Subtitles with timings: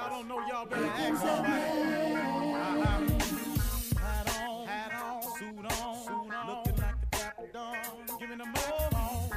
[0.00, 1.62] Y'all don't know y'all better ask somebody.
[2.56, 2.88] Uh-huh.
[4.00, 7.76] Hat on, hat on, suit on, suit on, looking like the dapper don,
[8.18, 9.28] giving them all on.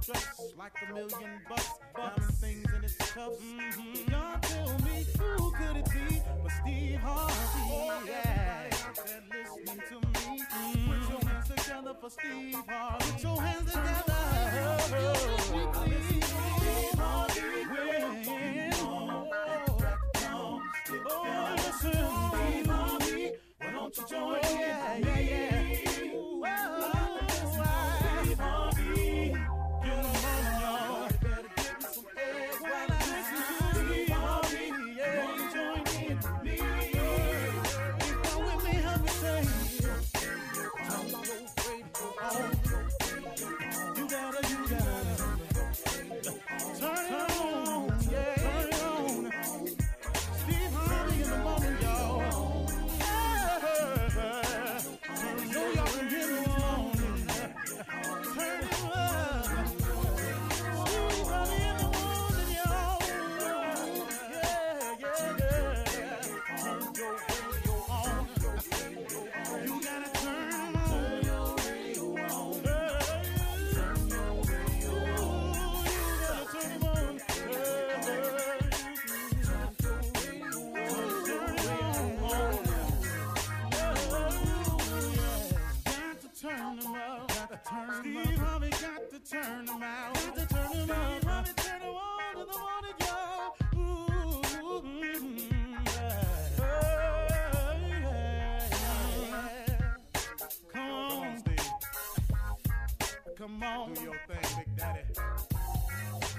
[0.00, 3.42] Dressed like a million bucks, diamond things in its cuffs.
[3.42, 4.10] Mm-hmm.
[4.10, 8.08] Y'all tell me who could it be but Steve Harvey?
[8.08, 10.40] Yeah, said listening to me.
[10.86, 13.05] Put your hands together for Steve Harvey.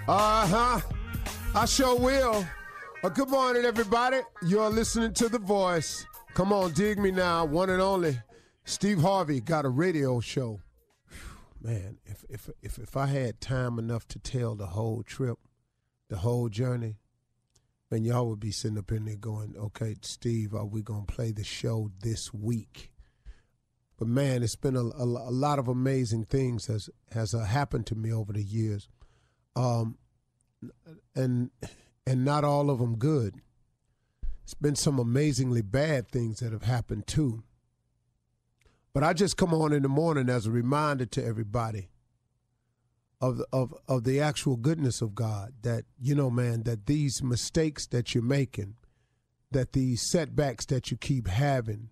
[0.07, 0.79] Uh huh.
[1.55, 2.45] I sure will.
[3.03, 4.19] Uh, good morning, everybody.
[4.45, 6.05] You're listening to The Voice.
[6.33, 7.45] Come on, dig me now.
[7.45, 8.19] One and only.
[8.65, 10.59] Steve Harvey got a radio show.
[11.61, 15.37] Man, if, if if if I had time enough to tell the whole trip,
[16.09, 16.97] the whole journey,
[17.89, 21.31] man, y'all would be sitting up in there going, "Okay, Steve, are we gonna play
[21.31, 22.91] the show this week?"
[23.97, 27.87] But man, it's been a, a, a lot of amazing things has has uh, happened
[27.87, 28.87] to me over the years,
[29.55, 29.97] um,
[31.15, 31.49] and
[32.05, 33.41] and not all of them good.
[34.43, 37.43] It's been some amazingly bad things that have happened too.
[38.93, 41.89] But I just come on in the morning as a reminder to everybody
[43.19, 45.53] of of of the actual goodness of God.
[45.63, 48.75] That you know, man, that these mistakes that you're making,
[49.51, 51.89] that these setbacks that you keep having,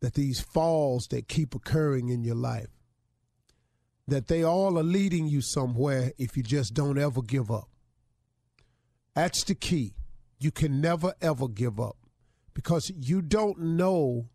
[0.00, 2.68] that these falls that keep occurring in your life,
[4.06, 7.68] that they all are leading you somewhere if you just don't ever give up.
[9.14, 9.94] That's the key.
[10.38, 11.96] You can never ever give up
[12.52, 14.28] because you don't know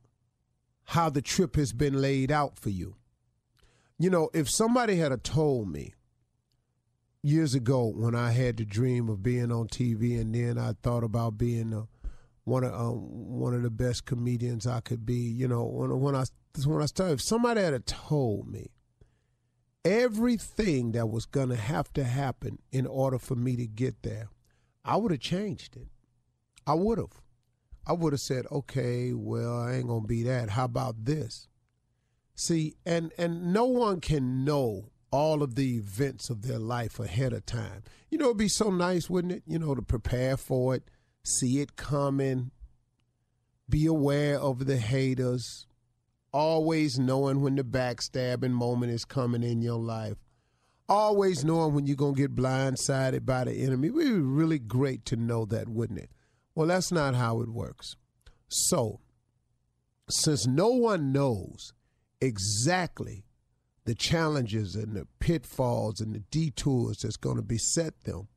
[0.86, 2.96] how the trip has been laid out for you.
[3.98, 5.94] You know, if somebody had told me
[7.24, 11.04] years ago when I had the dream of being on TV and then I thought
[11.04, 11.88] about being a,
[12.44, 12.98] one of um,
[13.40, 16.24] one of the best comedians I could be, you know, when when I
[16.66, 18.72] when I started, if somebody had told me
[19.84, 24.30] everything that was to have to happen in order for me to get there,
[24.84, 25.88] I would have changed it.
[26.66, 27.22] I would have.
[27.86, 30.52] I would have said, okay, well, I ain't gonna be that.
[30.52, 31.48] How about this?
[32.36, 37.34] See, and and no one can know all of the events of their life ahead
[37.34, 37.84] of time.
[38.10, 39.44] You know, it'd be so nice, wouldn't it?
[39.46, 40.84] You know, to prepare for it,
[41.24, 42.52] see it coming,
[43.70, 45.68] be aware of the haters,
[46.32, 50.18] always knowing when the backstabbing moment is coming in your life,
[50.88, 53.88] always knowing when you're gonna get blindsided by the enemy.
[53.88, 56.12] It would be really great to know that, wouldn't it?
[56.56, 57.96] Well, that's not how it works.
[58.50, 59.00] So,
[60.10, 61.74] since no one knows
[62.20, 63.26] exactly
[63.86, 68.28] the challenges and the pitfalls and the detours that's going to beset them,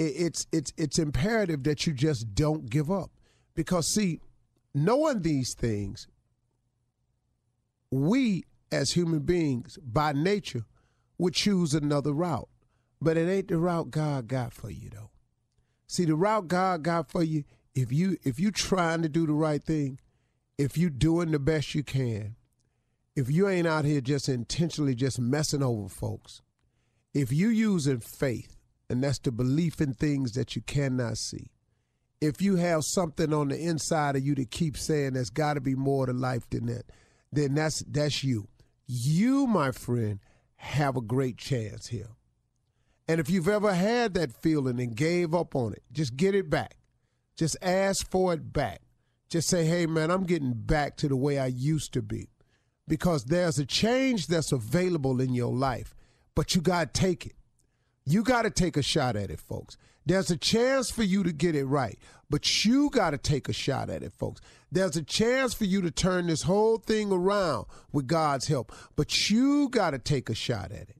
[0.00, 3.10] it's it's it's imperative that you just don't give up.
[3.54, 4.20] Because see,
[4.74, 6.08] knowing these things,
[7.90, 10.64] we as human beings by nature
[11.18, 12.48] would choose another route.
[13.02, 15.10] But it ain't the route God got for you though.
[15.86, 17.44] See, the route God got for you,
[17.74, 19.98] if you if you trying to do the right thing,
[20.56, 22.36] if you doing the best you can,
[23.16, 26.42] if you ain't out here just intentionally just messing over folks,
[27.12, 28.59] if you using faith,
[28.90, 31.50] and that's the belief in things that you cannot see,
[32.20, 35.60] if you have something on the inside of you to keep saying there's got to
[35.60, 36.84] be more to life than that,
[37.32, 38.48] then that's that's you.
[38.86, 40.18] You, my friend,
[40.56, 42.10] have a great chance here.
[43.06, 46.50] And if you've ever had that feeling and gave up on it, just get it
[46.50, 46.76] back.
[47.36, 48.82] Just ask for it back.
[49.28, 52.28] Just say, hey, man, I'm getting back to the way I used to be.
[52.86, 55.94] Because there's a change that's available in your life,
[56.34, 57.34] but you got to take it.
[58.10, 59.76] You got to take a shot at it, folks.
[60.04, 61.96] There's a chance for you to get it right,
[62.28, 64.40] but you got to take a shot at it, folks.
[64.72, 69.30] There's a chance for you to turn this whole thing around with God's help, but
[69.30, 70.96] you got to take a shot at it.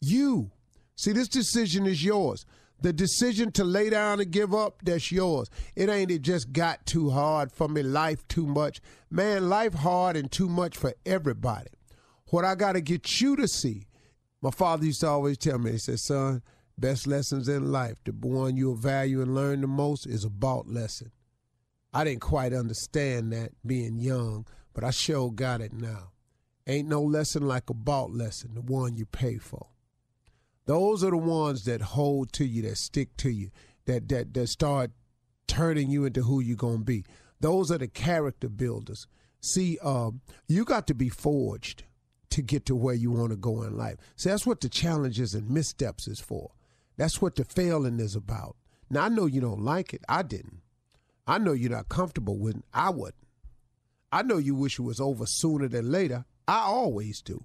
[0.00, 0.50] You.
[0.94, 2.46] See, this decision is yours.
[2.80, 5.50] The decision to lay down and give up, that's yours.
[5.74, 8.80] It ain't it just got too hard for me, life too much.
[9.10, 11.68] Man, life hard and too much for everybody.
[12.28, 13.85] What I got to get you to see,
[14.46, 16.40] my father used to always tell me, he said, son,
[16.78, 20.68] best lessons in life, the one you'll value and learn the most is a bought
[20.68, 21.10] lesson.
[21.92, 26.12] I didn't quite understand that being young, but I sure got it now.
[26.64, 29.66] Ain't no lesson like a bought lesson, the one you pay for.
[30.66, 33.50] Those are the ones that hold to you, that stick to you,
[33.86, 34.92] that that that start
[35.48, 37.04] turning you into who you're gonna be.
[37.40, 39.08] Those are the character builders.
[39.40, 41.82] See, um, you got to be forged
[42.36, 43.96] to get to where you want to go in life.
[44.14, 46.50] See, that's what the challenges and missteps is for.
[46.98, 48.56] That's what the failing is about.
[48.90, 50.02] Now I know you don't like it.
[50.06, 50.60] I didn't.
[51.26, 52.64] I know you're not comfortable with it.
[52.74, 53.26] I wouldn't.
[54.12, 56.26] I know you wish it was over sooner than later.
[56.46, 57.42] I always do.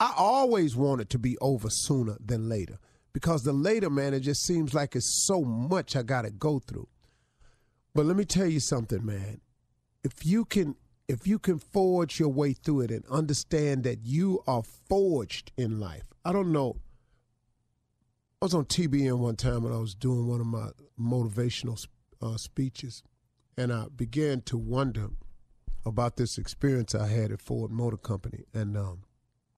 [0.00, 2.80] I always want it to be over sooner than later
[3.12, 6.58] because the later, man, it just seems like it's so much I got to go
[6.58, 6.88] through.
[7.94, 9.42] But let me tell you something, man.
[10.02, 10.74] If you can
[11.08, 15.80] if you can forge your way through it and understand that you are forged in
[15.80, 16.12] life.
[16.24, 16.76] I don't know.
[18.40, 20.68] I was on TBN one time when I was doing one of my
[21.00, 21.84] motivational
[22.22, 23.02] uh, speeches,
[23.56, 25.08] and I began to wonder
[25.84, 28.44] about this experience I had at Ford Motor Company.
[28.52, 29.02] And um,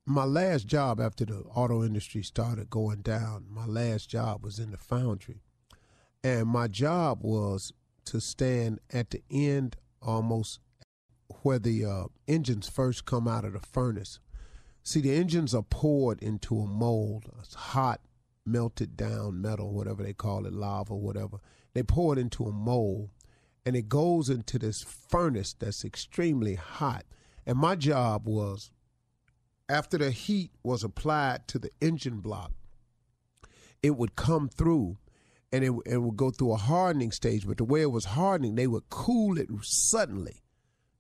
[0.07, 4.71] my last job after the auto industry started going down, my last job was in
[4.71, 5.43] the foundry.
[6.23, 7.73] And my job was
[8.07, 10.61] to stand at the end almost
[11.43, 14.21] where the uh, engines first come out of the furnace.
[14.83, 17.31] See, the engines are poured into a mold.
[17.55, 18.01] Hot,
[18.47, 21.39] melted down metal, whatever they call it, lava, whatever.
[21.75, 23.11] They pour it into a mold,
[23.65, 27.05] and it goes into this furnace that's extremely hot.
[27.47, 28.71] And my job was,
[29.69, 32.53] after the heat was applied to the engine block,
[33.83, 34.99] it would come through
[35.53, 37.47] and it, it would go through a hardening stage.
[37.47, 40.43] But the way it was hardening, they would cool it suddenly.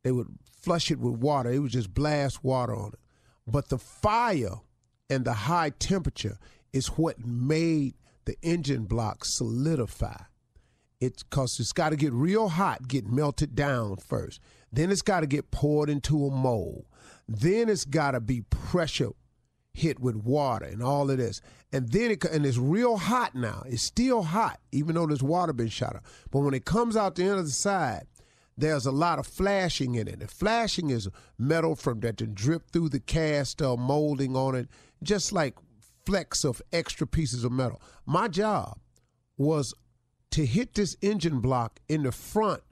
[0.02, 0.28] They would
[0.60, 1.50] flush it with water.
[1.50, 3.00] It would just blast water on it.
[3.46, 4.60] But the fire
[5.08, 6.38] and the high temperature
[6.72, 10.22] is what made the engine block solidify.
[11.00, 14.40] It's because it's got to get real hot, get melted down first.
[14.70, 16.84] Then it's got to get poured into a mold.
[17.26, 19.10] Then it's got to be pressure
[19.72, 21.40] hit with water and all of this.
[21.72, 23.62] And then it and it's real hot now.
[23.66, 26.04] It's still hot, even though there's water been shot up.
[26.30, 28.06] But when it comes out the end of the side,
[28.60, 30.30] there's a lot of flashing in it.
[30.30, 34.68] Flashing is metal from that to drip through the cast uh, molding on it,
[35.02, 35.56] just like
[36.04, 37.80] flecks of extra pieces of metal.
[38.06, 38.78] My job
[39.36, 39.74] was
[40.30, 42.62] to hit this engine block in the front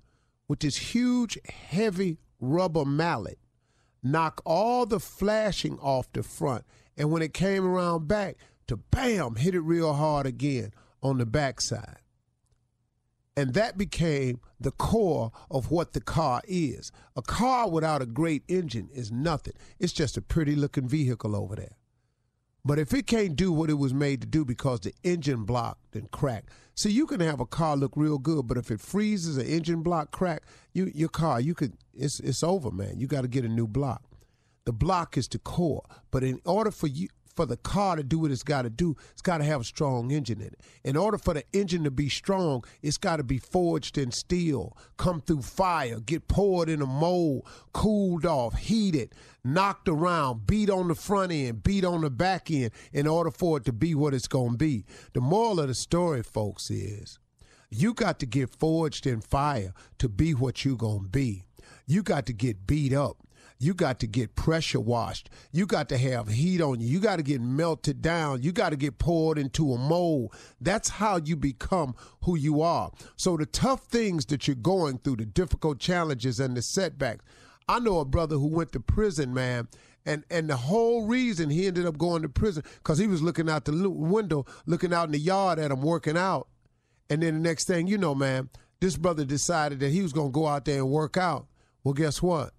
[0.47, 3.39] with this huge, heavy rubber mallet,
[4.03, 6.65] knock all the flashing off the front,
[6.97, 11.27] and when it came around back, to bam, hit it real hard again on the
[11.27, 11.99] backside.
[13.39, 16.91] And that became the core of what the car is.
[17.15, 19.53] A car without a great engine is nothing.
[19.79, 21.77] It's just a pretty looking vehicle over there.
[22.65, 25.79] But if it can't do what it was made to do because the engine block
[25.93, 29.37] then cracked, see, you can have a car look real good, but if it freezes,
[29.37, 30.43] an engine block crack,
[30.73, 32.99] you your car, you could it's it's over, man.
[32.99, 34.03] You got to get a new block.
[34.65, 37.07] The block is the core, but in order for you
[37.39, 39.65] for the car to do what it's got to do, it's got to have a
[39.65, 40.61] strong engine in it.
[40.83, 44.77] In order for the engine to be strong, it's got to be forged in steel,
[44.97, 49.15] come through fire, get poured in a mold, cooled off, heated,
[49.45, 53.59] knocked around, beat on the front end, beat on the back end in order for
[53.59, 54.85] it to be what it's going to be.
[55.13, 57.21] The moral of the story, folks, is
[57.71, 61.45] you got to get forged in fire to be what you're going to be.
[61.87, 63.19] You got to get beat up
[63.59, 65.31] you got to get pressure washed.
[65.51, 66.87] You got to have heat on you.
[66.87, 68.43] You got to get melted down.
[68.43, 70.35] You got to get poured into a mold.
[70.61, 72.93] That's how you become who you are.
[73.17, 77.25] So the tough things that you're going through, the difficult challenges and the setbacks.
[77.69, 79.69] I know a brother who went to prison, man,
[80.07, 83.51] and and the whole reason he ended up going to prison because he was looking
[83.51, 86.49] out the window, looking out in the yard at him working out,
[87.11, 88.49] and then the next thing you know, man,
[88.81, 91.47] this brother decided that he was going to go out there and work out.
[91.85, 92.55] Well, guess what?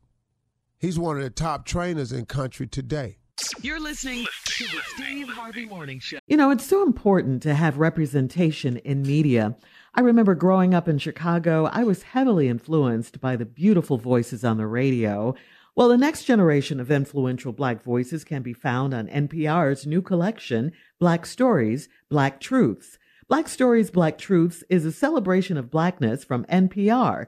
[0.80, 3.18] He's one of the top trainers in country today.
[3.62, 6.20] You're listening to the Steve Harvey Morning Show.
[6.28, 9.58] You know, it's so important to have representation in media.
[9.94, 14.56] I remember growing up in Chicago, I was heavily influenced by the beautiful voices on
[14.56, 15.36] the radio.
[15.76, 20.72] Well, the next generation of influential Black voices can be found on NPR's new collection,
[20.98, 22.98] Black Stories, Black Truths.
[23.28, 27.28] Black Stories, Black Truths is a celebration of Blackness from NPR.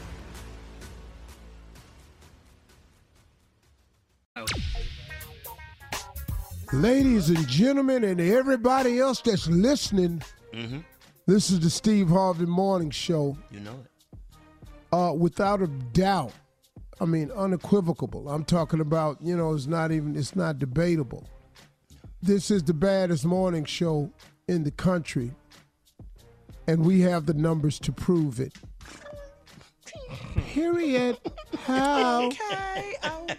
[6.73, 10.21] Ladies and gentlemen, and everybody else that's listening,
[10.53, 10.79] Mm-hmm.
[11.27, 13.37] this is the Steve Harvey Morning Show.
[13.51, 14.17] You know it.
[14.91, 16.33] Uh, without a doubt,
[16.99, 18.27] I mean unequivocal.
[18.29, 21.25] I'm talking about, you know, it's not even it's not debatable.
[22.21, 24.11] This is the baddest morning show
[24.49, 25.31] in the country,
[26.67, 28.53] and we have the numbers to prove it.
[30.49, 31.17] Period.
[31.63, 32.25] How?
[32.27, 33.37] Okay, okay.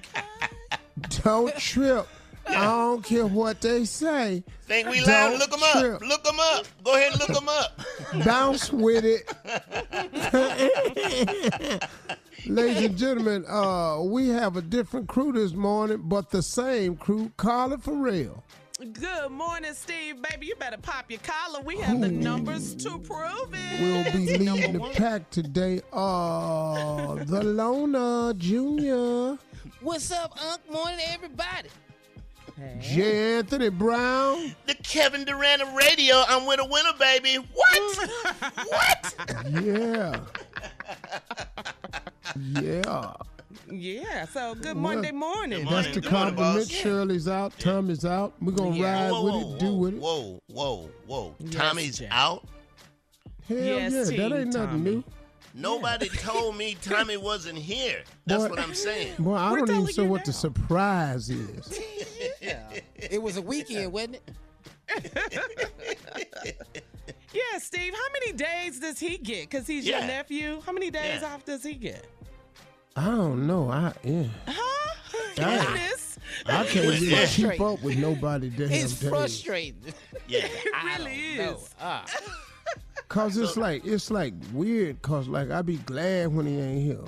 [1.22, 2.06] Don't trip.
[2.46, 4.42] I don't care what they say.
[4.62, 5.38] Think we Don't loud?
[5.38, 5.78] Look them up.
[5.80, 6.00] trip.
[6.02, 6.66] Look them up.
[6.84, 7.80] Go ahead and look them up.
[8.24, 9.32] Bounce with it.
[12.46, 17.30] Ladies and gentlemen, uh, we have a different crew this morning, but the same crew.
[17.36, 18.42] Carla Ferrell.
[18.92, 20.46] Good morning, Steve, baby.
[20.46, 21.60] You better pop your collar.
[21.62, 23.80] We have the numbers to prove it.
[23.80, 25.82] We'll be leading the pack today.
[25.92, 29.40] Uh, the Loner Jr.,
[29.80, 30.60] What's up, Unc?
[30.70, 31.68] Morning, everybody.
[32.80, 33.38] J.
[33.38, 36.22] Anthony Brown, The Kevin Durant of radio.
[36.28, 37.36] I'm with a winner, baby.
[37.52, 38.08] What?
[38.68, 39.14] what?
[39.52, 40.20] yeah,
[42.60, 43.12] yeah.
[43.70, 45.64] Yeah, so good Well, Monday morning.
[45.64, 46.68] Good That's the Good morning, compliment.
[46.68, 46.68] boss.
[46.68, 48.34] Shirley's out, Tommy's out.
[48.40, 49.04] We're gonna Yeah.
[49.04, 50.00] ride Whoa, with whoa, it, do whoa, with it.
[50.00, 51.34] Whoa, whoa, whoa.
[51.38, 52.08] Yes, Tommy's Jack.
[52.12, 52.44] out.
[53.48, 54.90] Hell Yes, yeah, that ain't nothing Tommy.
[54.90, 55.04] new.
[55.54, 58.04] Nobody told me Tommy wasn't here.
[58.26, 58.50] That's Boy.
[58.50, 59.14] what I'm saying.
[59.18, 61.78] Boy, I We're don't even know you what the surprise is.
[62.40, 62.60] Yeah.
[62.96, 64.16] It was a weekend, wasn't
[64.88, 66.56] it?
[67.34, 69.48] Yeah, Steve, how many days does he get?
[69.48, 70.60] Because he's your nephew.
[70.66, 71.32] How many days Yeah.
[71.34, 72.06] off does he get?
[72.94, 73.70] I don't know.
[73.70, 74.24] I yeah.
[74.46, 74.94] Huh?
[75.34, 75.64] Dang.
[75.64, 76.18] Goodness.
[76.46, 79.08] I can't even keep up with nobody damn It's days.
[79.08, 79.94] frustrating.
[80.28, 80.40] Yeah.
[80.44, 81.70] It really is.
[81.80, 82.04] Ah.
[83.12, 85.02] Cause it's like it's like weird.
[85.02, 87.04] Cause like I be glad when he ain't here.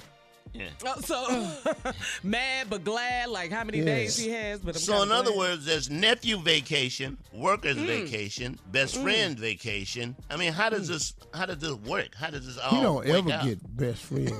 [0.52, 0.68] Yeah.
[0.86, 4.60] Oh, so mad but glad, like how many days he has.
[4.60, 5.38] But I'm So, kinda in other glad.
[5.38, 7.86] words, there's nephew vacation, workers Mm.
[7.86, 9.02] vacation, best Mm.
[9.02, 10.14] friend vacation.
[10.30, 12.14] I mean, how does this how does this work?
[12.14, 13.44] How does this all He don't wake ever out?
[13.44, 14.30] get best friend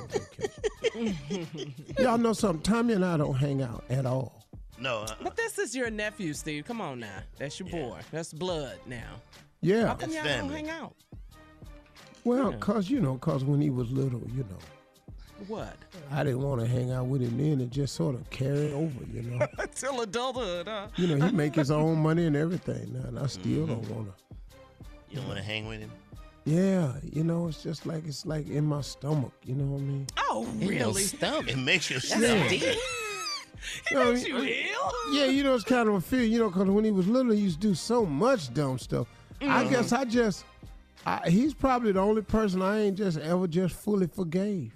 [0.93, 1.73] vacation.
[1.99, 2.61] Y'all know something?
[2.61, 4.45] Tommy and I don't hang out at all.
[4.79, 4.99] No.
[4.99, 6.65] Uh, But this is your nephew, Steve.
[6.65, 7.99] Come on now, that's your boy.
[8.11, 9.21] That's blood now.
[9.61, 9.87] Yeah.
[9.87, 10.95] How come y'all don't hang out?
[12.25, 12.57] Well, Yeah.
[12.57, 14.57] cause you know, cause when he was little, you know,
[15.47, 15.75] What?
[16.11, 17.61] I didn't want to hang out with him then.
[17.61, 19.45] It just sort of carried over, you know.
[19.75, 20.87] Till adulthood, huh?
[20.97, 24.07] you know, he make his own money and everything now, and I still don't want
[24.07, 24.35] to.
[25.09, 25.91] You don't want to hang with him?
[26.45, 29.31] Yeah, you know, it's just like it's like in my stomach.
[29.43, 30.07] You know what I mean?
[30.29, 31.03] Oh, really?
[31.03, 32.49] It makes you That's stomach.
[32.49, 32.63] deep.
[33.89, 34.91] He You know, makes you ill.
[35.11, 37.31] Yeah, you know, it's kind of a fear, you know, because when he was little,
[37.31, 39.07] he used to do so much dumb stuff.
[39.41, 39.69] I Mhm.
[39.71, 40.45] guess I just,
[41.05, 44.71] I, he's probably the only person I ain't just ever just fully forgave.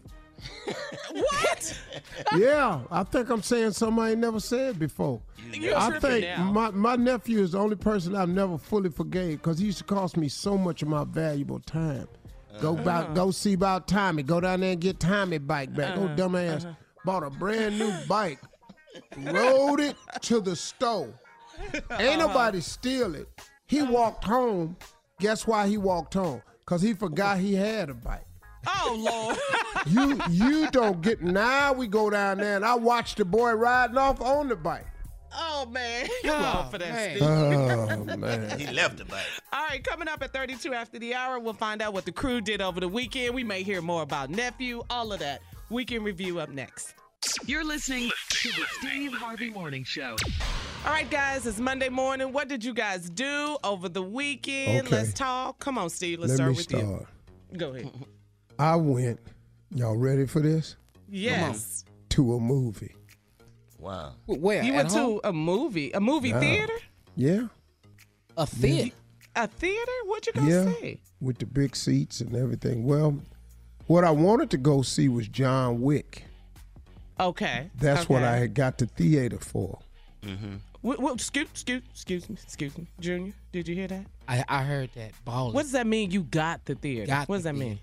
[1.11, 1.79] what?
[2.37, 5.21] yeah, I think I'm saying something I ain't never said before.
[5.53, 6.51] You're I think now.
[6.51, 9.83] my, my nephew is the only person I've never fully forgave because he used to
[9.83, 12.07] cost me so much of my valuable time.
[12.61, 12.81] Go Uh-huh.
[12.81, 14.23] about, go see about Tommy.
[14.23, 15.97] Go down there and get Tommy bike back.
[15.97, 16.07] Uh-huh.
[16.11, 16.75] Oh, dumbass.
[17.05, 18.39] Bought a brand new bike,
[19.17, 21.09] rode it to the store.
[21.73, 21.97] Uh-huh.
[21.99, 23.27] Ain't nobody steal it.
[23.67, 24.75] He walked home.
[25.19, 26.41] Guess why he walked home?
[26.65, 28.25] Cause he forgot he had a bike.
[28.67, 29.37] Oh Lord.
[29.87, 33.97] You you don't get now we go down there and I watch the boy riding
[33.97, 34.85] off on the bike.
[35.33, 37.15] Oh man, you wrong for that, man.
[37.15, 38.09] Steve.
[38.11, 38.59] Oh, man.
[38.59, 39.23] He left the bike.
[39.53, 42.41] All right, coming up at 32 after the hour, we'll find out what the crew
[42.41, 43.33] did over the weekend.
[43.33, 45.41] We may hear more about nephew, all of that.
[45.69, 46.93] Weekend review up next.
[47.45, 50.15] You're listening to the Steve Harvey Morning Show.
[50.85, 52.31] All right, guys, it's Monday morning.
[52.31, 54.87] What did you guys do over the weekend?
[54.87, 54.95] Okay.
[54.95, 55.59] Let's talk.
[55.59, 56.19] Come on, Steve.
[56.19, 56.83] Let's Let start me with start.
[57.51, 57.57] you.
[57.57, 57.91] Go ahead.
[58.59, 59.19] I went,
[59.75, 60.75] y'all ready for this?
[61.09, 61.83] Yes.
[62.09, 62.95] To a movie.
[63.79, 64.13] Wow.
[64.25, 64.63] Where?
[64.63, 65.19] You At went home?
[65.21, 66.39] to a movie, a movie Yeah.
[66.39, 66.73] theater,
[67.15, 67.47] Yeah.
[68.37, 68.95] A theater.
[69.35, 69.91] a theater.
[70.05, 70.73] What you gonna Yeah.
[70.79, 71.01] say?
[71.21, 72.85] With the big seats and everything.
[72.85, 73.19] Well,
[73.87, 76.23] what I wanted to go see was John Wick.
[77.19, 77.69] Okay.
[77.75, 78.23] That's what.
[78.23, 79.79] I had got the theater for.
[80.23, 80.55] Mm-hmm.
[80.81, 83.33] What, what, excuse, excuse, excuse me, excuse me, Junior.
[83.51, 84.05] Did you hear that?
[84.29, 85.11] I, I heard that.
[85.25, 85.53] Balling.
[85.53, 86.11] What does that mean?
[86.11, 87.07] You got the theater.
[87.07, 87.79] Got what does the that mean?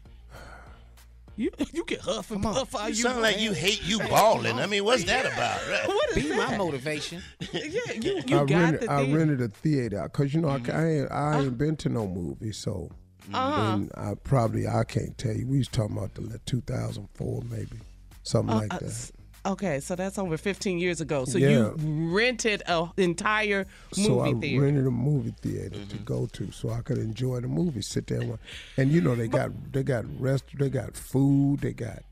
[1.39, 2.75] You you get huff and puff.
[2.75, 4.59] all You you sound like you hate you balling.
[4.59, 5.61] I mean, what's that about?
[5.69, 5.87] Right?
[5.87, 6.51] What is Be that?
[6.53, 7.23] my motivation.
[7.53, 10.63] yeah, you you I got rented, the I rented a theater because you know I,
[10.73, 12.91] I ain't I ain't been to no movie, so
[13.35, 13.75] Uh-huh.
[13.75, 15.47] and I probably I can't tell you.
[15.47, 17.81] We was talking about the 2004 maybe
[18.23, 19.11] something Uh, like uh, that.
[19.47, 21.25] S- Okay, so that's over 15 years ago.
[21.25, 21.49] So Yeah.
[21.49, 21.75] you
[22.15, 24.63] rented an entire movie so I theater.
[24.63, 25.89] rented a movie theater Mm-hmm.
[25.91, 28.41] to go to, so I could enjoy the movie, sit there, and, watch.
[28.77, 32.03] and you know they got they got rest, they got food, they got.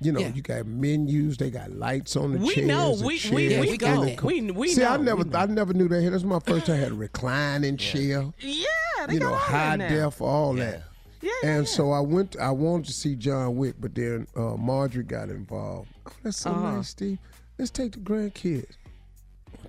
[0.00, 0.32] You know, Yeah.
[0.34, 1.36] you got menus.
[1.38, 2.66] They got lights on the We chairs.
[2.66, 2.98] know.
[3.02, 4.04] We- chairs we- we and go.
[4.04, 5.38] the co- We- we See, I never, know.
[5.38, 6.12] I never knew they had.
[6.12, 8.24] This is my first time I had a reclining chair.
[8.40, 8.66] yeah,
[9.06, 10.82] they you got know, all high that def, all that.
[11.24, 12.36] Yeah, And so I went.
[12.38, 15.88] I wanted to see John Wick, but then uh, Marjorie got involved.
[16.06, 16.72] Oh, that's so Uh-huh.
[16.76, 17.18] nice, Steve.
[17.58, 18.66] Let's take the grandkids.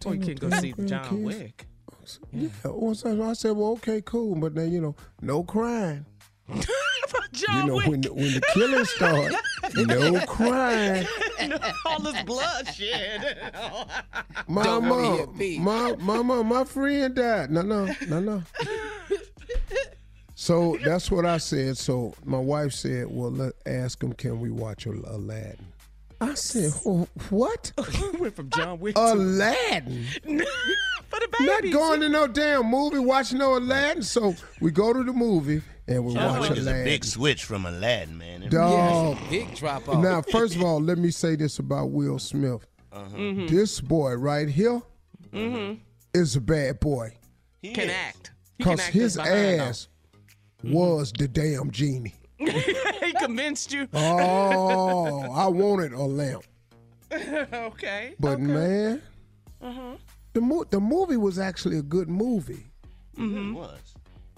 [0.05, 1.23] Oh, you Take can go see John grandkids.
[1.23, 1.67] Wick.
[2.33, 2.49] Yeah.
[2.65, 6.05] Well, so I said, well, okay, cool, but then you know, no crying.
[7.31, 7.87] John you know, Wick.
[7.87, 9.35] when the, when the killing started,
[9.87, 11.07] no crying.
[11.85, 13.37] all this bloodshed.
[14.47, 15.27] Mama,
[15.59, 17.49] my, mama, my friend died.
[17.51, 18.43] No, no, no, no.
[20.35, 21.77] So that's what I said.
[21.77, 25.57] So my wife said, "Well, let ask him, can we watch Al- Aladdin?"
[26.21, 27.71] I said, "Oh, "What?
[28.19, 30.03] Went from John Wick to Aladdin?
[30.23, 35.03] for the Not going to no damn movie, watching no Aladdin." So we go to
[35.03, 36.83] the movie and we John watch Wick is a Aladdin.
[36.85, 38.49] big switch from Aladdin, man.
[38.49, 39.17] Dog.
[39.29, 40.03] Big drop off.
[40.03, 42.65] Now, first of all, let me say this about Will Smith.
[42.93, 43.49] Mhm.
[43.49, 44.81] This boy right here
[45.33, 46.37] is Mhm.
[46.37, 47.13] a bad boy.
[47.61, 49.87] He can Because act Because his behind
[50.67, 52.13] ass was the damn genie.
[52.37, 53.87] he convinced you.
[53.93, 56.43] Oh, I wanted a lamp.
[57.11, 58.13] okay.
[58.19, 59.01] But man,
[59.61, 59.95] Uh-huh.
[60.33, 62.65] the, mo- the movie was actually a good movie.
[63.17, 63.53] Mm-hmm.
[63.53, 63.79] was.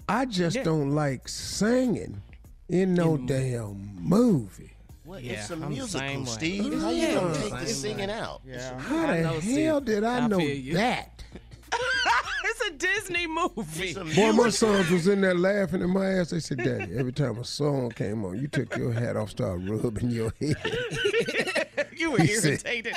[0.08, 0.62] I just Yeah.
[0.62, 2.22] don't like singing
[2.68, 4.72] in no damn movie.
[5.04, 6.30] Well, Yeah, it's a I'm musical, same way.
[6.30, 6.80] Steve.
[6.80, 7.14] How you Yeah.
[7.14, 8.14] gonna take the singing way.
[8.14, 8.40] out?
[8.46, 8.78] Yeah.
[8.78, 9.84] How I the know, hell Steve.
[9.86, 10.38] did I, I know
[10.74, 11.24] that?
[12.50, 13.94] it's a Disney movie.
[14.14, 16.30] Boy, my sons was in there laughing at my ass.
[16.30, 19.68] They said, Daddy, every time a song came on, you took your hat off, started
[19.68, 21.86] rubbing your head.
[21.96, 22.94] you were He said- irritated.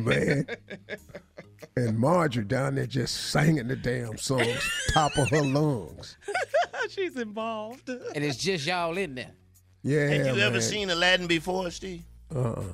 [0.00, 0.46] Man.
[1.76, 6.16] And Marjorie down there just singing the damn songs, top of her lungs.
[6.90, 7.88] She's involved.
[7.88, 9.30] And it's just y'all in there.
[9.82, 10.08] Yeah.
[10.08, 12.02] Have you ever seen Aladdin before, Steve?
[12.34, 12.64] Uh-uh.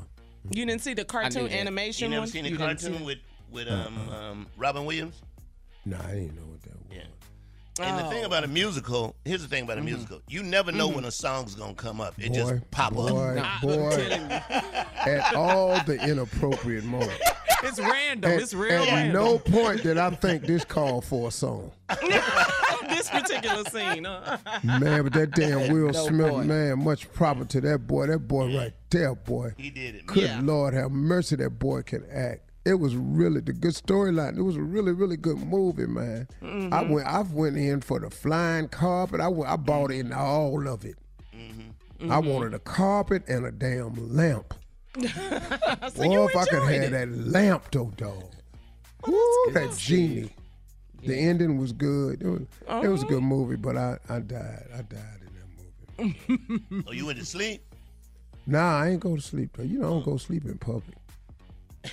[0.51, 1.53] You didn't see the cartoon that.
[1.55, 2.29] animation You never one?
[2.29, 3.07] seen the You didn't cartoon see it?
[3.07, 3.19] with
[3.51, 5.21] with um, um Robin Williams?
[5.87, 6.97] Nah, I didn't know what that was.
[6.97, 7.03] Yeah.
[7.85, 8.27] And the thing Oh.
[8.27, 9.87] about a musical, here's the thing about a Mm-hmm.
[9.87, 10.23] musical.
[10.29, 12.15] You never know when a song's gonna come up.
[12.19, 13.63] It just pop boy, up.
[13.63, 13.91] boy,
[15.07, 17.15] at all the inappropriate moments.
[17.67, 18.31] It's random.
[18.31, 19.15] At, it's real at random.
[19.15, 21.71] no point did I think this called for a song.
[22.89, 24.05] this particular scene.
[24.05, 24.37] Huh?
[24.63, 26.43] Man, but that damn Will No Smith, boy.
[26.45, 28.09] man, much proper to that boy.
[28.09, 29.55] That boy right there, boy.
[29.57, 30.07] He did it.
[30.07, 30.15] Man.
[30.15, 30.41] Good Yeah.
[30.43, 32.43] Lord have mercy, that boy can act.
[32.65, 34.39] It was really the good storyline.
[34.39, 36.27] It was a really, really good movie, man.
[36.41, 36.93] I Mm-hmm.
[36.93, 39.21] went, I went in for the flying carpet.
[39.21, 40.97] I went, I bought in all of it.
[41.37, 42.11] Mm-hmm.
[42.11, 44.55] I wanted a carpet and a damn lamp.
[45.01, 45.09] so
[45.97, 48.33] Boy, you if I could enjoyed have that lamp, though, dog.
[49.07, 50.31] Woo, that genie.
[51.03, 52.23] The ending was good.
[52.23, 52.43] It was,
[52.83, 54.67] it was a good movie, but I, I died.
[54.73, 56.85] I died in that movie.
[56.89, 57.63] Oh, you went to sleep?
[58.47, 59.65] Nah, I ain't go to sleep though.
[59.65, 60.97] You know, I don't go to sleep in public.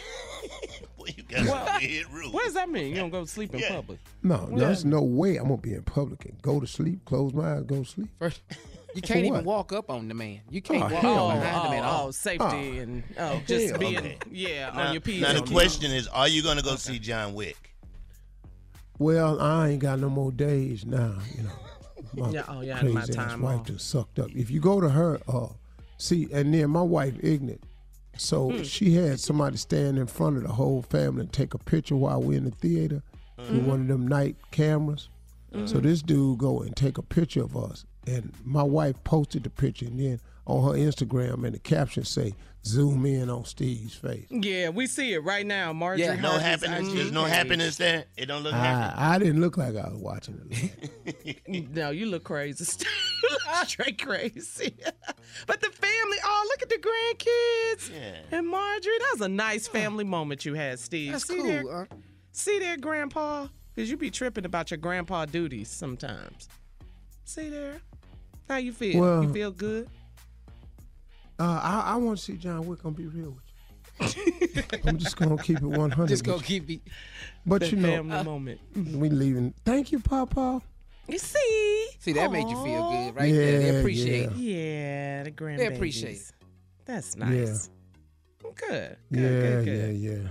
[0.97, 2.34] Boy, you got some weird rules.
[2.34, 2.89] What does that mean?
[2.89, 3.69] You don't go to sleep in Yeah.
[3.75, 3.99] public?
[4.23, 7.56] No, there's no way I'm gonna be in public and go to sleep, close my
[7.56, 8.10] eyes, go to sleep.
[8.19, 8.41] First,
[8.95, 10.41] you can't even walk up on the man.
[10.49, 11.41] You can't Oh, walk hell up no.
[11.41, 12.43] behind him at oh, oh, safety
[12.80, 12.82] Oh.
[12.82, 14.17] and oh, Oh, just being Okay.
[14.32, 15.21] yeah Now, on your P's.
[15.21, 17.58] now the question is, are you gonna go see John Wick?
[18.99, 21.15] Well, I ain't got no more days now.
[21.36, 21.49] You know,
[22.27, 23.65] my Yeah, oh, yeah, crazy my ass wife off.
[23.65, 24.30] just sucked up.
[24.36, 25.47] If you go to her, uh,
[25.97, 27.63] see, and then my wife ignorant,
[28.17, 28.63] so Hmm.
[28.63, 32.21] she had somebody stand in front of the whole family and take a picture while
[32.21, 33.02] we're in the theater
[33.38, 33.56] Mm-hmm.
[33.58, 35.10] with one of them night cameras.
[35.65, 39.50] So this dude go and take a picture of us, and my wife posted the
[39.50, 44.28] picture, and then on her Instagram, and the caption say, "Zoom in on Steve's face."
[44.30, 45.74] Yeah, we see it right now.
[45.74, 46.15] Marjorie Yeah.
[46.15, 46.88] No Harvey's happiness.
[46.89, 47.34] IG There's no page.
[47.34, 48.06] happiness there.
[48.17, 48.95] It don't look happy.
[48.97, 51.38] I, I didn't look like I was watching it.
[51.74, 52.65] No, you look crazy.
[53.65, 54.74] straight crazy.
[55.47, 57.91] but the family, oh, look at the grandkids.
[57.93, 58.38] Yeah.
[58.38, 61.12] And Marjorie, that was a nice family moment you had, Steve.
[61.13, 61.45] That's see cool.
[61.47, 61.86] there, huh?
[62.32, 66.47] see there, Grandpa, because you be tripping about your grandpa duties sometimes.
[67.26, 67.82] See there,
[68.50, 69.00] how you feel?
[69.02, 69.89] Well- you feel good?
[71.41, 72.80] Uh, I, I want to see John Wick.
[72.84, 74.63] I'm gonna be real with you.
[74.86, 76.08] I'm just gonna keep it 100.
[76.08, 76.60] Just go with you.
[76.60, 76.82] keep me.
[77.47, 78.62] But The you know, family moment.
[78.75, 79.56] we leaving.
[79.65, 80.62] Thank you, Papa.
[81.08, 81.88] You see?
[81.97, 83.60] See, that made you feel good right there.
[83.60, 84.36] They Yeah, appreciate it.
[84.36, 85.58] Yeah, the grandbabies.
[85.58, 86.32] They appreciate it.
[86.86, 87.69] That's nice.
[88.43, 88.56] Good.
[88.56, 88.97] Good.
[89.10, 89.95] yeah, good, good.
[89.95, 90.27] yeah, yeah.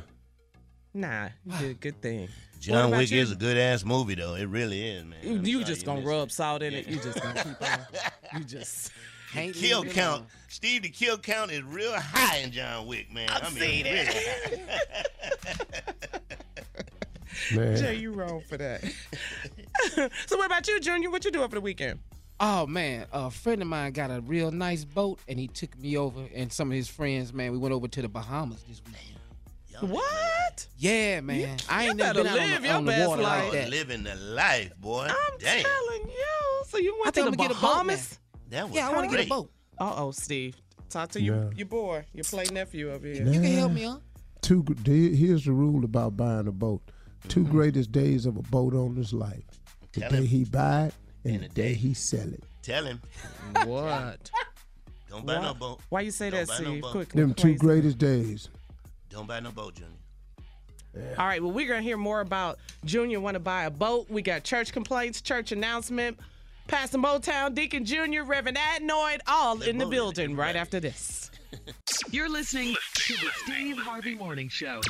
[0.95, 2.29] Nah, you did a good thing.
[2.61, 3.21] John Wick you?
[3.21, 4.35] is a good ass movie though.
[4.35, 5.19] It really is, man.
[5.25, 6.87] You, I'm you just gonna missed rub salt in it.
[6.87, 7.81] You just gonna keep on.
[8.39, 8.93] You just.
[9.33, 9.57] Can't it.
[9.57, 10.27] Kill count, alone.
[10.49, 10.83] Steve.
[10.83, 13.29] The kill count is real high in John Wick, man.
[13.31, 14.61] I mean, seen really it.
[17.55, 18.83] Man, Jay, you wrong for that.
[20.27, 21.11] so what about you, Junior?
[21.11, 22.01] What you doing for the weekend?
[22.39, 25.97] Oh man, a friend of mine got a real nice boat, and he took me
[25.97, 27.33] over and some of his friends.
[27.33, 29.93] Man, we went over to the Bahamas this weekend.
[29.93, 30.67] What?
[30.77, 31.57] Yeah, man.
[31.69, 33.43] I you ain't never better been out on live the, your on the water life.
[33.45, 33.71] like that.
[33.71, 35.07] Living the life, boy.
[35.09, 35.63] I'm Damn.
[35.63, 36.65] telling you.
[36.67, 38.19] So you I went to think the I'm gonna get a boat, Bahamas?
[38.51, 39.51] That was Yeah, I want to get a boat.
[39.79, 40.57] Uh oh, Steve.
[40.89, 41.51] Talk to your Yeah.
[41.57, 43.25] your boy, your play nephew over here.
[43.27, 43.99] You can help me, huh?
[44.43, 44.63] two.
[44.65, 46.83] gr- the- Here's the rule about buying a boat.
[47.29, 47.51] 2 Mm-hmm.
[47.53, 49.45] greatest days of a boat owner's life:
[49.93, 50.25] the Tell day him.
[50.27, 51.75] he buy it and, And the the day day.
[51.75, 52.43] he sell it.
[52.63, 53.01] Tell him.
[53.65, 54.31] What?
[55.11, 55.81] Don't buy no boat.
[55.89, 56.83] Why you say Don't that, buy no Steve?
[56.83, 56.93] boat.
[56.93, 57.21] Quickly.
[57.21, 57.59] Them two crazy.
[57.59, 58.49] greatest days.
[59.11, 61.15] Don't buy no boat, Junior.
[61.19, 64.09] All right, well, we're going to hear more about Junior want to buy a boat.
[64.11, 66.19] We got church complaints, church announcement,
[66.71, 71.29] Pastor Motown, Deacon Junior, Reverend Adnoid, all in the building right after this.
[72.13, 74.81] You're listening to the Steve Harvey Morning Show.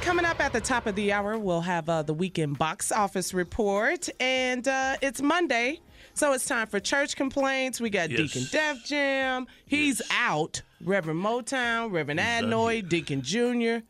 [0.00, 3.34] Coming up at the top of the hour, we'll have uh, the weekend box office
[3.34, 4.08] report.
[4.18, 5.80] And uh, it's Monday,
[6.14, 7.82] so it's time for church complaints.
[7.82, 8.32] We got Yes.
[8.32, 9.46] Deacon Def Jam.
[9.66, 10.62] He's out.
[10.82, 13.82] Reverend Motown, Reverend out Adnoid, Deacon Junior.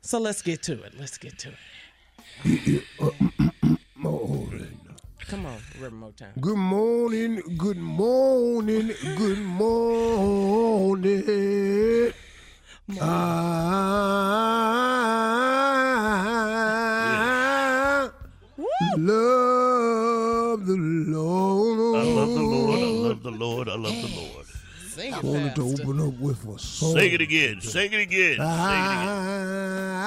[0.00, 0.94] So let's get to it.
[0.98, 1.52] Let's get to
[2.44, 2.84] it.
[5.28, 6.40] Come on, Reverend Motown.
[6.40, 11.24] Good morning, good morning, good morning.
[13.00, 13.06] Ah.
[18.80, 21.96] I love the Lord.
[21.96, 22.78] I love the Lord.
[22.78, 23.68] I love the Lord.
[23.68, 24.46] I love the Lord.
[24.90, 26.92] Sing I it wanted to open up with a song.
[26.96, 27.60] Sing it again.
[27.60, 28.36] Sing it again.
[28.36, 29.98] Sing it again.
[29.98, 30.02] I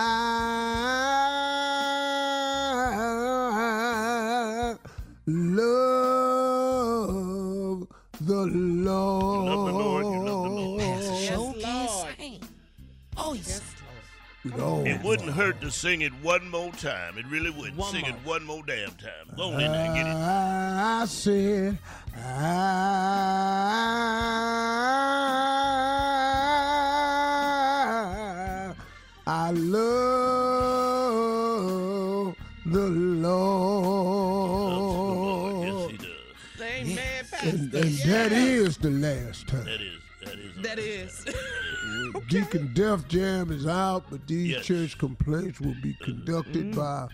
[8.30, 9.46] the Lord.
[9.46, 10.06] You the Lord.
[10.06, 10.82] You the Lord.
[10.82, 11.56] Yes, Lord.
[13.18, 13.62] Oh, yes.
[14.46, 14.88] Lord.
[14.88, 17.18] It wouldn't hurt to sing it one more time.
[17.18, 17.76] It really wouldn't.
[17.76, 18.12] One sing more.
[18.12, 19.36] it one more damn time.
[19.36, 20.16] Go on in there, get it.
[20.16, 21.78] I said,
[22.16, 22.24] I,
[29.28, 30.79] I love.
[37.80, 39.66] And, and that is the last time.
[39.66, 40.00] That is.
[40.24, 40.56] That is.
[40.62, 41.26] That is.
[42.30, 44.66] Deacon Def Jam is out, but these Yes.
[44.66, 47.08] church complaints will be conducted by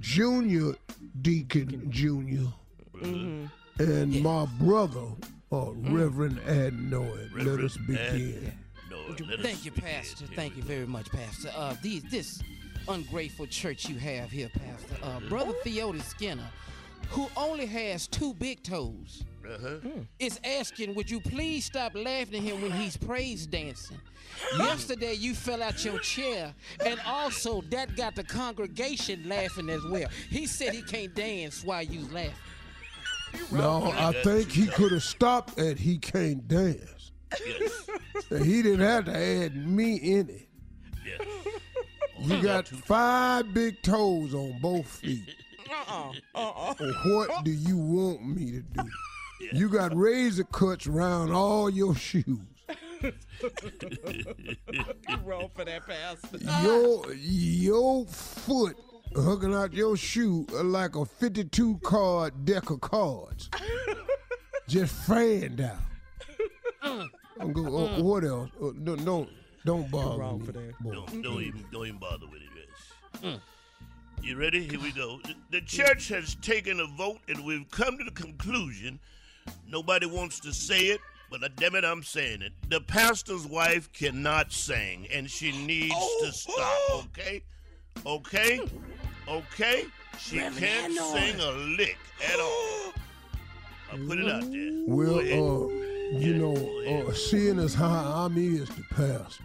[0.00, 0.74] Junior
[1.22, 2.46] Deacon Junior
[3.02, 5.06] and my brother,
[5.50, 7.30] uh, Reverend Adnoy.
[7.34, 8.52] Let us begin.
[9.42, 10.26] Thank you, Pastor.
[10.36, 11.50] Thank you very much, Pastor.
[11.56, 12.42] Uh, these, this
[12.88, 14.96] ungrateful church you have here, Pastor.
[15.02, 16.48] Uh, Brother Theodis Skinner,
[17.08, 19.78] who only has two big toes, Uh-huh.
[20.18, 24.00] is asking, would you please stop laughing at him when he's praise dancing?
[24.56, 30.08] Yesterday you fell out your chair, and also that got the congregation laughing as well.
[30.28, 32.32] He said he can't dance while you laughing.
[33.52, 37.12] No, I think he could have stopped at he can't dance.
[38.30, 40.48] And he didn't have to add me in it.
[41.04, 41.20] Yes.
[42.18, 45.34] You got five big toes on both feet.
[45.70, 46.12] Uh-uh.
[46.34, 46.74] Uh-uh.
[47.04, 48.82] What do you want me to do?
[49.52, 52.38] You got razor cuts around all your shoes.
[53.42, 56.38] You wrong for that, Pastor.
[56.62, 58.76] Your your foot
[59.14, 63.48] hooking out your shoe like a 52 card deck of cards.
[64.68, 65.60] Just fanned
[66.82, 67.08] out.
[67.40, 68.50] I'm go, uh, what else?
[68.62, 69.28] Uh, don't don't
[69.64, 70.46] don't bother wrong me.
[70.46, 70.78] for that.
[70.80, 70.92] boy.
[70.94, 72.48] Don't, don't even don't even bother with it,
[73.22, 73.38] yes.
[74.22, 74.66] You ready?
[74.68, 75.18] Here we go.
[75.24, 79.00] The- The church has taken a vote, and we've come to the conclusion.
[79.68, 81.00] Nobody wants to say it,
[81.30, 82.52] but uh, damn it, I'm saying it.
[82.68, 87.04] The pastor's wife cannot sing, and she needs to stop.
[87.06, 87.42] Okay,
[88.04, 88.60] okay,
[89.28, 89.84] okay.
[90.18, 91.98] She can't sing a lick
[92.32, 92.92] at all.
[93.92, 94.70] I put it out there.
[94.86, 99.44] Well, uh, you know, uh, seeing as how I'm is the pastor,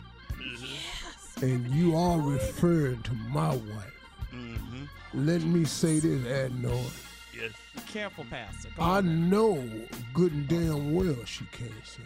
[1.42, 3.94] and you are referring to my wife.
[4.34, 4.88] Mhm.
[5.14, 6.92] Let me say this, Adnoy.
[7.40, 7.52] Yes.
[7.88, 8.70] Careful, Pastor.
[8.76, 9.68] Come I on know
[10.14, 12.06] good and damn well she can't sing.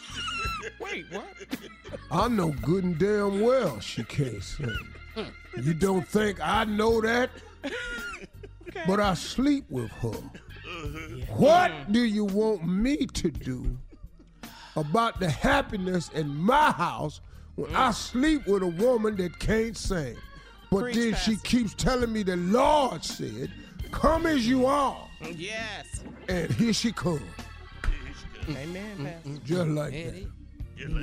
[0.80, 1.24] Wait, what?
[2.10, 4.76] I know good and damn well she can't sing.
[5.62, 7.30] You don't think I know that?
[8.86, 10.20] But I sleep with her.
[11.36, 13.76] What do you want me to do
[14.74, 17.20] about the happiness in my house
[17.54, 17.94] when I mm.
[17.94, 20.16] sleep with a woman that can't sing?
[20.70, 21.48] But Preach, then she Pastor.
[21.48, 23.50] keeps telling me the Lord said,
[23.96, 25.08] Come as you are.
[25.34, 26.04] Yes.
[26.28, 27.22] And here she comes,
[28.50, 29.40] Amen, Pastor.
[29.44, 29.98] just like that.
[29.98, 30.28] Eddie?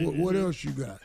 [0.06, 1.00] What, what else you got?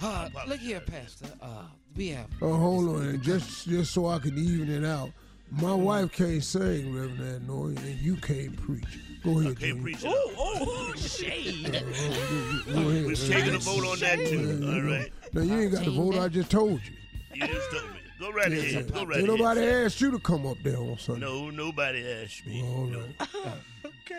[0.00, 1.26] Uh, look here, Pastor.
[1.42, 1.64] Uh,
[1.96, 5.10] we have Oh, hold on, and just just so I can even it out.
[5.50, 8.84] My wife can't sing, Reverend Adnoy, and you can't preach.
[9.24, 9.82] Go ahead, Can't Junior.
[9.82, 10.02] preach.
[10.06, 11.72] Oh, oh, shade.
[11.72, 13.06] Go ahead.
[13.06, 14.62] We're taking a vote on that too.
[14.72, 15.12] All right.
[15.32, 16.16] Now you ain't got to vote.
[16.16, 16.92] I just told you.
[17.34, 17.98] You just told me.
[18.24, 18.90] Go right ahead.
[18.90, 19.38] Go right Ain't ahead.
[19.38, 21.26] nobody asked you to come up there on Sunday.
[21.26, 22.62] No, nobody asked me.
[22.62, 23.00] All No.
[23.00, 23.28] right.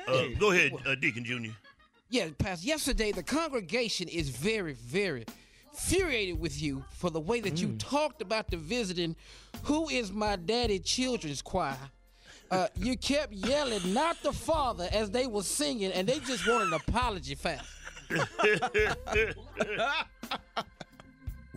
[0.08, 1.52] Uh, go ahead, uh, Deacon Junior.
[2.10, 5.26] Yeah, Pastor, yesterday the congregation is very, very
[5.74, 9.16] furiated with you for the way that you talked about the visiting
[9.64, 11.78] Who is My Daddy Children's Choir.
[12.52, 16.68] Uh, you kept yelling, not the father, as they were singing, and they just wanted
[16.68, 17.66] an apology fast.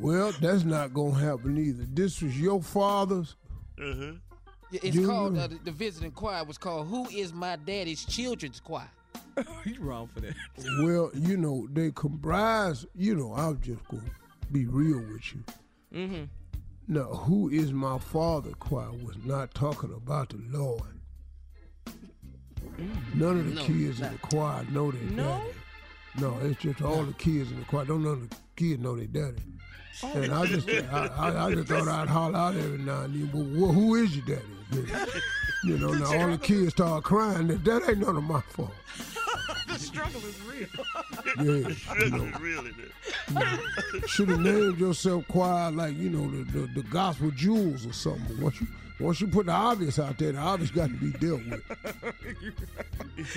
[0.00, 1.84] Well, that's not gonna happen either.
[1.92, 3.36] This was your father's.
[3.80, 4.12] Uh-huh.
[4.70, 8.04] Yeah, It's You- called, uh, the, the visiting choir was called Who is My Daddy's
[8.04, 8.90] Children's Choir.
[9.64, 10.34] You wrong for that.
[10.82, 12.84] Well, you know they comprise.
[12.94, 14.00] You know, I'll just go
[14.52, 15.44] be real with you.
[15.94, 16.24] Mm-hmm.
[16.88, 18.50] Now, who is my father?
[18.58, 20.82] Choir was not talking about the Lord.
[23.14, 25.22] None of the No, kids in the choir know their No?
[25.24, 25.50] daddy.
[26.20, 27.84] No, it's just all the kids in the choir.
[27.84, 29.42] Don't none of the kids know their daddy.
[30.02, 33.26] And I just, I, I, I just thought I'd holler out every now and then.
[33.26, 34.44] But wh- who is your daddy?
[34.72, 35.06] You know,
[35.64, 37.48] you know, now all the kids start crying.
[37.48, 38.72] That, that ain't none of my fault.
[39.66, 40.66] The struggle is real.
[41.36, 42.24] Yeah, you Struggle know.
[42.24, 43.58] is real in there.
[44.06, 48.40] Should have named yourself choir like you know the, the, the gospel jewels or something.
[48.40, 48.66] Once you
[49.00, 51.62] once you put the obvious out there, the obvious got to be dealt with.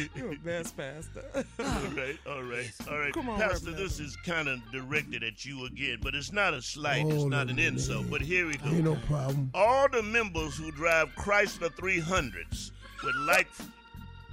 [0.15, 1.23] You're a best pastor.
[1.59, 3.13] All right, all right, all right.
[3.13, 3.77] Come on, Pastor, Reverend.
[3.89, 7.27] this is kind of directed at you again, but it's not a slight, it's Oh,
[7.27, 8.05] not no, an insult.
[8.05, 8.11] no.
[8.11, 8.65] But here we go.
[8.69, 9.49] Ain't no problem.
[9.53, 12.71] all the members who drive Chrysler 300s
[13.03, 13.47] would like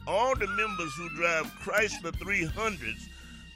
[0.07, 3.09] all the members who drive Chrysler 300s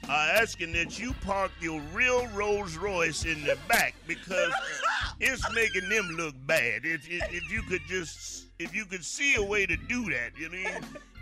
[0.09, 4.51] are asking that you park your real Rolls Royce in the back because
[5.19, 6.85] it's making them look bad.
[6.85, 10.31] If, if, if you could just, if you could see a way to do that,
[10.37, 10.79] you know,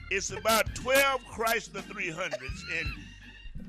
[0.09, 2.89] it's about 12 Chrysler 300s and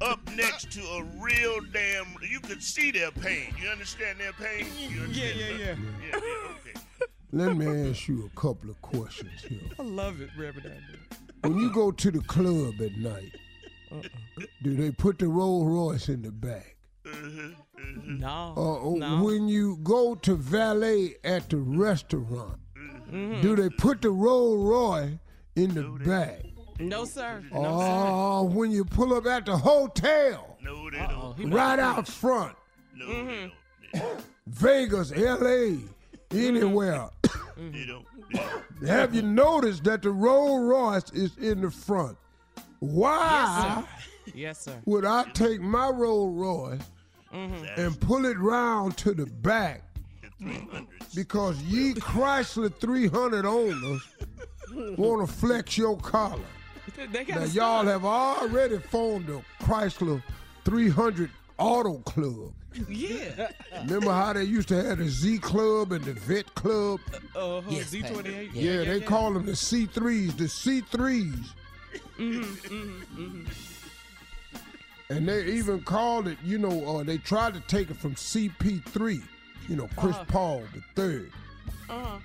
[0.03, 3.55] up next to a real damn, you could see their pain.
[3.63, 4.67] You understand their pain?
[4.79, 5.59] You Yeah, understand yeah, that?
[5.59, 5.67] yeah.
[5.67, 7.07] yeah, yeah, okay.
[7.35, 9.61] Let me ask you a couple of questions here.
[9.79, 10.99] I love it, Reverend Adler.
[11.45, 13.35] When you go to the club at night,
[13.91, 14.03] uh-uh.
[14.63, 16.77] do they put the Rolls Royce in the back?
[17.05, 18.55] No.
[18.57, 19.23] Uh, no.
[19.25, 22.59] When you go to valet at the restaurant,
[23.11, 23.43] Mhm.
[23.43, 25.19] do they put the Rolls Royce
[25.57, 26.45] in the back?
[26.79, 27.43] No, sir.
[27.53, 31.51] No, Oh, when you pull up at the hotel, No, they don't.
[31.53, 32.57] right out front,
[32.95, 33.49] No, Mm-hmm.
[33.93, 34.25] they don't.
[34.47, 35.79] Vegas, L.A.,
[36.31, 37.11] anywhere.
[37.57, 38.07] They don't.
[38.33, 38.89] They don't.
[38.89, 42.17] Have you noticed that the Rolls Royce is in the front?
[42.81, 43.85] Why Yes,
[44.53, 44.81] sir.
[44.87, 46.81] would I take my Rolls Royce
[47.33, 47.81] Mm-hmm.
[47.81, 49.83] and pull it round to the back?
[51.15, 54.03] Because ye Chrysler 300 owners
[54.99, 56.39] want to flex your collar.
[57.13, 57.87] Now y'all stop.
[57.87, 60.23] have already formed a Chrysler
[60.65, 62.53] 300 Auto Club.
[62.89, 63.49] Yeah.
[63.85, 67.01] Remember how they used to have the Z Club and the Vet Club?
[67.37, 68.51] Uh, Yes, Z28.
[68.53, 70.37] Yeah, they call them the C3s.
[70.37, 71.47] The C3s.
[72.19, 73.72] Mm-hmm, mm-hmm, mm-hmm.
[75.13, 79.23] And they even called it, you know, uh, they tried to take it from CP3,
[79.69, 80.25] you know, Chris Uh-huh.
[80.29, 81.31] Paul the third,
[81.91, 82.19] Uh-huh.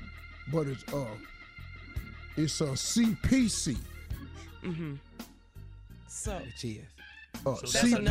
[0.54, 1.06] but it's uh,
[2.38, 3.78] it's a CPC.
[4.64, 4.94] Mm-hmm.
[6.08, 6.86] So, Cheers.
[7.46, 8.02] Uh, So that's a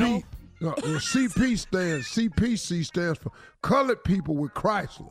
[0.60, 0.66] CP.
[0.66, 2.08] Uh, well, CP stands.
[2.08, 3.32] CPC stands for
[3.62, 5.10] Colored People with Chrysler.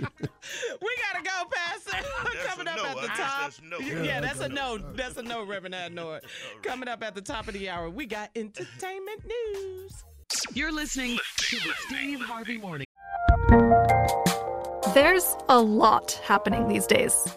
[0.00, 1.96] we gotta go, Pastor.
[2.46, 2.84] Coming up no.
[2.84, 3.40] at the top.
[3.42, 3.78] that's no.
[3.78, 4.78] Yeah, Yeah, that's a that's a no.
[4.94, 6.20] That's a no, Reverend Adnor.
[6.62, 10.04] Coming up at the top of the hour, we got entertainment news.
[10.54, 12.86] You're listening to the Steve Harvey Morning.
[14.94, 17.36] There's a lot happening these days.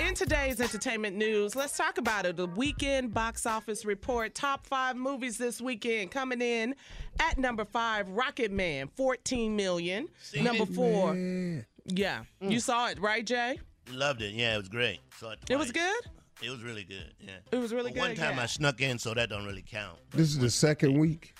[0.00, 2.36] In today's entertainment news, let's talk about it.
[2.36, 4.34] The weekend box office report.
[4.34, 6.74] Top five movies this weekend coming in
[7.20, 10.08] at number five, Rocket Man, 14 million.
[10.22, 10.74] Seen number it?
[10.74, 11.12] four.
[11.12, 11.66] Man.
[11.84, 12.22] Yeah.
[12.40, 12.62] You mm.
[12.62, 13.60] saw it, right, Jay?
[13.92, 14.32] Loved it.
[14.32, 15.00] Yeah, it was great.
[15.18, 16.02] Saw it, It was good?
[16.42, 17.12] It was really good.
[17.20, 17.32] Yeah.
[17.52, 18.44] It was really But One time yeah.
[18.44, 19.98] I snuck in, so that don't really count.
[20.12, 21.34] This is the second week.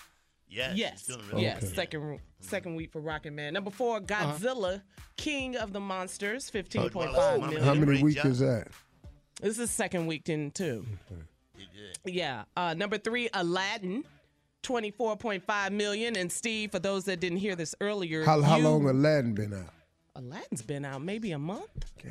[0.51, 0.73] Yeah.
[0.75, 0.93] Yes.
[0.99, 1.61] it's doing really Yes.
[1.61, 1.75] good.
[1.75, 3.53] Second second week for Rocket Man.
[3.53, 4.05] Number four, Uh-huh.
[4.05, 4.81] Godzilla,
[5.17, 7.63] King of the Monsters, Oh, 15.5 million.
[7.63, 8.67] How many weeks is that?
[9.41, 10.85] This is second week in too.
[12.05, 12.43] Yeah.
[12.57, 14.03] Uh, number three, Aladdin,
[14.63, 16.15] 24.5 million.
[16.15, 19.53] And Steve, for those that didn't hear this earlier, How, how you- long Aladdin been
[19.53, 19.73] out?
[20.15, 21.69] Aladdin's been out maybe a month,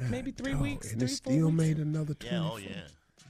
[0.08, 1.56] maybe three Dog, weeks, and three, it four still weeks.
[1.58, 2.34] made another 20.
[2.34, 2.50] Yeah.
[2.50, 2.80] Oh yeah.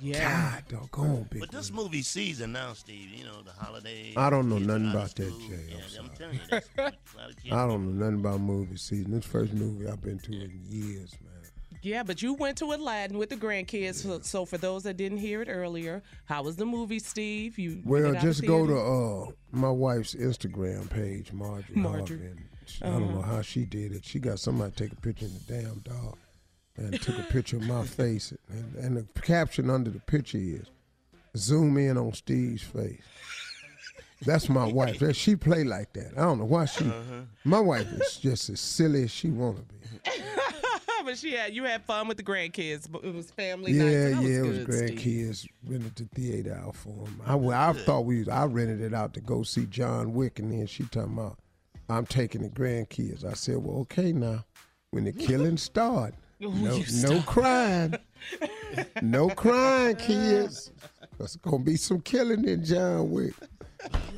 [0.01, 0.53] Yeah.
[0.68, 1.40] God, doggone big.
[1.40, 3.11] But this movie season now, Steve.
[3.11, 4.14] You know the holidays.
[4.16, 5.38] I don't know nothing about that, school.
[5.48, 5.55] Jay.
[5.55, 7.53] I'm Yeah, I'm telling you, that's a lot of kids.
[7.55, 9.12] I don't know nothing about movie season.
[9.12, 11.30] This first movie I've been to in years, man.
[11.82, 13.94] Yeah, but you went to Aladdin with the grandkids.
[14.03, 17.59] So, so for those that didn't hear it earlier, how was the movie, Steve?
[17.59, 21.76] You Well, just go to uh my wife's Instagram page, Marjorie.
[21.76, 22.18] Marjorie.
[22.18, 24.05] Harvey, and she- I don't know how she did it.
[24.05, 26.18] She got somebody take a picture of the damn dog
[26.76, 28.32] and took a picture of my face.
[28.48, 30.66] And, and the caption under the picture is
[31.36, 33.02] zoom in on Steve's face.
[34.26, 35.02] That's my wife.
[35.16, 36.12] She play like that.
[36.16, 36.84] I don't know why she.
[36.84, 37.22] Uh-huh.
[37.44, 40.10] My wife is just as silly as she wanna be.
[41.04, 42.86] but she had you had fun with the grandkids.
[42.90, 44.14] But it was family Yeah, night.
[44.16, 44.98] so that yeah, it was good, Steve.
[44.98, 47.22] grandkids rented the theater out for them.
[47.24, 50.52] I, well, I thought we, I rented it out to go see John Wick, and
[50.52, 51.38] then she talking about,
[51.88, 53.24] I'm taking the grandkids.
[53.24, 54.44] I said, well, okay now,
[54.90, 56.14] when the killing start,
[56.49, 57.26] no, you no stop.
[57.26, 57.95] crying,
[59.03, 60.70] no crying, kids.
[61.18, 63.34] There's gonna be some killing in John Wick.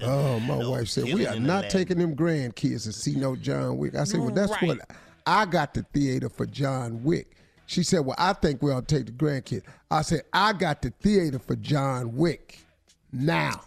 [0.03, 1.71] Oh, my wife said we are not Aladdin.
[1.71, 3.95] taking them grandkids to see no John Wick.
[3.95, 4.63] I said, well, that's Right.
[4.69, 4.79] what
[5.27, 7.37] I got the theater for John Wick.
[7.67, 9.63] She said, well, I think we ought to take the grandkids.
[9.91, 12.59] I said, I got the theater for John Wick
[13.13, 13.61] now.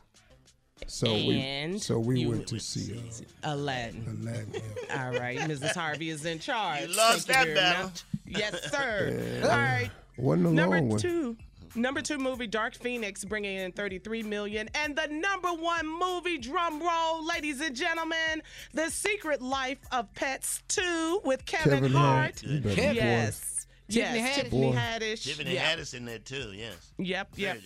[0.88, 3.01] So And we, so we went to see
[3.43, 4.19] uh, Aladdin.
[4.21, 4.61] Aladdin.
[4.88, 5.05] yeah.
[5.05, 5.73] All right, Mrs.
[5.73, 6.82] Harvey is in charge.
[6.82, 7.91] You lost Thank that you battle.
[8.26, 9.39] Yes, sir.
[9.41, 9.47] Yeah.
[9.47, 9.89] All right.
[10.17, 10.99] Wasn't a Number long one.
[10.99, 11.36] two.
[11.78, 14.69] Number two movie, Dark Phoenix, bringing in 33 million.
[14.76, 18.41] And the number one movie, drum roll, ladies and gentlemen,
[18.73, 22.41] The Secret Life of Pets 2 with Kevin, Kevin Hart.
[22.41, 22.43] Hart.
[22.43, 22.95] You Yes.
[22.95, 22.95] boy.
[22.95, 23.51] Yes.
[23.88, 24.36] Tiffany Haddish.
[24.36, 24.76] Tiffany Boy.
[24.78, 25.23] Haddish.
[25.26, 25.63] Tiffany Yep.
[25.80, 26.53] Haddish in there too.
[26.53, 26.73] Yes.
[26.97, 27.36] Yep.
[27.36, 27.61] Very Yep.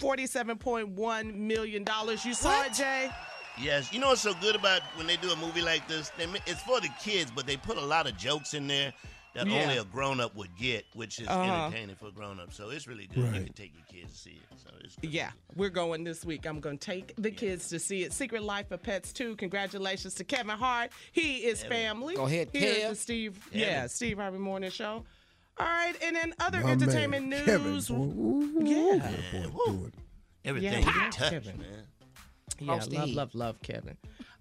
[0.00, 0.26] Good movie.
[0.26, 1.84] $47.1 million.
[2.24, 3.10] You saw it, Jay?
[3.58, 6.10] Yes, you know what's so good about when they do a movie like this?
[6.18, 8.92] They, it's for the kids, but they put a lot of jokes in there
[9.34, 9.62] that Yeah.
[9.62, 11.42] only a grown up would get, which is Uh-huh.
[11.68, 12.54] entertaining for grown ups.
[12.56, 13.34] So it's really good.
[13.34, 14.58] You can take your kids to see it.
[14.62, 15.10] So it's good.
[15.10, 16.44] Yeah, we're going this week.
[16.46, 18.12] I'm going to take the kids to see it.
[18.12, 19.36] Secret Life of Pets 2.
[19.36, 20.92] Congratulations to Kevin Hart.
[21.12, 22.14] He is family.
[22.14, 22.88] Go ahead, Here at Kev.
[22.90, 25.04] the Steve, yeah, Steve Harvey Morning Show.
[25.58, 27.88] All right, and then other My entertainment man, Kevin, news.
[27.88, 27.96] boy.
[27.96, 28.98] Ooh, Yeah.
[29.32, 29.90] that boy.
[30.44, 31.58] Everything Yeah, you touch, Kevin.
[31.58, 31.66] man.
[32.58, 33.96] Yeah, Across love, love, love, Kevin.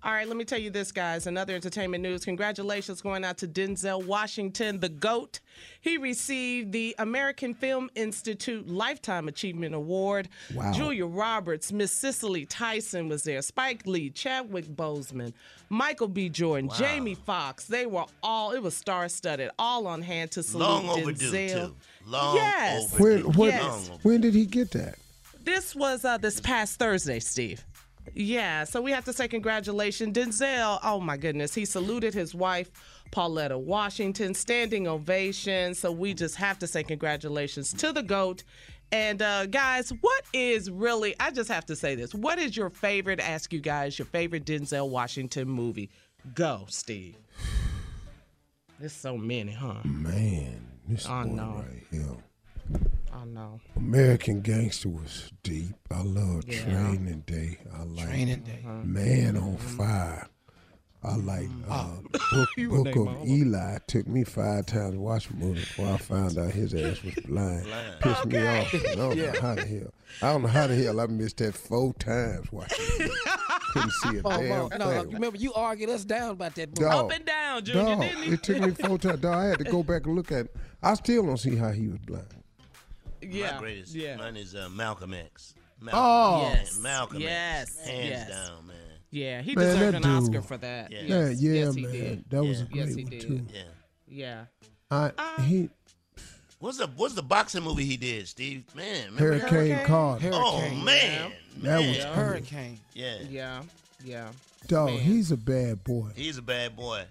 [0.06, 1.26] All right, let me tell you this, guys.
[1.26, 2.24] Another entertainment news.
[2.26, 5.40] Congratulations going out to Denzel Washington, the GOAT.
[5.82, 10.30] He received the American Film Institute Lifetime Achievement Award.
[10.54, 10.72] Wow.
[10.74, 15.34] Julia Roberts, Miss Cicely Tyson was there, Spike Lee, Chadwick Boseman,
[15.70, 16.30] Michael B.
[16.30, 17.66] Jordan, Jamie Foxx.
[17.66, 21.66] They were all, it was star studded, all on hand to salute Long overdue, Denzel.
[21.70, 21.76] too.
[22.06, 22.94] Long Yes.
[22.94, 23.24] overdue.
[23.30, 23.64] When, when, Yes.
[23.64, 23.98] Long overdue.
[24.04, 25.00] when did he get that?
[25.44, 27.66] This was uh, this past Thursday, Steve.
[28.14, 30.16] Yeah, so we have to say congratulations.
[30.16, 32.72] Denzel, oh my goodness, he saluted his wife,
[33.12, 35.74] Pauletta Washington, standing ovation.
[35.74, 38.44] So we just have to say congratulations to the GOAT.
[38.92, 42.14] And uh, guys, what is really, I just have to say this.
[42.14, 45.90] What is your favorite, ask you guys, your favorite Denzel Washington movie?
[46.34, 47.18] Go, Steve.
[48.80, 49.82] There's so many, huh?
[49.84, 51.64] Man, this I boy know.
[51.68, 52.82] right here.
[53.16, 53.60] I know.
[53.78, 55.76] American Gangster was deep.
[55.90, 56.64] I love Yeah.
[56.64, 57.58] Training Day.
[57.74, 58.60] I like Training Day.
[58.66, 58.84] Uh-huh.
[58.84, 59.78] Man on mm-hmm.
[59.78, 60.28] Fire.
[61.04, 61.64] I like mm.
[61.70, 62.02] uh,
[62.68, 63.78] Book, Book of all of Eli.
[63.88, 67.14] Took me five times to watch the movie before I found out his ass was
[67.26, 67.68] blind.
[68.00, 68.74] Pissed me off.
[68.74, 69.94] I don't know how the hell.
[70.22, 72.78] I don't know how the hell I missed that four times watching.
[73.00, 73.12] it.
[73.74, 75.12] couldn't see a Oh, damn no, no, thing.
[75.12, 76.90] remember you argued us down about that movie.
[76.90, 77.06] Dog.
[77.06, 78.34] Up and down, Junior, Dog, didn't he?
[78.34, 79.20] it took me four times.
[79.20, 80.56] Dog, I had to go back and look at it.
[80.82, 82.26] I still don't see how he was blind.
[83.34, 83.54] Yeah.
[83.54, 83.94] My greatest.
[83.96, 84.18] Yeah.
[84.18, 85.54] Mine is uh, Malcolm X.
[85.82, 86.50] Malcolm, Oh.
[86.54, 86.80] Yes.
[86.80, 87.78] Malcolm Yes.
[87.80, 87.88] X.
[87.88, 88.30] Hands Yes.
[88.30, 88.76] down, man.
[89.12, 90.92] Yeah, he Man, deserved that an Oscar for that.
[90.92, 91.00] Yeah.
[91.02, 91.42] Yeah, Yes.
[91.42, 91.92] yeah, yes, he man.
[91.92, 92.30] did.
[92.30, 93.22] That was a great Yes, he one did.
[93.22, 93.46] too.
[93.54, 93.64] Yeah.
[94.08, 94.46] Yeah.
[94.92, 95.12] I
[95.42, 95.70] he
[96.60, 98.64] What's the What's the boxing movie he did, Steve?
[98.76, 99.50] Man, remember that?
[99.50, 100.30] Hurricane Carter.
[100.34, 100.84] Oh Hurricane.
[100.86, 102.14] man, That was man.
[102.14, 102.80] Hurricane.
[102.94, 103.18] Yeah.
[103.30, 103.64] Yeah.
[104.04, 104.32] Yeah.
[104.68, 105.00] Dog, Man.
[105.00, 106.10] he's a bad boy.
[106.16, 107.04] He's a bad boy.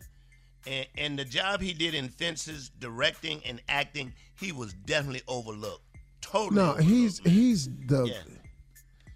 [0.67, 5.83] And, and the job he did in Fences, directing and acting, he was definitely overlooked.
[6.35, 6.57] Totally.
[6.57, 7.35] No, he's man.
[7.35, 8.22] he's the Yeah.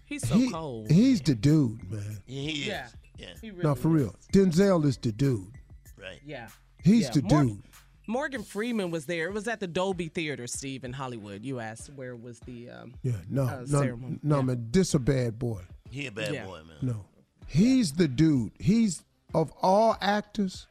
[0.05, 0.89] He's so he- cold.
[0.89, 2.23] he's the dude, man.
[2.25, 2.67] Yeah, he is.
[2.67, 2.87] Yeah.
[3.17, 3.27] Yeah.
[3.41, 4.15] He really No, for real.
[4.33, 5.51] Denzel is the dude.
[5.97, 6.19] Right.
[6.25, 6.47] Yeah.
[6.83, 7.11] He's Yeah.
[7.11, 7.63] the Mor- dude.
[8.07, 9.27] Morgan Freeman was there.
[9.27, 11.43] It was at the Dolby Theater, Steve, in Hollywood.
[11.45, 14.19] You asked where was the um, Yeah, no, uh, no, ceremony.
[14.23, 14.41] no, Yeah.
[14.41, 14.67] man.
[14.71, 15.61] This a bad boy.
[15.91, 16.45] He a bad Yeah.
[16.45, 16.77] boy, man.
[16.81, 17.05] No,
[17.45, 18.53] he's the dude.
[18.59, 19.03] He's
[19.35, 20.65] of all actors.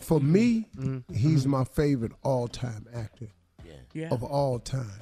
[0.00, 0.68] For me,
[1.14, 3.28] he's my favorite all-time actor
[3.64, 3.72] Yeah.
[3.94, 4.08] Yeah.
[4.10, 5.00] of all time.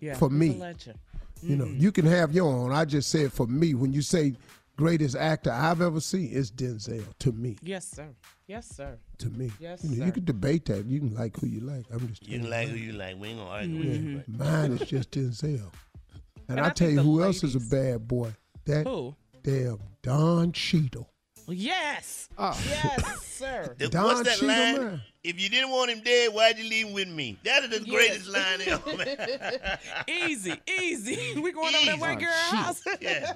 [0.00, 0.14] Yeah.
[0.16, 0.56] for me.
[0.56, 0.98] a legend.
[1.42, 2.72] You know, you can have your own.
[2.72, 4.34] I just said for me, when you say
[4.76, 7.02] greatest actor I've ever seen, it's Denzel.
[7.20, 8.08] To me, Yes, sir.
[8.46, 8.98] Yes, sir.
[9.18, 9.50] to me.
[9.60, 10.06] Yes, you know, sir.
[10.06, 10.84] you can debate that.
[10.86, 11.84] You can like who you like.
[11.92, 13.18] I'm just You can like who you like.
[13.18, 14.14] We ain't gonna argue Mm-hmm.
[14.16, 14.34] with you.
[14.38, 15.72] Mine is just Denzel.
[16.48, 18.32] And, And I, I tell you the who else is a bad boy?
[18.64, 19.14] That Who?
[19.44, 21.08] damn Don Cheadle.
[21.50, 22.28] Yes.
[22.38, 22.58] Oh.
[22.68, 23.74] Yes, sir.
[23.78, 24.90] The- Don What's that Cheadle, line?
[24.92, 25.02] man.
[25.22, 27.36] If you didn't want him dead, why'd you leave him with me?
[27.44, 27.90] That is the Yes.
[27.90, 29.78] greatest line ever, man.
[30.08, 31.38] easy, easy.
[31.38, 32.00] We going over that Easy.
[32.00, 32.82] white girl house.
[33.00, 33.34] Yeah.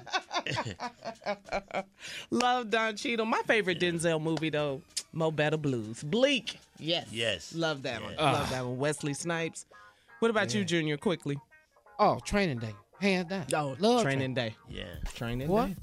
[2.31, 3.25] Love Don Cheadle.
[3.25, 4.81] My favorite Denzel movie though,
[5.13, 6.03] Mo Better Blues.
[6.03, 6.57] Bleek.
[6.79, 7.07] Yes.
[7.11, 7.53] Yes.
[7.55, 8.13] Love that one.
[8.13, 8.31] Yeah.
[8.31, 8.77] Love that one.
[8.77, 9.65] Wesley Snipes.
[10.19, 10.97] What about you, Junior?
[10.97, 11.37] Quickly.
[11.99, 13.45] Oh, Training Day, hands down.
[13.53, 14.55] Oh, Love Training Day.
[14.69, 14.85] Yeah.
[15.13, 15.67] Training What?
[15.67, 15.75] Day.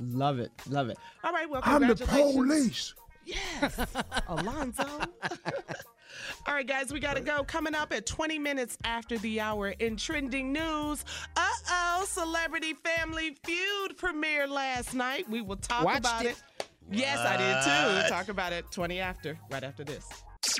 [0.00, 0.50] Love it.
[0.68, 0.98] Love it.
[1.24, 1.48] All right.
[1.48, 2.94] Well, I'm the police.
[3.24, 3.78] Yes,
[4.28, 4.84] Alonzo.
[6.46, 7.44] All right, guys, we got to go.
[7.44, 11.04] Coming up at 20 minutes after the hour in trending news.
[11.36, 15.28] Uh oh, Celebrity Family Feud premiered last night.
[15.28, 16.42] We will talk Watched about it.
[16.58, 16.68] it.
[16.90, 17.54] Yes, I did
[17.96, 18.02] What?
[18.06, 18.08] too.
[18.08, 20.08] Talk about it 20 after, right after this.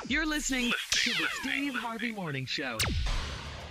[0.07, 2.77] You're listening to the Steve Harvey Morning Show.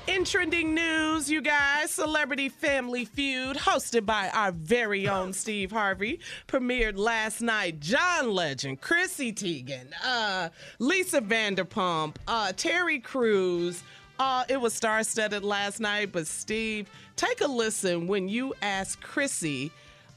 [0.08, 6.20] In trending news, you guys, Celebrity Family Feud, hosted by our very own Steve Harvey,
[6.46, 7.78] premiered last night.
[7.78, 10.48] John Legend, Chrissy Teigen, uh,
[10.78, 13.82] Lisa Vanderpump, uh, Terry Crews.
[14.18, 19.70] Uh, it was star-studded last night, but Steve, take a listen when you ask Chrissy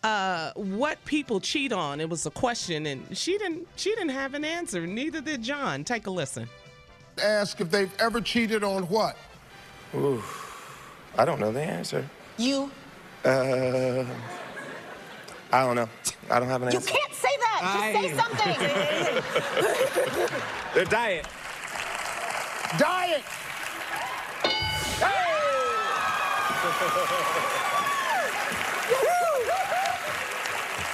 [0.03, 1.99] uh, what people cheat on.
[1.99, 3.67] It was a question, and she didn't.
[3.75, 4.87] She didn't have an answer.
[4.87, 5.83] Neither did John.
[5.83, 6.47] Take a listen.
[7.21, 9.17] Ask if they've ever cheated on what?
[9.95, 10.23] Ooh,
[11.17, 12.07] I don't know the answer.
[12.37, 12.71] You.
[13.25, 14.05] Uh,
[15.51, 15.89] I don't know.
[16.29, 16.89] I don't have an You answer.
[16.89, 17.59] You can't say that.
[17.75, 18.55] Just say something.
[20.73, 21.27] Their diet.
[22.77, 23.23] Diet.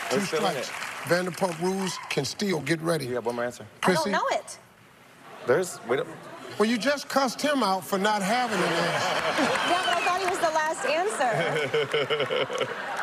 [0.10, 0.72] Two Who's still in strikes.
[1.04, 3.06] Vanderpump Rules can still get ready.
[3.06, 3.66] You got one more answer?
[3.84, 4.58] I don't know it.
[5.46, 5.80] There's.
[5.88, 6.08] Wait up.
[6.58, 9.38] Well, you just cussed him out for not having an answer.
[9.70, 12.88] Yeah, but I thought he was the last answer.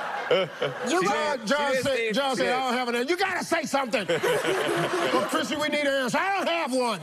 [0.89, 2.49] You John, John said, John said.
[2.49, 3.11] I don't have an answer.
[3.11, 4.07] You gotta say something.
[4.09, 6.17] well, Chrissy, we need an answer.
[6.19, 6.99] I don't have one.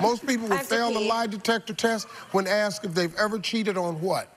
[0.00, 3.78] Most people I would fail the lie detector test when asked if they've ever cheated
[3.78, 4.28] on what?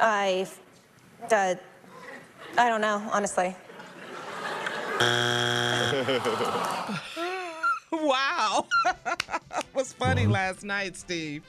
[0.00, 0.48] I,
[1.30, 1.54] uh,
[2.58, 3.54] I don't know, honestly.
[8.02, 8.66] Wow.
[9.74, 11.42] was funny last night, Steve.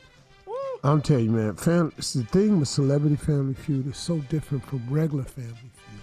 [0.83, 1.55] I'm telling you, man.
[1.55, 6.01] Fam- the thing with Celebrity Family Feud is so different from regular Family Feud.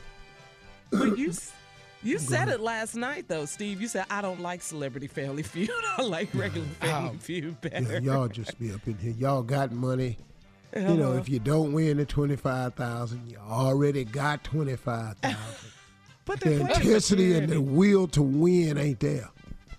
[1.11, 1.33] But you
[2.03, 3.81] you said it last night though, Steve.
[3.81, 5.71] You said I don't like Celebrity Family Feud.
[5.97, 8.01] I like regular Family Feud Yeah, better.
[8.01, 9.13] y'all just be up in here.
[9.13, 10.19] Y'all got money.
[10.75, 11.19] You know, Uh-huh.
[11.19, 15.39] if you don't win the twenty five thousand, you already got twenty five thousand.
[16.25, 19.29] But the intensity and the will to win ain't there.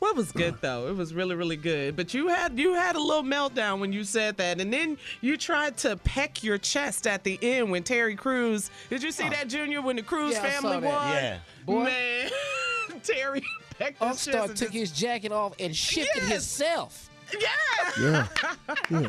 [0.04, 0.90] Well, it was good though.
[0.90, 1.96] It was really, really good.
[1.96, 5.38] But you had you had a little meltdown when you said that, and then you
[5.38, 8.70] tried to peck your chest at the end when Terry Crews.
[8.90, 9.30] Did you see oh.
[9.30, 9.82] that, Junior?
[9.82, 10.84] When the Crews Yeah, I family saw that.
[10.84, 11.38] won, Yeah.
[11.66, 11.84] Boy.
[11.86, 12.32] man,
[13.04, 13.44] Terry
[13.80, 14.28] pecked his chest.
[14.28, 16.30] Upstart and took just- his jacket off and shifted Yes.
[16.34, 17.10] himself.
[17.40, 17.48] Yeah.
[18.00, 18.28] Yeah.
[18.90, 19.08] yeah.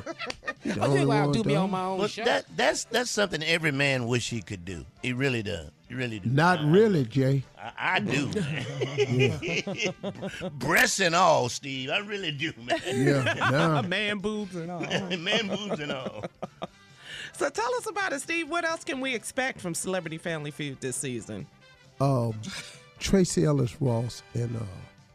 [0.62, 2.24] He the I only think I'll one do me on my own Well, show.
[2.24, 4.84] that that's that's something every man wish he could do.
[5.02, 5.70] He really does.
[5.88, 6.28] He really do.
[6.30, 7.44] Not really, Jay.
[7.58, 8.28] I, I do.
[10.58, 11.90] Breasts and all, Steve.
[11.90, 12.80] I really do, man.
[12.86, 13.34] Yeah.
[13.50, 13.82] Nah.
[13.88, 14.80] Man boobs and all.
[15.18, 16.24] man boobs and all.
[17.32, 18.48] So tell us about it, Steve.
[18.48, 21.46] What else can we expect from Celebrity Family Feud this season?
[22.00, 22.34] Um,
[22.98, 24.60] Tracee Ellis Ross and uh,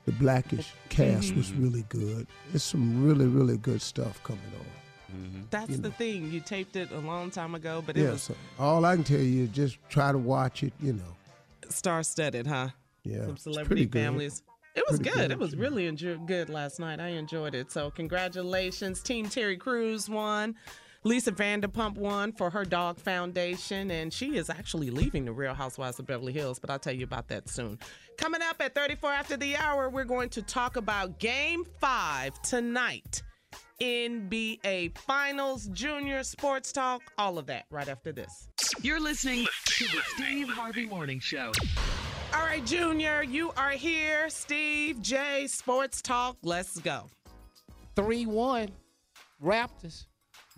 [0.09, 1.63] the Blackish cast was Mm-hmm.
[1.63, 2.25] really good.
[2.49, 5.45] There's some really, really good stuff coming on.
[5.51, 5.95] That's You the know.
[5.95, 6.31] thing.
[6.31, 9.03] You taped it a long time ago, but it Yeah, was so all I can
[9.03, 11.15] tell you is just try to watch it, you know.
[11.69, 12.69] star-studded, huh?
[13.03, 13.21] Yeah.
[13.25, 14.01] Some it's celebrity good.
[14.01, 14.41] families.
[14.75, 15.13] It was good.
[15.13, 15.31] good.
[15.31, 16.99] It was really enjoy- good last night.
[16.99, 17.71] I enjoyed it.
[17.71, 20.55] So congratulations, Team Terry Crews won.
[21.05, 25.97] Lisa Vanderpump won for her dog foundation, and she is actually leaving the Real Housewives
[25.97, 27.79] of Beverly Hills, but I'll tell you about that soon.
[28.17, 33.23] Coming up at 34 after the hour, we're going to talk about Game 5 tonight.
[33.81, 38.49] NBA Finals, Junior Sports Talk, all of that right after this.
[38.81, 41.53] You're listening to the Steve Harvey Morning Show.
[42.33, 44.29] All right, Junior, you are here.
[44.29, 47.05] Steve, J Sports Talk, let's go.
[47.95, 48.69] 3 1.
[49.41, 50.07] Raptors.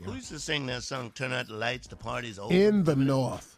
[0.03, 2.53] Who used to sing that song, Turn Out the Lights, the party's over?
[2.53, 3.57] In the North.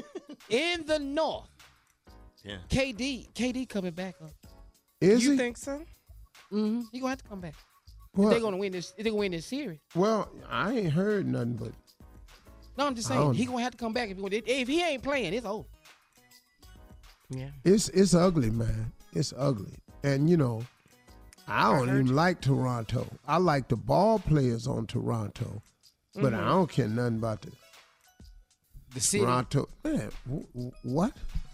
[0.48, 1.48] In the North.
[2.44, 2.56] Yeah.
[2.68, 3.32] KD.
[3.32, 4.30] KD coming back up.
[5.00, 5.36] Is you he?
[5.36, 5.82] think so?
[6.52, 6.82] Mm-hmm.
[6.92, 7.54] He gonna have to come back.
[8.12, 8.30] What?
[8.30, 8.92] They're gonna win this.
[8.92, 9.78] They're gonna win this series.
[9.94, 11.72] Well, I ain't heard nothing but
[12.76, 14.82] No, I'm just saying don't he gonna have to come back if he, if he
[14.82, 15.34] ain't playing.
[15.34, 15.66] It's over.
[17.28, 17.50] Yeah.
[17.64, 18.92] it's it's ugly, man.
[19.12, 19.78] It's ugly.
[20.02, 20.62] And you know,
[21.46, 23.06] I don't even like Toronto.
[23.26, 25.62] I like the ball players on Toronto,
[26.14, 26.46] but I Mhm.
[26.48, 27.52] don't care nothing about the
[28.94, 29.24] The city.
[29.24, 29.68] Toronto.
[29.84, 31.12] Man, w- w- what?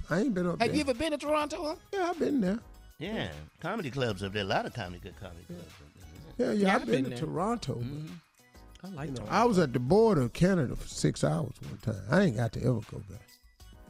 [0.09, 0.66] I ain't been up there.
[0.66, 0.84] Have there.
[0.84, 1.78] you ever been to Toronto?
[1.92, 2.59] Yeah, I've been there.
[2.98, 3.30] Yeah,
[3.61, 4.42] comedy clubs up there.
[4.42, 6.46] A lot of comedy, good comedy clubs up there.
[6.46, 7.18] Yeah, yeah, Yeah, I've I've been, been to there.
[7.26, 7.74] Toronto.
[7.74, 9.34] but, I like you know, Toronto.
[9.34, 12.02] I was at the border of Canada for six hours one time.
[12.11, 13.20] I ain't got to ever go back.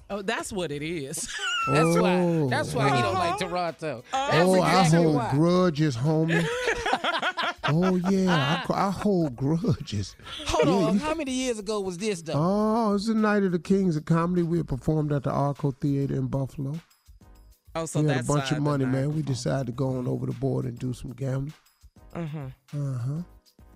[0.08, 1.16] Oh, that's what it is.
[1.68, 2.02] That's Oh.
[2.02, 2.48] why.
[2.50, 4.04] That's why he don't like Toronto.
[4.12, 5.30] That's oh, I hold why.
[5.32, 6.46] grudges, homie.
[7.68, 10.16] oh yeah, I, I hold grudges.
[10.46, 10.94] Hold Yeah, on.
[10.94, 12.34] you- How many years ago was this though?
[12.36, 14.42] Oh, it was the night of the Kings of Comedy.
[14.42, 16.78] We had performed at the Arco Theater in Buffalo.
[17.74, 19.14] Oh, so we had a bunch of money, man.
[19.14, 21.52] We decided to go on over the board and do some gambling.
[22.14, 22.38] Uh huh.
[22.72, 23.22] Uh huh.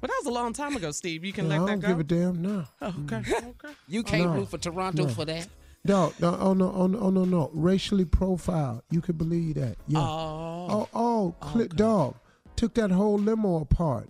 [0.00, 1.24] But that was a long time ago, Steve.
[1.24, 1.88] You can I let don't that go.
[1.88, 2.66] give a damn now.
[2.80, 3.16] Oh, okay.
[3.18, 3.74] okay.
[3.86, 5.08] You can't No, root for Toronto no.
[5.10, 5.46] for that.
[5.84, 7.50] No, no, oh no, oh no, oh no, no.
[7.52, 8.82] Racially profiled.
[8.90, 9.76] You can believe that.
[9.86, 9.98] Yeah.
[10.00, 10.66] Oh.
[10.70, 12.14] Oh, oh, Click Dog
[12.60, 14.06] took that whole limo apart.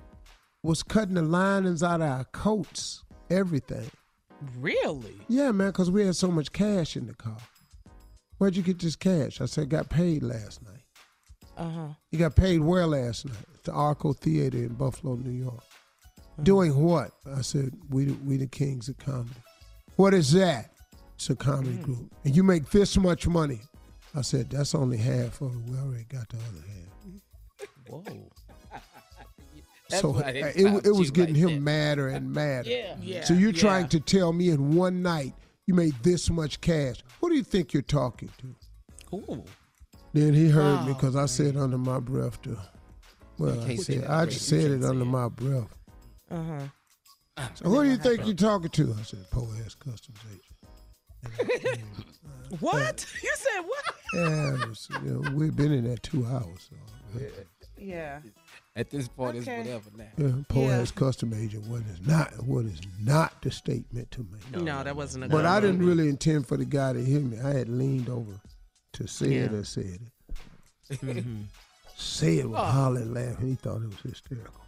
[0.65, 3.89] Was cutting the linings out of our coats, everything.
[4.59, 5.15] Really?
[5.29, 7.37] Yeah, man, because we had so much cash in the car.
[8.39, 9.41] Where'd you get this cash?
[9.41, 10.83] I said, got paid last night.
[11.57, 11.89] Uh huh.
[12.11, 13.37] You got paid where last night?
[13.55, 15.63] At the Arco Theater in Buffalo, New York.
[16.43, 17.13] Doing what?
[17.33, 19.31] I said, we we the kings of comedy.
[19.95, 20.73] What is that?
[21.15, 22.13] It's a comedy group.
[22.25, 23.61] And you make this much money.
[24.13, 25.71] I said, that's only half of it.
[25.71, 26.81] We already got the other half.
[27.89, 28.31] Whoa.
[29.91, 32.69] So it, it, it was getting like him madder and madder.
[32.69, 32.97] Yeah.
[33.01, 33.25] Yeah.
[33.25, 33.61] So you're yeah.
[33.61, 35.35] trying to tell me in one night
[35.67, 37.03] you made this much cash.
[37.21, 39.17] Who do you think you're talking to?
[39.17, 39.45] Ooh.
[40.13, 42.59] Then he heard me because I said under my breath to.
[43.39, 45.07] Well, I said I just said it under it.
[45.07, 45.75] my breath.
[46.31, 47.49] Uh huh.
[47.55, 48.97] So who do you think you're talking to?
[48.99, 51.81] I said, Poe ass customs agent.
[52.59, 53.07] What?
[53.23, 53.95] You said what?
[54.13, 56.69] Yeah, was, you know, we've been in there two hours.
[56.69, 57.21] So,
[57.79, 58.19] Yeah.
[58.77, 59.61] At this point, Okay.
[59.61, 60.05] it's whatever now.
[60.39, 60.79] yeah, Poe Yeah.
[60.81, 61.67] ass custom agent.
[61.67, 64.63] What is not what is not the statement to make?
[64.63, 67.21] No, that wasn't a But good I didn't really intend for the guy to hear
[67.21, 67.39] me.
[67.41, 68.41] I had leaned over
[68.93, 69.59] to say it Yeah.
[69.59, 70.01] or said
[70.89, 71.01] it.
[71.01, 71.45] Mhm.
[71.97, 72.65] Say it with Oh.
[72.65, 73.49] hollering laughing.
[73.49, 74.60] He thought it was hysterical.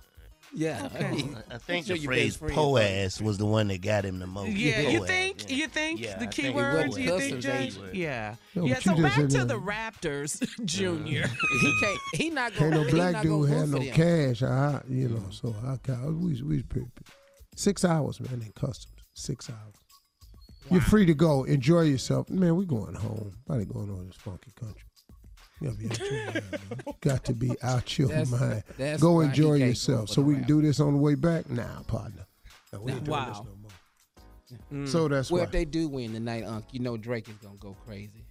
[0.54, 0.88] Yeah.
[1.50, 4.26] I think Show the phrase best "po ass" was the one that got him the
[4.26, 4.50] most.
[4.50, 5.48] Yeah, you think?
[5.50, 5.56] yeah.
[5.56, 6.98] You think Yeah, the I key words?
[6.98, 7.72] You think, Customs Jay?
[7.92, 8.34] Yeah.
[8.54, 8.78] No, yeah.
[8.80, 11.26] So back to there- the Raptors, uh, Junior.
[11.26, 11.98] he can't.
[12.14, 12.84] He not Can't gonna.
[12.84, 14.42] no black dude gonna have root no cash.
[14.42, 16.88] I, you know, so I, ca- we we pretty,
[17.56, 18.88] six hours, man, in customs.
[19.14, 19.58] Six hours.
[20.70, 21.44] You're free to go.
[21.44, 22.56] Enjoy yourself, man.
[22.56, 23.32] We going home.
[23.46, 24.84] Probably going on this funky country.
[27.00, 28.62] Got to be out your That's- mind.
[28.78, 30.08] that's Go enjoy can't go yourself.
[30.10, 31.48] So we can do this on the way back.
[31.50, 32.26] Nah, partner.
[32.72, 34.86] No, we ain't doing this no more.
[34.86, 35.44] So that's Well, why.
[35.46, 38.21] if they do win tonight, Unc, you know Drake is gonna go crazy.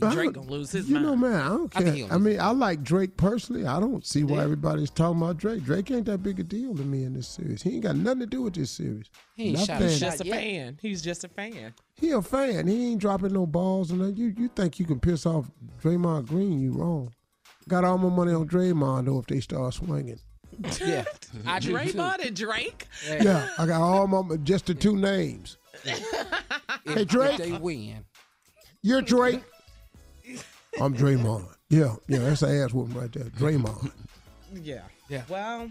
[0.00, 1.06] Drake gonna lose his you mind.
[1.06, 2.06] know, man, I don't I think care.
[2.06, 3.66] he'll I, mean, I like Drake personally.
[3.66, 5.64] I don't see why everybody's talking about Drake.
[5.64, 7.62] Drake ain't that big a deal to me in this series.
[7.62, 9.06] He ain't got nothing to do with this series.
[9.36, 9.88] He ain't shot a Nothing.
[9.88, 10.34] He's shot just a yet.
[10.36, 10.78] fan.
[10.80, 11.74] He's just a fan.
[11.96, 12.66] He a fan.
[12.66, 13.90] He ain't dropping no balls.
[13.90, 14.16] And that.
[14.16, 15.50] you you think you can piss off
[15.82, 16.58] Draymond Green?
[16.60, 17.12] You wrong.
[17.68, 20.18] Got all my money on Draymond though if they start swinging.
[20.80, 21.04] Yeah,
[21.46, 21.74] I do too.
[21.76, 22.86] Draymond and Drake.
[23.08, 25.58] Yeah, I got all my just the two names.
[25.84, 27.38] If, Hey, Drake.
[27.40, 28.04] if they win,
[28.82, 29.42] You're Drake.
[30.80, 31.46] I'm Draymond.
[31.68, 33.24] Yeah, yeah, that's an ass whooping right there.
[33.24, 33.90] Draymond.
[34.62, 34.82] Yeah.
[35.08, 35.22] Yeah.
[35.28, 35.70] Well,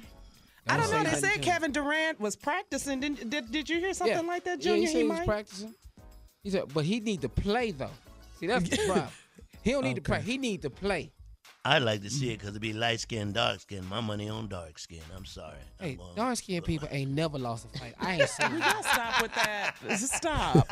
[0.67, 1.03] I don't know.
[1.03, 1.41] They said.
[1.41, 2.99] Kevin Durant was practicing.
[2.99, 4.21] Did, did, did you hear something Yeah.
[4.21, 4.87] like that, Yeah, he Junior?
[4.87, 5.27] said he was might?
[5.27, 5.75] practicing.
[6.43, 7.89] He said, but he need to play though.
[8.39, 9.07] See, that's the problem.
[9.63, 10.27] He don't need to practice.
[10.27, 11.11] He need to play.
[11.63, 13.85] I'd like to see it because it'd be light skin, dark skin.
[13.87, 15.01] My money on dark skin.
[15.15, 15.57] I'm sorry.
[15.79, 17.93] Hey, dark skinned people ain't never lost a fight.
[17.99, 18.61] I ain't seen We it.
[18.61, 19.75] gotta stop with that.
[19.99, 20.67] Stop.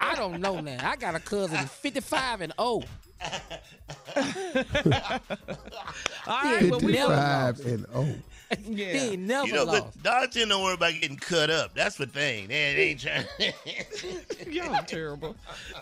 [0.00, 0.86] I don't know now.
[0.86, 2.82] I got a cousin that's 55 and oh.
[6.26, 8.14] All right, but we never Fifty-five and oh.
[8.64, 9.94] He ain't never you know, lost.
[9.94, 11.74] but dark skin don't worry about getting cut up.
[11.74, 12.48] That's the thing.
[12.48, 13.26] They, they ain't trying.
[14.52, 15.36] Y'all terrible.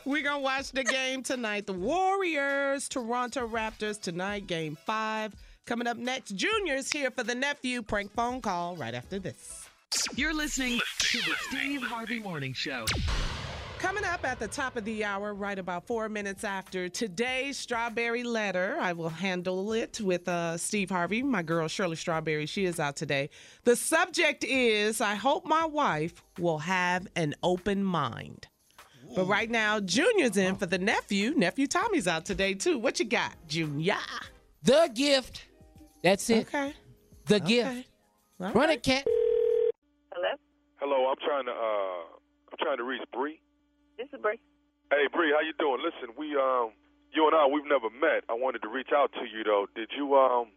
[0.04, 1.66] We're gonna watch the game tonight.
[1.66, 5.34] The Warriors, Toronto Raptors tonight, game five.
[5.66, 9.68] Coming up next, Junior's here for the nephew prank phone call right after this.
[10.14, 12.84] You're listening to the Steve Harvey Morning Show.
[13.84, 18.22] Coming up at the top of the hour, right about four minutes after today's strawberry
[18.24, 22.46] letter, I will handle it with uh, Steve Harvey, my girl Shirley Strawberry.
[22.46, 23.28] She is out today.
[23.64, 28.48] The subject is I hope my wife will have an open mind.
[29.14, 31.34] But right now, Junior's in for the nephew.
[31.36, 32.78] Nephew Tommy's out today, too.
[32.78, 33.98] What you got, Junior?
[34.62, 35.44] The gift.
[36.02, 36.46] That's it.
[36.48, 36.72] Okay.
[37.26, 37.86] The gift.
[38.38, 39.04] Run it, cat.
[40.10, 40.28] Hello,
[40.76, 42.14] Hello, I'm trying to uh
[42.50, 43.40] I'm trying to reach Bree.
[43.96, 44.38] This is Bree.
[44.90, 45.80] Hey Bree, how you doing?
[45.82, 46.74] Listen, we um
[47.12, 48.26] you and I we've never met.
[48.28, 49.66] I wanted to reach out to you though.
[49.74, 50.50] Did you um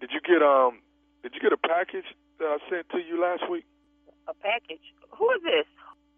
[0.00, 0.82] did you get um
[1.22, 2.06] did you get a package
[2.38, 3.64] that I sent to you last week?
[4.28, 4.82] A package.
[5.18, 5.68] Who is this?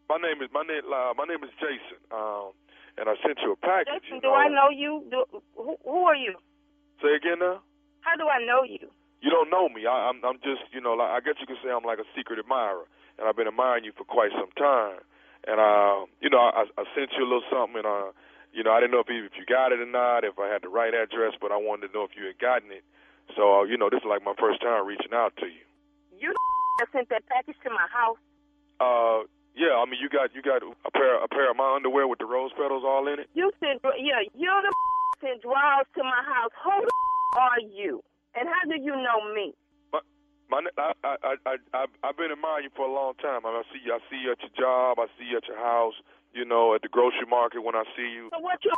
[0.09, 2.01] My name is my name uh, my name is Jason.
[2.11, 2.57] Um
[2.97, 4.03] and I sent you a package.
[4.03, 5.03] Jason, you do I know you?
[5.11, 5.25] Do,
[5.57, 6.39] who, who are you?
[7.03, 7.61] Say again now?
[8.01, 8.89] How do I know you?
[9.21, 9.87] You don't know me.
[9.87, 12.09] I, I'm I'm just you know like I guess you could say I'm like a
[12.17, 12.87] secret admirer,
[13.19, 15.01] and I've been admiring you for quite some time.
[15.47, 18.11] And uh, you know I, I sent you a little something, and uh,
[18.53, 20.49] you know I didn't know if you, if you got it or not, if I
[20.49, 22.85] had the right address, but I wanted to know if you had gotten it.
[23.37, 25.65] So uh, you know this is like my first time reaching out to you.
[26.17, 26.33] You
[26.93, 28.21] sent that package to my house.
[28.81, 32.09] Uh, yeah, I mean you got you got a pair a pair of my underwear
[32.09, 33.29] with the rose petals all in it.
[33.35, 34.73] You sent, yeah, you the
[35.21, 36.53] sent drawers to my house.
[36.65, 38.03] Who the are you?
[38.35, 39.55] And how do you know me?
[40.51, 41.17] My, I, I,
[41.47, 43.47] I, I, I've been admiring you for a long time.
[43.47, 45.01] I, mean, I see, you, I see you at your job.
[45.01, 45.95] I see you at your house.
[46.35, 48.29] You know, at the grocery market when I see you.
[48.35, 48.75] So what you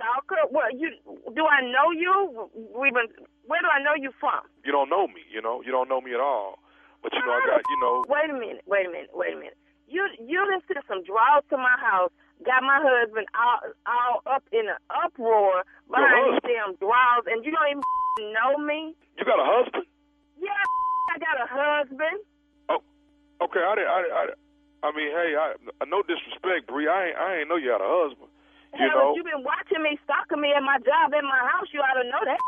[0.00, 0.40] stalker?
[0.48, 0.88] What you?
[1.36, 2.48] Do I know you?
[2.72, 3.12] We been.
[3.44, 4.40] Where do I know you from?
[4.64, 5.20] You don't know me.
[5.28, 6.58] You know, you don't know me at all.
[7.04, 8.64] But you know, I got, you know, Wait a minute.
[8.64, 9.12] Wait a minute.
[9.12, 9.58] Wait a minute.
[9.86, 12.10] You you sent some drawers to my house.
[12.42, 15.62] Got my husband all all up in an uproar
[15.92, 17.84] behind these damn drawers, and you don't even
[18.32, 18.96] know me.
[19.20, 19.84] you got a husband.
[20.40, 20.64] Yeah,
[21.14, 22.18] I got a husband.
[22.66, 22.82] Oh,
[23.46, 23.92] okay, I didn't.
[23.94, 24.22] I, I,
[24.82, 25.54] I mean, hey, I,
[25.86, 26.90] no disrespect, Bree.
[26.90, 28.26] I ain't, I ain't know you had a husband.
[28.74, 31.38] You Hell, know, if you been watching me, stalking me at my job, at my
[31.46, 32.40] house, you ought to know that.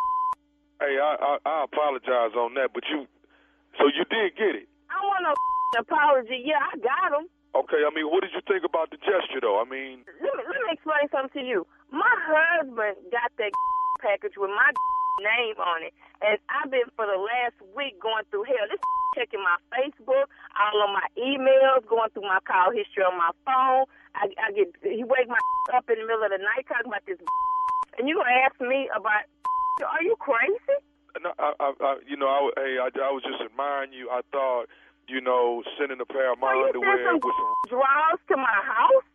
[0.82, 3.06] hey, I, I, I apologize on that, but you,
[3.78, 4.66] so you did get it.
[4.90, 5.32] I want no
[5.86, 6.42] apology.
[6.42, 7.30] Yeah, I got him.
[7.54, 9.62] Okay, I mean, what did you think about the gesture, though?
[9.62, 11.62] I mean, Let me, let me explain something to you.
[11.94, 13.54] My husband got that
[14.02, 14.74] package with my
[15.20, 18.66] name on it, and I've been for the last week going through hell.
[18.68, 18.80] This
[19.16, 23.88] checking my Facebook, all of my emails, going through my call history on my phone.
[24.16, 25.40] I, I get he wake my
[25.76, 27.18] up in the middle of the night talking about this,
[27.98, 29.24] and you gonna ask me about?
[29.84, 30.80] Are you crazy?
[31.22, 34.08] no, I, I, I you know, I, hey, I, I was just admiring you.
[34.10, 34.68] I thought,
[35.08, 37.54] you know, sending a pair of my sent underwear some with some.
[37.68, 39.06] drawers to my house?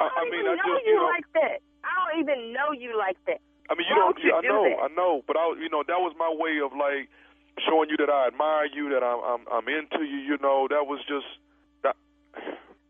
[0.00, 1.58] I, I mean, I know just, you you know, like that.
[1.84, 3.40] I don't even know you like that.
[3.70, 4.18] I mean, you Why don't.
[4.18, 4.78] would you I do know, that?
[4.82, 7.06] I know, but I, you know, that was my way of like
[7.62, 10.18] showing you that I admire you, that I'm, I'm, I'm into you.
[10.34, 11.26] You know, that was just.
[11.86, 11.94] That,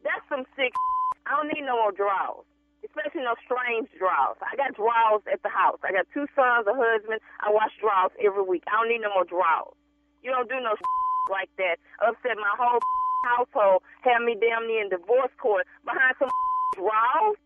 [0.03, 0.73] That's some sick.
[1.29, 2.43] I don't need no more drawers,
[2.83, 4.41] especially no strange drawers.
[4.43, 5.79] I got drawers at the house.
[5.85, 7.21] I got two sons, a husband.
[7.45, 8.65] I watch drawers every week.
[8.67, 9.77] I don't need no more drawers.
[10.25, 10.75] You don't do no
[11.31, 11.77] like that.
[12.03, 12.81] Upset my whole
[13.37, 13.85] household.
[14.03, 16.33] Have me damn near in divorce court behind some
[16.75, 17.37] drawers.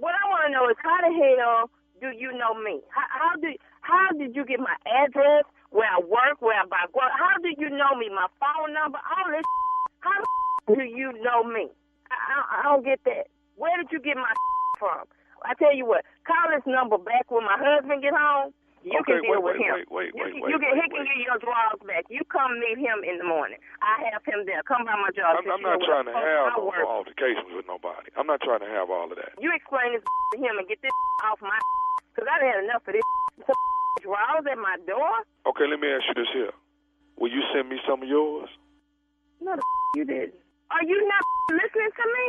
[0.00, 1.70] What I want to know is how the hell
[2.02, 2.82] do you know me?
[2.90, 6.90] How, how did how did you get my address, where I work, where I buy?
[6.90, 7.14] What?
[7.14, 8.10] How do you know me?
[8.10, 9.46] My phone number, all this.
[10.02, 10.18] How
[10.66, 11.70] the do you know me?
[12.10, 13.30] I, I, I don't get that.
[13.54, 14.34] Where did you get my
[14.82, 15.06] from?
[15.46, 18.50] I tell you what, call this number back when my husband get home.
[18.82, 19.74] You Okay, can deal wait, with wait, him.
[19.78, 22.02] wait, wait, you, wait, can- wait, you can, wait, he can get your drawers back.
[22.10, 23.62] You come meet him in the morning.
[23.78, 24.62] I have him there.
[24.66, 25.38] Come by my job.
[25.38, 28.10] I'm, I'm not trying to have no altercations with nobody.
[28.18, 29.38] I'm not trying to have all of that.
[29.38, 30.90] You explain this to him and get this
[31.30, 31.54] off my
[32.12, 33.02] because I done had enough of this.
[34.04, 35.24] Drawers at my door?
[35.48, 36.52] Okay, let me ask you this here.
[37.16, 38.48] Will you send me some of yours?
[39.40, 39.62] No, the
[39.96, 40.36] you didn't.
[40.70, 42.26] Are you not listening to me?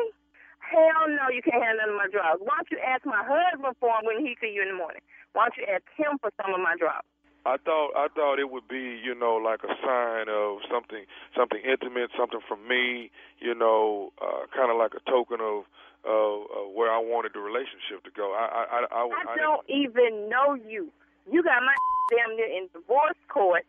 [0.60, 2.40] Hell no, you can't have none of my drugs.
[2.40, 5.04] Why don't you ask my husband for them when he see you in the morning?
[5.36, 7.08] Why don't you ask him for some of my drugs?
[7.46, 11.04] I thought I thought it would be, you know, like a sign of something
[11.36, 15.68] something intimate, something from me, you know, uh, kind of like a token of
[16.06, 18.34] uh, where I wanted the relationship to go.
[18.34, 20.92] I I I, I, I don't even know you.
[21.32, 21.76] You got my
[22.12, 23.64] damn near in divorce court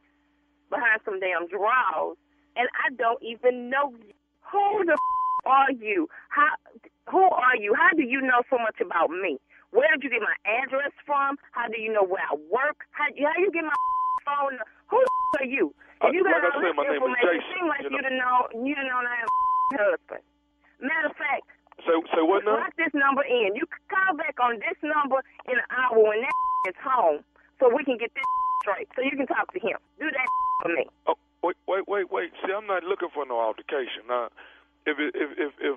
[0.70, 2.16] behind some damn drawers,
[2.56, 4.12] and I don't even know you.
[4.52, 6.08] Who the f- are you?
[6.28, 6.50] How?
[7.10, 7.74] Who are you?
[7.74, 9.38] How do you know so much about me?
[9.70, 11.36] Where did you get my address from?
[11.50, 12.86] How do you know where I work?
[12.92, 13.74] How, how you get my
[14.26, 14.58] phone?
[14.90, 15.74] Who the are you?
[16.02, 17.90] If you got like I said, my name is information, it Jason, seems like you
[17.90, 18.08] you know.
[18.08, 20.22] done know you done know I have a husband.
[20.82, 21.46] Matter of fact,
[21.86, 22.60] say say what now?
[22.60, 23.54] lock this number in.
[23.54, 26.36] You can call back on this number in an hour when that
[26.68, 27.20] is home,
[27.60, 28.24] so we can get this
[28.62, 28.88] straight.
[28.96, 29.78] So you can talk to him.
[30.00, 30.28] Do that
[30.62, 30.84] for me.
[31.06, 32.30] Oh, wait, wait, wait, wait.
[32.44, 34.08] See, I'm not looking for no altercation.
[34.08, 34.28] Now,
[34.86, 35.76] if it, if if if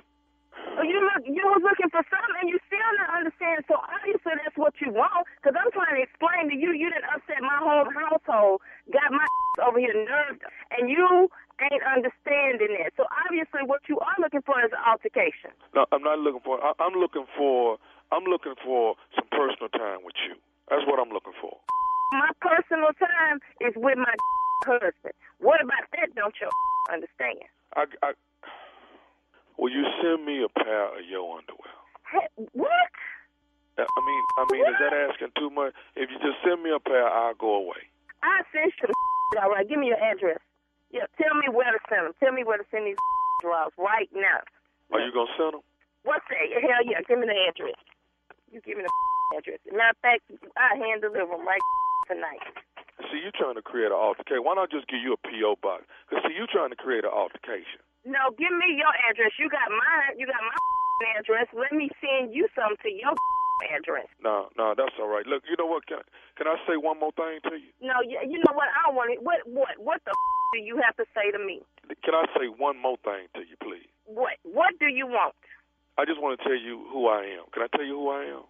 [0.78, 3.66] Oh, you look, you was looking for something, and you still not understand.
[3.66, 5.26] So obviously that's what you want.
[5.41, 8.62] Because I'm trying to explain to you, you didn't upset my whole household,
[8.93, 9.26] got my
[9.66, 10.45] over here nerved,
[10.78, 12.93] and you ain't understanding it.
[12.93, 15.50] So obviously, what you are looking for is an altercation.
[15.74, 16.62] no, I'm not looking for.
[16.62, 17.82] I, I'm looking for.
[18.14, 20.38] I'm looking for some personal time with you.
[20.70, 21.58] That's what I'm looking for.
[22.14, 24.14] My personal time is with my
[24.64, 25.18] husband.
[25.41, 26.14] What about that?
[26.16, 26.48] Don't you
[26.93, 27.43] understand?
[27.76, 28.14] I, I
[29.58, 31.76] will you send me a pair of your underwear?
[32.12, 32.93] Hey, what?
[33.78, 35.74] Uh, I mean, I mean, is that asking too much?
[35.95, 37.89] If you just send me a pair, I'll go away.
[38.24, 38.89] I'll send you.
[39.41, 40.39] All right, give me your address.
[40.89, 42.16] Yeah, tell me where to send them.
[42.24, 42.97] Tell me where to send these
[43.43, 44.41] drawers right now.
[44.95, 45.66] Are you gonna send them?
[46.08, 46.47] What's that?
[46.64, 47.76] Hell yeah, give me the address.
[48.49, 48.93] You give me the
[49.38, 49.60] address.
[49.68, 50.24] Matter of fact,
[50.55, 51.62] I hand deliver them right
[52.08, 52.41] tonight.
[53.12, 54.41] See, you're trying to create an altercation.
[54.41, 55.86] Why not just give you a PO box?
[56.10, 57.84] Cause see, you're trying to create an altercation.
[58.08, 59.36] No, give me your address.
[59.36, 60.16] You got mine.
[60.16, 60.55] You got my
[61.20, 61.51] address.
[61.51, 63.12] Let me send you some to your
[63.76, 64.08] address.
[64.24, 65.28] No, no, that's all right.
[65.28, 65.84] Look, you know what?
[65.91, 65.99] Can
[66.39, 67.68] can I say one more thing to you?
[67.84, 68.72] No, you, you know what?
[68.72, 69.20] I don't want it.
[69.20, 70.16] What, what, what the
[70.55, 71.60] do you have to say to me?
[72.08, 73.84] Can I say one more thing to you, please?
[74.08, 75.36] What, what do you want?
[75.99, 77.51] I just want to tell you who I am.
[77.51, 78.47] Can I tell you who I am?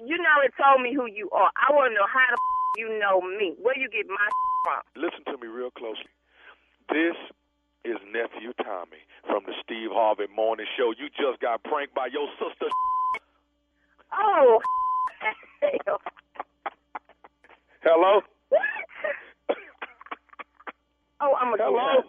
[0.00, 1.52] You know it told me who you are.
[1.56, 2.38] I want to know how the
[2.80, 3.56] you know me.
[3.60, 4.28] Where you get my
[4.64, 4.84] from?
[4.96, 6.12] Listen to me real closely.
[6.92, 7.16] This
[7.86, 10.92] is nephew Tommy from the Steve Harvey Morning Show.
[10.98, 12.66] You just got pranked by your sister.
[14.12, 14.60] Oh,
[15.60, 16.00] hell.
[17.82, 18.20] Hello.
[21.20, 22.02] Oh, I'm a Hello.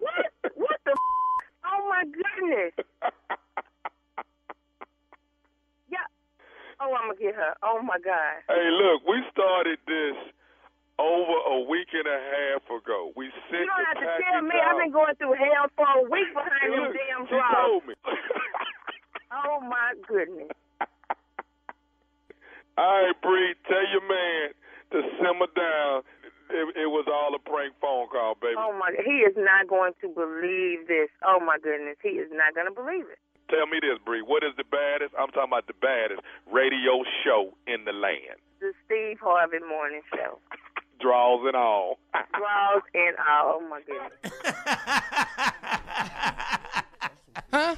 [0.00, 0.26] What?
[0.56, 0.94] What the?
[1.66, 2.72] Oh my goodness.
[5.90, 6.06] Yeah.
[6.80, 7.54] Oh, I'm gonna get her.
[7.62, 8.40] Oh my God.
[8.48, 10.16] Hey, look, we started this
[10.98, 13.10] over a week and a half ago.
[13.16, 14.54] We sent You don't have to tell me.
[14.60, 14.74] out.
[14.74, 17.54] I've been going through hell for a week behind them Look, damn she drawers.
[17.58, 17.94] told me.
[19.34, 20.46] Oh my goodness.
[22.78, 24.54] All right, Bree, tell your man
[24.94, 26.02] to simmer down.
[26.54, 28.54] It, it was all a prank phone call, baby.
[28.58, 28.94] Oh my.
[29.04, 31.10] He is not going to believe this.
[31.26, 31.96] Oh my goodness.
[32.02, 33.18] He is not going to believe it.
[33.50, 34.22] Tell me this, Bree.
[34.22, 35.14] What is the baddest?
[35.18, 38.38] I'm talking about the baddest radio show in the land.
[38.60, 40.38] The Steve Harvey Morning Show.
[41.00, 41.98] Draws and all.
[42.32, 43.60] Draws and all.
[43.60, 44.12] Oh my goodness.
[47.52, 47.76] Huh?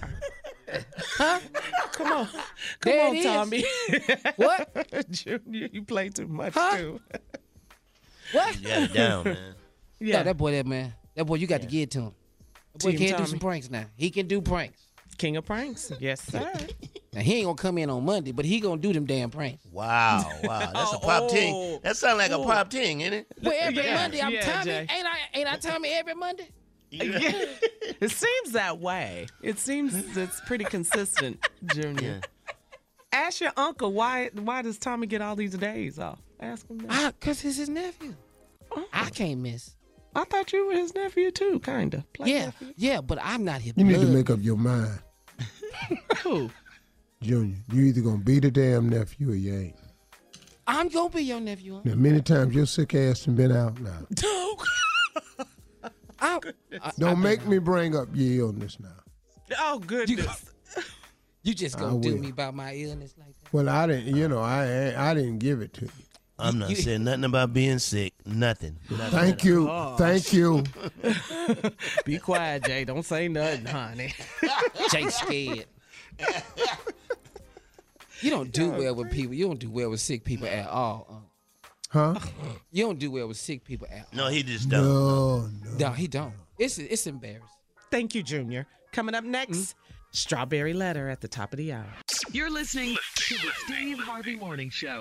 [1.19, 1.41] Huh?
[1.93, 2.27] Come on.
[2.27, 2.43] Come
[2.83, 3.25] There on, it is.
[3.25, 3.64] Tommy.
[4.37, 5.11] What?
[5.11, 6.77] Junior, you play too much, Huh?
[6.77, 7.01] too.
[8.33, 8.61] What?
[8.61, 9.55] You got it down, man.
[9.99, 12.12] Yeah, that boy, that man, that boy, you got to get to him.
[12.73, 13.87] That boy Team can't do some pranks now.
[13.97, 14.83] He can do pranks.
[15.17, 15.93] King of pranks.
[16.01, 16.51] Yes, sir.
[17.12, 19.64] Now he ain't gonna come in on Monday, but he gonna do them damn pranks.
[19.73, 21.29] Wow, wow, that's a pop Oh.
[21.29, 21.81] ting.
[21.83, 22.45] That sounds like a Oh.
[22.45, 23.27] pop ting, ain't it?
[23.43, 24.64] Well, every Yeah, Monday I'm yeah, Tommy.
[24.64, 24.81] Jay.
[24.81, 25.17] Ain't I?
[25.35, 26.49] Ain't I Tommy every Monday?
[26.91, 27.33] Yeah.
[28.01, 29.27] It seems that way.
[29.43, 32.21] It seems it's pretty consistent, Junior.
[33.12, 36.19] Ask your uncle why why does Tommy get all these days off?
[36.39, 36.87] Ask him that.
[36.91, 38.14] Ah, cause he's his nephew.
[38.93, 39.75] I can't miss.
[40.14, 42.05] I thought you were his nephew too, kinda.
[42.12, 42.73] Play Yeah, nephew.
[42.77, 44.12] yeah, but I'm not his You need to blood.
[44.14, 44.99] make up your mind,
[46.22, 46.51] Who?
[47.22, 47.57] Junior.
[47.72, 49.76] You either gonna be the damn nephew or you ain't.
[50.66, 51.74] I'm gonna be your nephew.
[51.76, 51.80] Huh?
[51.84, 54.07] Now, many times your sick ass has been out now.
[54.24, 54.57] Oh,
[56.18, 56.41] I,
[56.82, 58.89] I- Don't make me bring up your illness now.
[59.61, 60.47] Oh goodness.
[61.43, 62.20] you just gonna do will.
[62.20, 63.53] me about my illness like that?
[63.53, 64.16] Well, I didn't.
[64.16, 65.91] You know, I I didn't give it to you.
[66.39, 68.12] I'm not saying nothing about being sick.
[68.26, 68.78] Nothing.
[68.91, 69.68] Nothing Thank you.
[69.70, 69.97] Oh.
[69.97, 70.64] Thank you.
[72.05, 72.84] Be quiet, Jay.
[72.84, 74.12] Don't say nothing, honey.
[74.91, 75.66] Jay scared.
[78.20, 79.34] You don't do well with people.
[79.34, 81.22] You don't do well with sick people at all.
[81.91, 82.18] Huh?
[82.72, 84.07] You don't do well with sick people at all.
[84.12, 84.82] No, he just don't.
[84.84, 86.34] No, No, he don't.
[86.59, 87.49] It's it's embarrassing.
[87.91, 88.66] Thank you, Junior.
[88.93, 89.74] Coming up next,
[90.11, 91.87] strawberry letter at the top of the hour.
[92.32, 95.01] You're listening to the Steve Harvey Morning Show.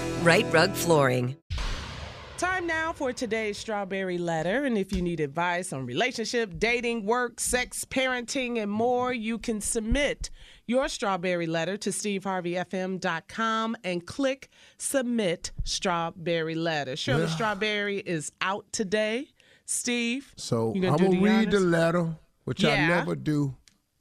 [0.23, 1.35] Rite Rug Flooring.
[2.37, 4.65] Time now for today's strawberry letter.
[4.65, 9.61] And if you need advice on relationship, dating, work, sex, parenting, and more, you can
[9.61, 10.29] submit
[10.67, 16.95] your strawberry letter to steveharveyfm.com and click submit strawberry letter.
[16.95, 17.29] Shirley Yeah.
[17.29, 19.27] Strawberry is out today.
[19.65, 23.55] Steve, So you I'm gonna the read the letter, which I never do,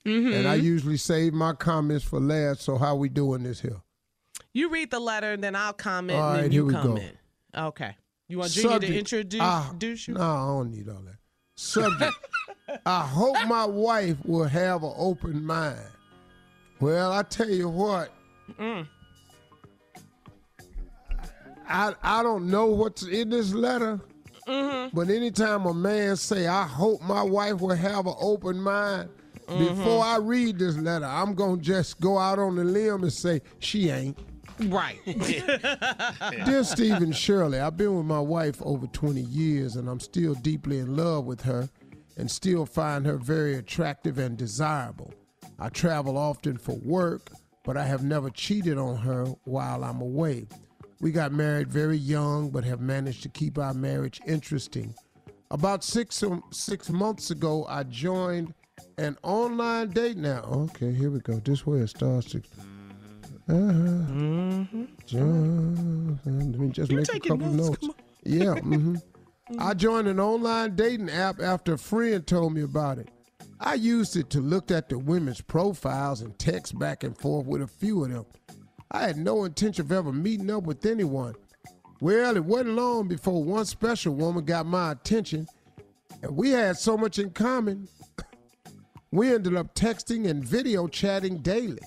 [0.05, 0.35] Mhm.
[0.35, 2.63] and I usually save my comments for last.
[2.63, 3.81] So how we doing this here?
[4.53, 6.73] You read the letter, and then I'll comment, All and right, then here you we
[6.73, 6.83] go.
[6.83, 7.17] comment.
[7.57, 7.97] Okay.
[8.29, 10.15] You want Junior to introduce Ah, introduce you?
[10.15, 11.17] No, I don't need all that.
[11.57, 12.13] Subject.
[12.87, 15.81] I hope my wife will have an open mind.
[16.81, 18.11] Well, I tell you what,
[18.59, 18.87] Mm.
[21.69, 24.01] I I don't know what's in this letter,
[24.49, 24.97] Mm-hmm.
[24.97, 29.11] but anytime a man say, "I hope my wife will have an open mind,"
[29.47, 29.59] Mm-hmm.
[29.77, 33.43] before I read this letter, I'm gonna just go out on the limb and say
[33.59, 34.19] she ain't.
[34.67, 34.99] Right.
[36.45, 40.79] Dear Stephen Shirley, I've been with my wife over 20 years and I'm still deeply
[40.79, 41.69] in love with her
[42.17, 45.13] and still find her very attractive and desirable.
[45.59, 47.31] I travel often for work,
[47.65, 50.47] but I have never cheated on her while I'm away.
[51.01, 54.95] We got married very young, but have managed to keep our marriage interesting.
[55.51, 58.55] About six um, six months ago, I joined
[58.99, 60.17] an online date.
[60.19, 61.41] Now, okay, here we go.
[61.41, 62.43] This way it starts to.
[63.51, 64.65] Uh-huh.
[65.07, 67.99] John, let me just You're make a couple notes, notes.
[68.23, 68.55] Yeah.
[68.61, 68.97] hmm
[69.59, 73.09] I joined an online dating app after a friend told me about it.
[73.59, 77.63] I used it to look at the women's profiles and text back and forth with
[77.63, 78.27] a few of them.
[78.93, 81.35] I had no intention of ever meeting up with anyone.
[82.01, 85.49] Well, it wasn't long before one special woman got my attention,
[86.23, 87.89] and we had so much in common.
[89.13, 91.81] We ended up texting and video chatting daily.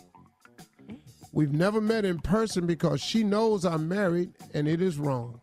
[1.34, 5.42] We've never met in person because she knows I'm married and it is wrong.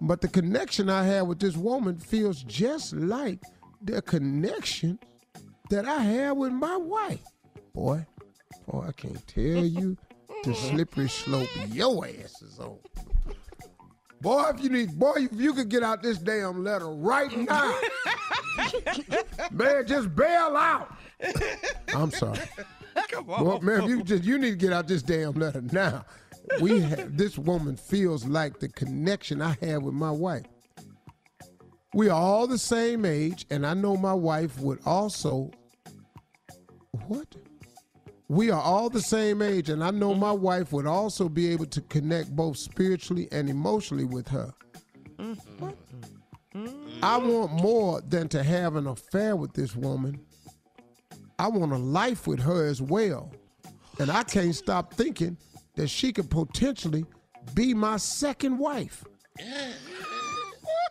[0.00, 3.42] But the connection I have with this woman feels just like
[3.82, 4.98] the connection
[5.68, 7.22] that I have with my wife.
[7.74, 8.06] Boy,
[8.66, 9.98] boy, I can't tell you
[10.44, 12.78] the slippery slope your ass is on.
[14.22, 17.78] Boy, if you need, boy, if you could get out this damn letter right now,
[19.50, 20.96] man, just bail out.
[21.94, 22.38] I'm sorry.
[23.08, 26.04] Come Well, man, you just you need to get out this damn letter now.
[26.60, 30.44] We have, this woman feels like the connection I have with my wife.
[31.94, 35.50] We are all the same age, and I know my wife would also.
[37.08, 37.34] What?
[38.28, 40.42] We are all the same age, and I know my mm-hmm.
[40.42, 44.52] wife would also be able to connect both spiritually and emotionally with her.
[45.58, 45.76] What?
[47.02, 50.20] I want more than to have an affair with this woman.
[51.38, 53.32] I want a life with her as well.
[53.98, 55.36] And I can't stop thinking
[55.76, 57.04] that she could potentially
[57.54, 59.04] be my second wife.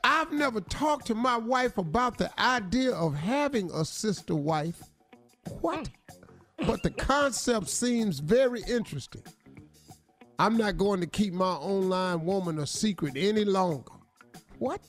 [0.04, 4.82] I've never talked to my wife about the idea of having a sister wife.
[5.62, 5.90] What?
[6.66, 9.24] But the concept seems very interesting.
[10.40, 13.92] I'm not going to keep my online woman a secret any longer.
[14.60, 14.82] What?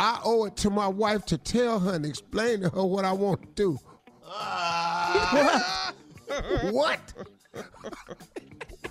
[0.00, 3.12] I owe it to my wife to tell her and explain to her what I
[3.12, 3.78] want to do.
[6.70, 7.12] what?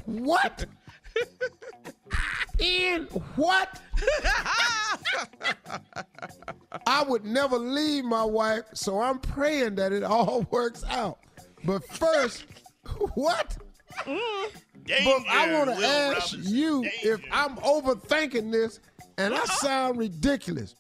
[0.06, 0.66] what?
[2.60, 3.04] In
[3.36, 3.82] what?
[6.86, 11.20] I would never leave my wife, so I'm praying that it all works out.
[11.64, 12.46] But first,
[13.16, 13.58] what?
[14.06, 18.80] but I want to ask Robinson, you if I'm overthinking this
[19.18, 20.76] and I sound ridiculous.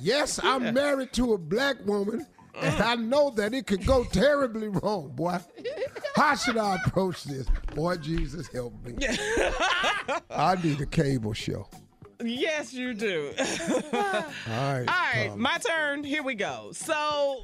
[0.00, 2.26] Yes, I'm married to a black woman,
[2.60, 5.38] and I know that it could go terribly wrong, boy.
[6.14, 7.46] How should I approach this?
[7.74, 8.94] Boy, Jesus help me.
[10.30, 11.66] I need a cable show.
[12.22, 13.32] Yes, you do.
[13.38, 13.44] All
[13.92, 14.34] right.
[14.48, 16.04] All right, um, my turn.
[16.04, 16.70] Here we go.
[16.72, 17.42] So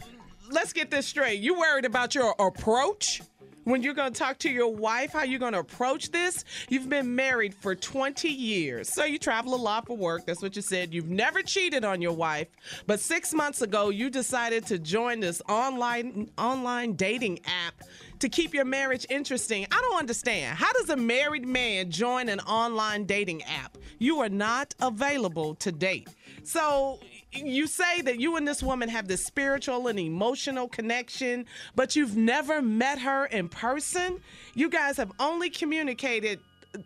[0.51, 1.41] let's get this straight.
[1.41, 3.23] You worried about your approach?
[3.69, 6.43] When you're going to talk to your wife, how you're going to approach this?
[6.71, 8.89] You've been married for 20 years.
[8.89, 10.25] So you travel a lot for work.
[10.25, 10.95] That's what you said.
[10.95, 12.49] You've never cheated on your wife.
[12.87, 17.83] But six months ago, you decided to join this online online dating app
[18.21, 19.67] to keep your marriage interesting.
[19.71, 20.57] I don't understand.
[20.57, 23.77] How does a married man join an online dating app?
[23.99, 26.09] You are not available to date.
[26.43, 27.01] So
[27.33, 32.17] you say that you and this woman have this spiritual and emotional connection, but you've
[32.17, 34.21] never met her in person.
[34.55, 36.41] You guys have only communicated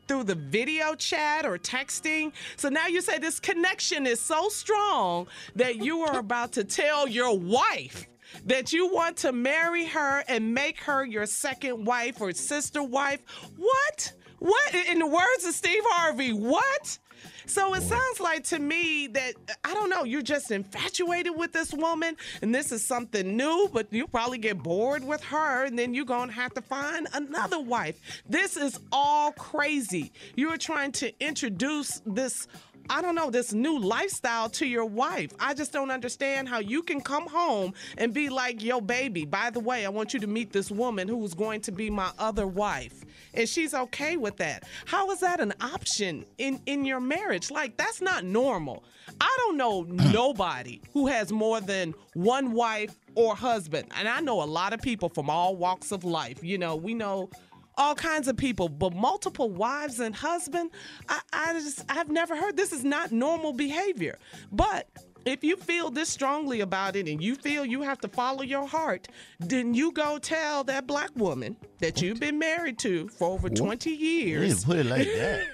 [0.07, 2.33] through the video chat or texting.
[2.57, 7.09] So now you say this connection is so strong that you are about to tell
[7.09, 8.07] your wife
[8.47, 13.21] that you want to marry her and make her your second wife or sister wife.
[13.57, 14.13] What?
[14.39, 14.75] What?
[14.75, 16.99] In the words of Steve Harvey, what?
[17.47, 21.53] So it sounds like to me that uh, I don't know, you're just infatuated with
[21.53, 25.79] this woman and this is something new, but you probably get bored with her and
[25.79, 28.23] then you're going to have to find another wife.
[28.29, 30.13] This is all crazy.
[30.37, 32.47] You're trying to introduce this
[32.91, 35.31] I don't know, this new lifestyle to your wife.
[35.39, 39.51] I just don't understand how you can come home and be like, yo, baby, by
[39.51, 42.47] the way, I want you to meet this woman who's going to be my other
[42.47, 43.05] wife.
[43.35, 44.65] And she's okay with that.
[44.85, 47.51] How is that an option in, in your marriage?
[47.51, 48.85] Like, that's not normal.
[49.21, 49.83] I don't know
[50.13, 53.89] nobody who has more than one wife or husband.
[53.97, 56.43] And I know a lot of people from all walks of life.
[56.43, 57.31] You know, we know
[57.77, 60.71] all kinds of people, but multiple wives and husband,
[61.09, 64.19] I, I just I've never heard this is not normal behavior.
[64.51, 64.89] But
[65.25, 68.67] if you feel this strongly about it and you feel you have to follow your
[68.67, 69.09] heart,
[69.41, 73.91] then you go tell that black woman that you've been married to for over 20
[73.91, 74.65] You years.
[74.65, 75.47] didn't put it like that.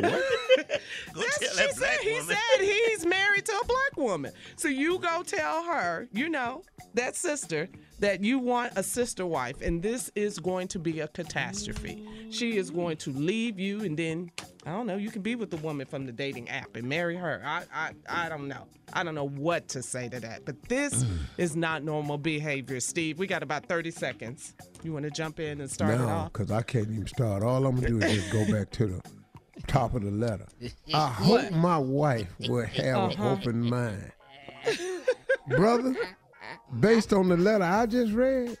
[0.00, 2.36] That's- tell she said, he woman.
[2.36, 4.32] said he's married to a black woman.
[4.56, 6.62] So you go tell her, you know,
[6.94, 7.68] that sister,
[8.00, 12.06] that you want a sister wife, and this is going to be a catastrophe.
[12.30, 14.30] She is going to leave you, and then
[14.66, 14.96] I don't know.
[14.96, 17.40] You can be with the woman from the dating app and marry her.
[17.44, 18.66] I, I, I don't know.
[18.92, 20.44] I don't know what to say to that.
[20.44, 21.04] But this
[21.38, 23.18] is not normal behavior, Steve.
[23.18, 24.54] We got about thirty seconds.
[24.82, 27.42] You want to jump in and start it no, because I can't even start.
[27.42, 29.00] All I'm gonna do is just go back to the
[29.66, 30.46] top of the letter.
[30.92, 32.78] I hope my wife will have
[33.12, 33.30] an Uh-huh.
[33.32, 34.12] open mind,
[35.48, 35.94] brother.
[36.80, 38.56] Based on the letter I just read,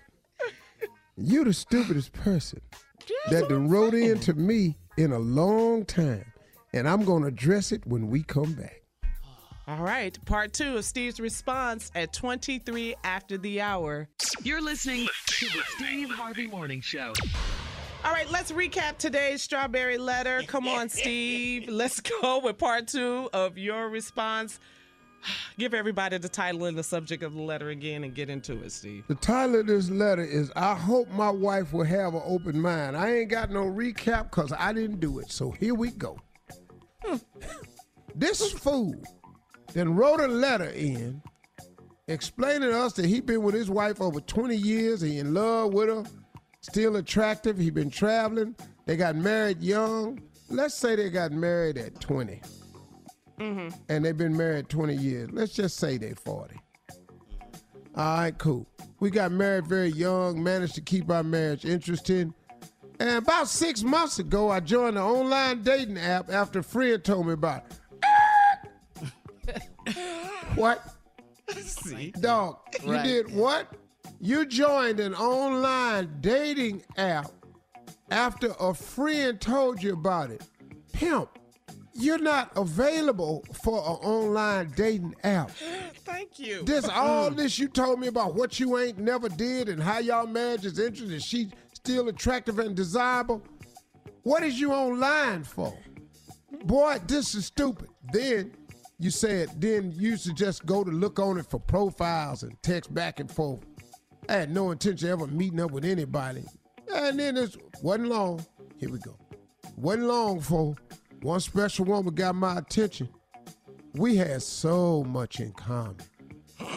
[1.16, 2.60] you the stupidest person
[3.30, 6.24] that done wrote in to me in a long time,
[6.72, 8.82] and I'm gonna address it when we come back.
[9.68, 14.08] All right, part two of Steve's response at 23 after the hour.
[14.44, 17.12] You're listening to the Steve Harvey Morning Show.
[18.04, 20.42] All right, let's recap today's strawberry letter.
[20.46, 21.68] Come on, Steve.
[21.68, 24.60] Let's go with part two of your response.
[25.58, 28.72] Give everybody the title and the subject of the letter again and get into it,
[28.72, 29.04] Steve.
[29.08, 32.96] The title of this letter is I hope my wife will have an open mind.
[32.96, 35.30] I ain't got no recap because I didn't do it.
[35.30, 36.18] So here we go.
[38.14, 38.94] this fool
[39.72, 41.22] then wrote a letter in
[42.08, 45.00] explaining to us that he been with his wife over 20 years.
[45.00, 46.04] He in love with her,
[46.60, 47.58] still attractive.
[47.58, 48.54] He been traveling.
[48.86, 50.20] They got married young.
[50.48, 52.40] Let's say they got married at 20
[53.38, 53.68] Mm-hmm.
[53.88, 55.28] and they've been married 20 years.
[55.30, 56.56] Let's just say they're 40.
[57.96, 58.66] All right, cool.
[59.00, 62.34] We got married very young, managed to keep our marriage interesting.
[62.98, 67.26] And about six months ago, I joined an online dating app after a friend told
[67.26, 67.64] me about
[69.84, 69.94] it.
[70.54, 70.82] what?
[71.56, 72.12] See?
[72.20, 73.72] Dog, you did what?
[74.20, 77.30] You joined an online dating app
[78.10, 80.42] after a friend told you about it.
[80.92, 81.28] Pimp,
[81.98, 85.50] you're not available for an online dating app.
[86.04, 86.62] Thank you.
[86.62, 90.26] This all this you told me about what you ain't never did and how y'all
[90.26, 91.18] marriage is interesting.
[91.18, 93.42] She still attractive and desirable.
[94.22, 95.76] What is you online for?
[96.64, 97.88] Boy, this is stupid.
[98.12, 98.52] Then
[98.98, 102.92] you said then you to just go to look on it for profiles and text
[102.92, 103.60] back and forth.
[104.28, 106.44] I had no intention of ever meeting up with anybody.
[106.92, 108.44] And then it wasn't long.
[108.78, 109.16] Here we go.
[109.76, 110.74] Wasn't long for
[111.26, 113.08] one special woman got my attention.
[113.94, 115.96] We had so much in common.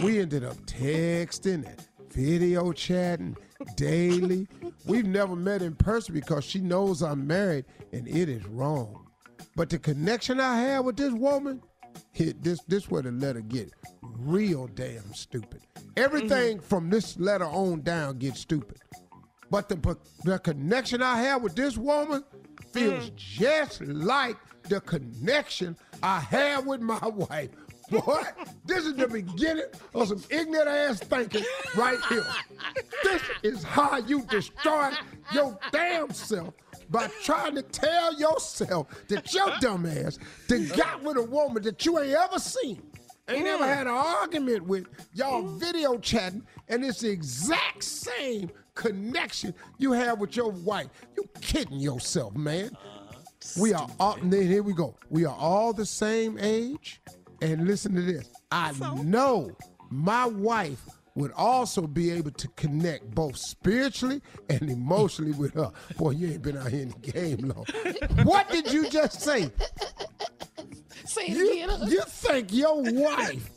[0.03, 3.37] We ended up texting and video chatting
[3.75, 4.47] daily.
[4.87, 9.05] We've never met in person because she knows I'm married and it is wrong.
[9.55, 11.61] But the connection I have with this woman,
[12.11, 13.71] hit this this where the letter get
[14.01, 15.61] real damn stupid.
[15.95, 16.65] Everything mm-hmm.
[16.65, 18.79] from this letter on down gets stupid.
[19.51, 22.23] But the the connection I have with this woman
[22.71, 23.15] feels mm.
[23.15, 27.49] just like the connection I have with my wife.
[27.89, 28.21] Boy,
[28.65, 29.65] this is the beginning
[29.95, 31.43] of some ignorant ass thinking
[31.75, 32.25] right here.
[33.03, 34.91] This is how you destroy
[35.33, 36.53] your damn self
[36.91, 41.83] by trying to tell yourself that your dumb ass done got with a woman that
[41.83, 42.81] you ain't ever seen.
[43.27, 43.75] Ain't never mm.
[43.75, 48.49] had an argument with y'all video chatting, and it's the exact same
[48.79, 50.87] connection you have with your wife.
[51.17, 52.71] You kidding yourself, man.
[52.73, 53.61] Uh-huh.
[53.61, 54.95] We are all, then here we go.
[55.09, 57.01] We are all the same age.
[57.41, 58.29] And listen to this.
[58.51, 58.71] I
[59.03, 59.51] know
[59.89, 60.81] my wife
[61.15, 65.71] would also be able to connect both spiritually and emotionally with her.
[65.97, 67.65] Boy, you ain't been out here in the game long.
[68.25, 69.51] What did you just say?
[71.05, 71.87] Say it You, again.
[71.87, 73.49] you think your wife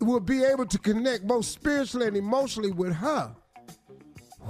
[0.00, 3.34] will be able to connect both spiritually and emotionally with her?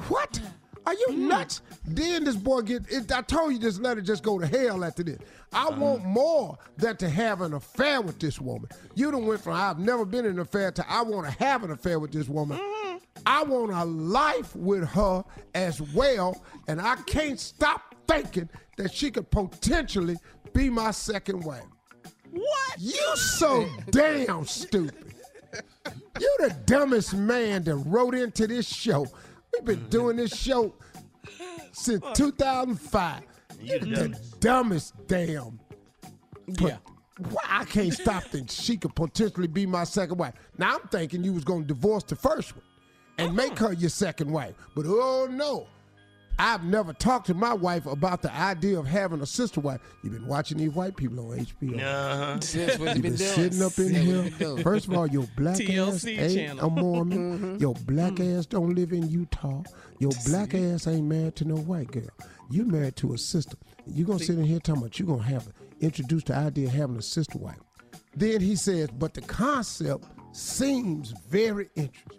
[0.09, 0.41] What?
[0.87, 1.17] Are you mm.
[1.29, 1.63] nuts?
[1.85, 2.91] Then this boy get.
[2.91, 5.19] It, I told you this letter just go to hell after this.
[5.53, 5.81] I uh-huh.
[5.81, 8.69] want more than to have an affair with this woman.
[8.95, 11.63] You done went from I've never been in an affair to I want to have
[11.63, 12.59] an affair with this woman.
[12.59, 12.97] Mm-hmm.
[13.27, 15.25] I want a life with her
[15.55, 20.17] as well, and I can't stop thinking that she could potentially
[20.53, 21.65] be my second wife.
[22.31, 22.79] What?
[22.79, 25.15] You so damn stupid.
[26.19, 29.07] You the dumbest man that wrote into this show.
[29.53, 30.75] We've been doing this show
[31.73, 33.23] since 2005.
[33.61, 35.61] You the dumbest damn.
[36.47, 36.79] Yeah.
[37.31, 40.35] Why I can't stop thinking she could potentially be my second wife.
[40.59, 42.65] Now I'm thinking you was gonna divorce the first one
[43.19, 43.69] and make oh.
[43.69, 44.55] her your second wife.
[44.75, 45.67] But oh no.
[46.39, 49.81] I've never talked to my wife about the idea of having a sister wife.
[50.03, 51.75] You've been watching these white people on HBO.
[51.81, 52.35] Uh-huh.
[52.35, 54.03] That's what You've you been been sitting up in here.
[54.03, 54.63] you been doing.
[54.63, 56.67] First of all, your black ass TLC ain't channel.
[56.67, 57.61] a Mormon.
[57.61, 59.63] Your black ass don't live in Utah.
[59.99, 62.09] Your black ass ain't married to no white girl.
[62.51, 63.57] You married to a sister.
[63.87, 65.49] You're gonna sit in here talking about you're gonna have
[65.81, 67.59] introduced the idea of having a sister wife.
[68.17, 72.19] Then he says, but the concept seems very interesting.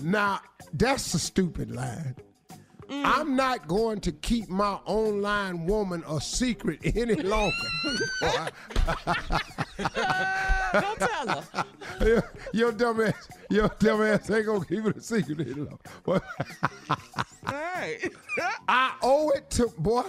[0.00, 0.40] now
[0.72, 2.16] that's a stupid line.
[2.88, 3.02] Mm.
[3.04, 7.56] I'm not going to keep my online woman a secret any longer.
[10.72, 12.24] Don't tell her.
[12.52, 16.22] your, dumb ass, your dumb ass ain't gonna keep it a secret any longer.
[17.48, 18.08] Hey.
[18.68, 20.04] I owe it to boy.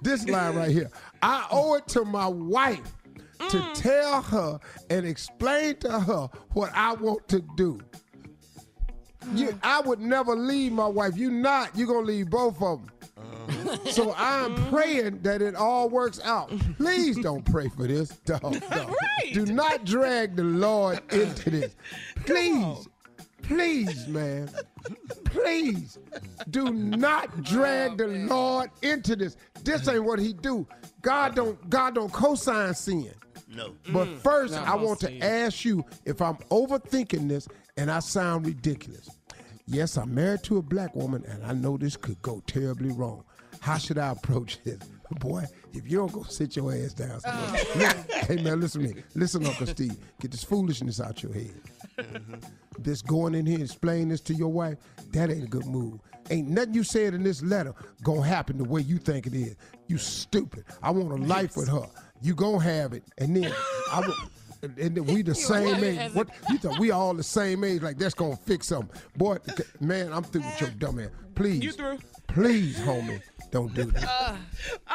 [0.00, 0.90] this line right here.
[1.22, 2.96] I owe it to my wife
[3.48, 3.74] to mm.
[3.74, 4.60] tell her
[4.90, 7.80] and explain to her what I want to do.
[9.34, 11.16] You, I would never leave my wife.
[11.16, 11.76] You not.
[11.76, 12.90] You gonna leave both of them.
[13.90, 16.50] So I'm praying that it all works out.
[16.78, 18.40] Please don't pray for this, dog.
[18.70, 18.94] dog.
[19.32, 21.74] Do not drag the Lord into this.
[22.26, 22.88] Please,
[23.42, 24.48] please, man,
[25.24, 25.98] please,
[26.50, 29.36] do not drag the Lord into this.
[29.64, 30.66] This ain't what He do.
[31.02, 33.12] God don't God don't co-sign sin.
[33.48, 33.74] No.
[33.92, 34.18] But Mm.
[34.18, 35.22] first, Not I want to sin.
[35.22, 37.48] ask you if I'm overthinking this
[37.80, 39.08] and I sound ridiculous.
[39.66, 43.24] Yes, I'm married to a black woman, and I know this could go terribly wrong.
[43.60, 44.78] How should I approach this?
[45.18, 47.20] Boy, if you don't go sit your ass down.
[47.24, 47.56] Oh.
[47.56, 47.94] somewhere.
[47.96, 49.02] Look, hey, man, listen to me.
[49.14, 49.96] Listen, Uncle Steve.
[50.20, 51.54] Get this foolishness out your head.
[51.98, 52.34] Mm-hmm.
[52.78, 54.76] This going in here and explaining this to your wife,
[55.12, 56.00] that ain't a good move.
[56.30, 59.56] Ain't nothing you said in this letter gonna happen the way you think it is.
[59.88, 60.64] You stupid.
[60.82, 61.88] I want a life with her.
[62.22, 63.52] You gonna have it, and then
[63.90, 64.14] I will.
[64.62, 66.12] And and then we the same age.
[66.12, 67.82] What you thought we all the same age?
[67.82, 69.38] Like that's gonna fix something, boy.
[69.38, 71.08] th- Man, I'm through with your dumb ass.
[71.34, 71.98] Please, You through?
[72.28, 74.04] please, homie, don't do that.
[74.20, 74.36] Uh,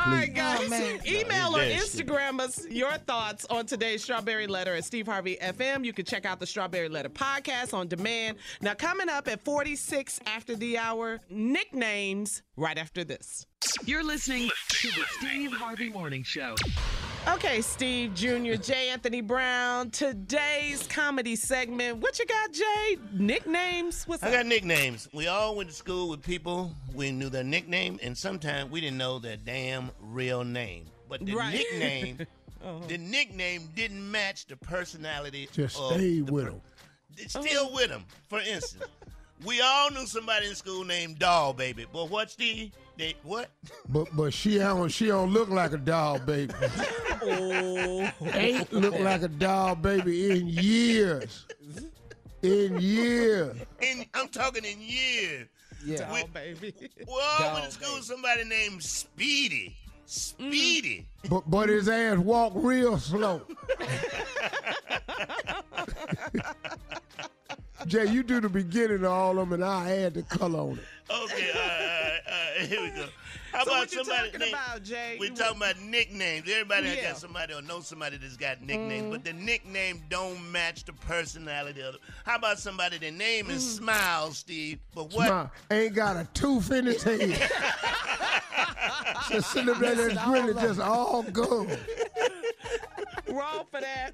[0.06, 0.70] all right, guys.
[0.72, 1.00] Oh.
[1.08, 2.04] Email No, or it's nasty.
[2.04, 5.84] Instagram us your thoughts on today's Strawberry Letter at Steve Harvey FM.
[5.84, 8.38] You can check out the Strawberry Letter podcast on demand.
[8.62, 13.48] Now, coming up at 46 after the hour, nicknames right after this.
[13.86, 16.56] You're listening to the Steve Harvey Morning Show.
[17.28, 18.90] Okay, Steve Jr., J.
[18.90, 21.98] Anthony Brown, today's comedy segment.
[21.98, 22.98] What you got, Jay?
[23.14, 24.04] Nicknames?
[24.06, 24.30] What's up?
[24.30, 24.38] I up?
[24.42, 25.10] got nicknames.
[25.12, 26.72] We all went to school with people.
[26.94, 30.86] We knew their nickname, and sometimes we didn't know their damn real name.
[31.10, 31.54] But the Right.
[31.56, 32.28] nickname,
[32.64, 32.86] Uh-huh.
[32.88, 35.50] the nickname didn't match the personality.
[35.52, 36.62] Just of stay the with per- them.
[37.18, 38.06] It's Still with them.
[38.30, 38.84] For instance,
[39.44, 41.86] we all knew somebody in school named Doll Baby.
[41.92, 42.72] But what's Steve?
[42.98, 43.50] They what?
[43.90, 46.54] But but she don't she don't look like a doll baby.
[47.24, 51.46] oh, Ain't look like a doll baby in years.
[52.42, 53.58] In years.
[53.82, 55.48] In, I'm talking in years.
[55.84, 56.12] Yeah.
[56.14, 56.74] We, Doll baby.
[56.80, 59.76] we all Doll went to school with somebody named Speedy.
[60.06, 61.06] Speedy.
[61.24, 61.30] Mm.
[61.30, 63.42] But but his ass walk real slow.
[67.88, 70.80] Jay, you do the beginning of all of them, and I add the color on
[70.80, 70.86] it.
[71.12, 73.06] Okay, all right, all right, all right, here we go.
[73.52, 74.32] How So about you somebody?
[74.32, 75.18] talking about, Jay?
[75.20, 76.50] We're talking about nicknames.
[76.50, 77.10] Everybody Yeah.
[77.12, 79.12] got somebody or know somebody that's got nicknames, Mm.
[79.12, 82.02] but the nickname don't match the personality of them.
[82.26, 82.98] How about somebody?
[82.98, 83.78] Their name is Mm.
[83.78, 85.28] Smile, Steve, but what?
[85.28, 85.52] Smile.
[85.70, 87.20] Ain't got a tooth in his head.
[89.30, 91.68] just sitting up there, that's really just all gone.
[93.28, 94.14] Wrong for that.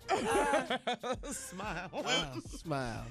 [1.31, 1.89] Smile.
[2.59, 3.05] Smile.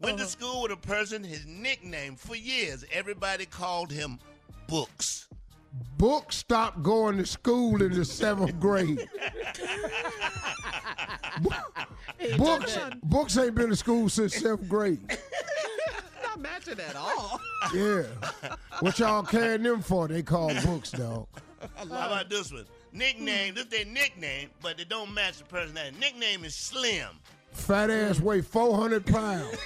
[0.00, 0.24] Went Uh-huh.
[0.24, 1.24] to school with a person.
[1.24, 4.18] His nickname for years, everybody called him
[4.68, 5.26] Books.
[5.96, 9.08] Book stopped going to school in the seventh grade.
[12.36, 15.00] Books, books ain't been to school since seventh grade.
[16.22, 17.40] Not matching at all.
[17.74, 18.02] Yeah.
[18.80, 20.08] What y'all carrying them for?
[20.08, 21.26] They call books, dog.
[21.76, 22.66] How about this one?
[22.92, 23.54] Nickname.
[23.54, 25.96] This their nickname, but they don't match the personality.
[26.00, 27.08] Nickname is Slim.
[27.52, 29.58] Fat ass weigh 400 pounds.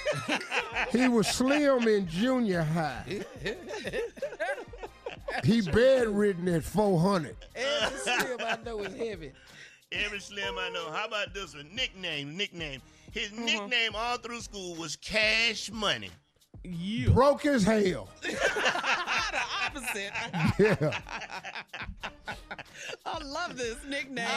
[0.91, 3.03] he was slim in junior high.
[5.43, 7.35] He bedridden at 400.
[7.55, 9.31] Every slim I know is heavy.
[9.91, 10.91] Every slim I know.
[10.91, 11.69] How about this one?
[11.73, 12.81] Nickname, nickname.
[13.11, 13.41] His Uh-huh.
[13.45, 16.09] nickname all through school was Cash Money.
[17.13, 18.09] Broke as hell.
[18.21, 20.11] the opposite.
[20.57, 20.99] Yeah.
[23.05, 24.27] I love this nickname.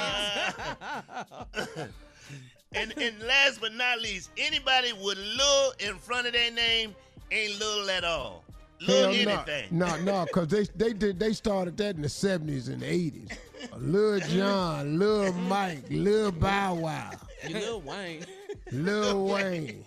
[2.76, 6.94] And and last but not least, anybody with Lil in front of their name
[7.30, 8.44] ain't Lil at all.
[8.80, 9.32] Lil Hell no.
[9.32, 9.66] anything.
[9.70, 13.32] No, no, because they, they did they started that in the 70s and 80s.
[13.78, 17.12] Lil Jon, Lil Mike, Lil Bow Wow,
[17.48, 18.26] Lil Wayne.
[18.72, 19.84] Lil Wayne.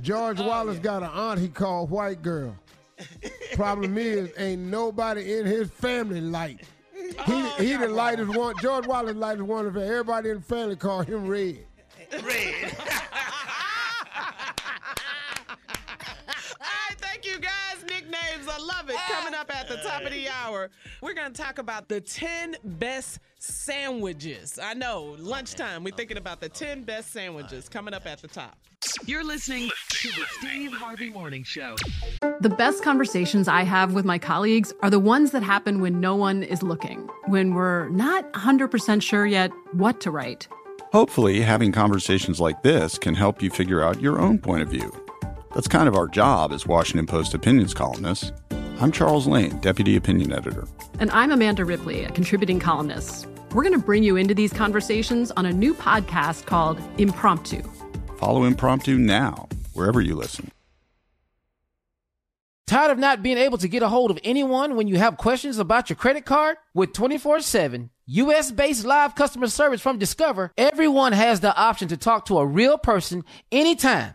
[0.00, 2.56] George oh, Wallace got an aunt he called White Girl.
[3.54, 6.60] Problem is, ain't nobody in his family light.
[6.98, 8.54] He, oh, he the lightest one.
[8.60, 11.58] George Wallace lightest one of everybody in the family called him Red.
[12.22, 12.76] Red.
[16.60, 17.38] All right, thank you
[18.10, 18.20] guys.
[18.20, 18.96] Nicknames, I love it.
[19.10, 20.70] Coming up at the top of the hour,
[21.00, 24.58] we're going to talk about the 10 best sandwiches.
[24.62, 28.56] I know, lunchtime, we're thinking about the 10 best sandwiches coming up at the top.
[29.06, 31.76] You're listening to the Steve Harvey Morning Show.
[32.40, 36.14] The best conversations I have with my colleagues are the ones that happen when no
[36.14, 40.46] one is looking, when we're not 100% sure yet what to write.
[40.92, 45.07] Hopefully, having conversations like this can help you figure out your own point of view.
[45.58, 48.30] That's kind of our job as Washington Post opinions columnists.
[48.80, 50.68] I'm Charles Lane, Deputy Opinion Editor.
[51.00, 53.26] And I'm Amanda Ripley, a contributing columnist.
[53.52, 57.64] We're going to bring you into these conversations on a new podcast called Impromptu.
[58.18, 60.52] Follow Impromptu now, wherever you listen.
[62.68, 65.58] Tired of not being able to get a hold of anyone when you have questions
[65.58, 66.56] about your credit card?
[66.72, 71.96] With 24 7 US based live customer service from Discover, everyone has the option to
[71.96, 74.14] talk to a real person anytime.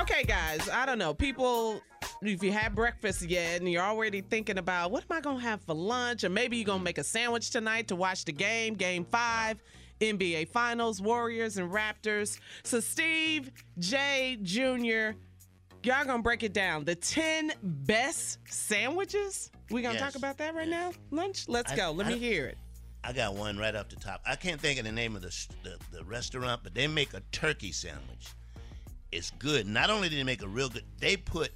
[0.00, 1.12] Okay, guys, I don't know.
[1.12, 1.82] People,
[2.22, 5.42] if you had breakfast yet and you're already thinking about what am I going to
[5.42, 8.32] have for lunch, or maybe you're going to make a sandwich tonight to watch the
[8.32, 9.62] game, game five,
[10.00, 12.38] NBA Finals, Warriors and Raptors.
[12.62, 15.16] So, Steve, Jay, Jr.,
[15.82, 16.84] y'all going to break it down.
[16.84, 19.50] The 10 best sandwiches?
[19.70, 20.12] we going to Yes.
[20.12, 20.92] talk about that right now?
[21.10, 21.46] Lunch?
[21.46, 21.90] Let's I- go.
[21.92, 22.58] Let I me don't- hear it.
[23.04, 24.20] I got one right off the top.
[24.26, 25.28] I can't think of the name of the,
[25.62, 28.26] the the restaurant, but they make a turkey sandwich.
[29.12, 29.66] It's good.
[29.66, 31.50] Not only do they make a real good, they put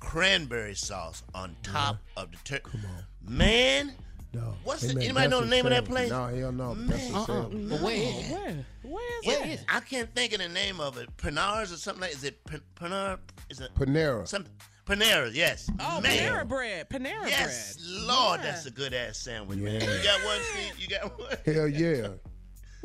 [0.00, 2.70] cranberry sauce on top of the turkey.
[2.72, 3.92] Come on, man.
[4.34, 4.54] No.
[4.62, 6.10] What's Hey, the, man, anybody know the that's a name of that place?
[6.10, 6.74] No, hell no.
[6.74, 7.24] but That's a Man.
[7.26, 7.54] sandwich.
[7.54, 7.68] Uh-uh.
[7.70, 8.30] But where is?
[8.30, 8.66] Where?
[8.82, 9.64] Where is Yeah, it?
[9.70, 11.08] I can't think of the name of it.
[11.16, 12.12] Panars or something like.
[12.12, 13.18] Is it Pan- Panar?
[13.48, 14.28] Is it Panera.
[14.28, 14.52] Something.
[14.86, 15.30] Panera.
[15.34, 15.70] Yes.
[15.80, 16.12] Oh, man.
[16.18, 16.90] Panera bread.
[16.90, 17.48] Panera Yes, bread.
[17.48, 17.76] Yes,
[18.06, 18.46] Lord, Yeah.
[18.50, 19.80] that's a good ass sandwich, man.
[19.80, 20.78] You got one, Steve?
[20.78, 21.36] You got one?
[21.46, 22.08] Hell yeah.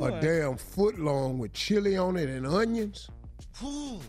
[0.00, 3.08] A damn foot long with chili on it and onions.
[3.62, 4.00] Ooh.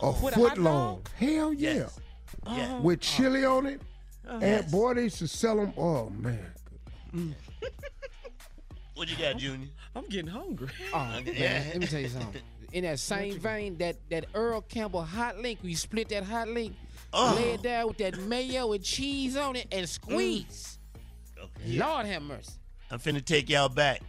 [0.00, 1.02] A With foot hot long.
[1.16, 1.74] Hell yeah.
[1.74, 2.00] Yes.
[2.46, 2.80] Yeah.
[2.80, 3.56] With chili uh-huh.
[3.56, 3.80] on it.
[4.28, 4.70] Oh, and yes.
[4.70, 5.72] boy, they used to sell them.
[5.76, 6.54] Oh, man.
[8.94, 9.66] What you got, Junior?
[9.96, 10.68] I'm getting hungry.
[10.92, 11.64] Oh, man, Yeah.
[11.66, 12.40] let me tell you something.
[12.72, 16.74] In that same vein, that, that Earl Campbell hot link, we split that hot link,
[17.12, 17.34] Oh.
[17.36, 19.88] lay it down with that mayo and cheese on it, and mm.
[19.88, 20.78] squeeze.
[21.66, 22.52] Lord have mercy.
[22.90, 24.00] I'm finna take y'all back.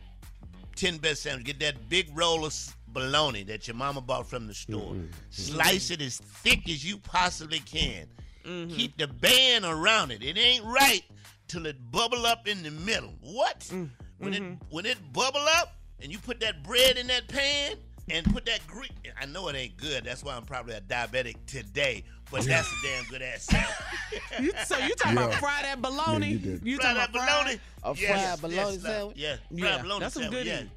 [0.76, 1.46] Ten best sandwich.
[1.46, 4.96] Get that big roll of s- bologna that your mama bought from the store.
[5.30, 8.08] Slice it as thick as you possibly can.
[8.44, 8.76] Mm-hmm.
[8.76, 10.24] Keep the band around it.
[10.24, 11.04] It ain't right
[11.48, 13.14] till it bubble up in the middle.
[13.22, 13.60] What?
[13.72, 13.90] Mm.
[14.18, 14.54] When it mm-hmm.
[14.70, 17.76] when it bubble up and you put that bread in that pan
[18.10, 18.92] and put that Greek.
[19.20, 20.04] I know it ain't good.
[20.06, 22.04] That's why I'm probably a diabetic today.
[22.32, 24.54] But that's a damn good ass sandwich.
[24.66, 25.38] So you talking about Yeah.
[25.40, 26.28] fry that bologna?
[26.28, 26.66] Yeah, you did.
[26.66, 27.60] You Fry talking about fried- bologna?
[27.84, 29.18] A Yes, fried bologna yes, sandwich?
[29.18, 30.56] Yeah, fried Yeah, bologna that's some good yeah.
[30.56, 30.70] That's,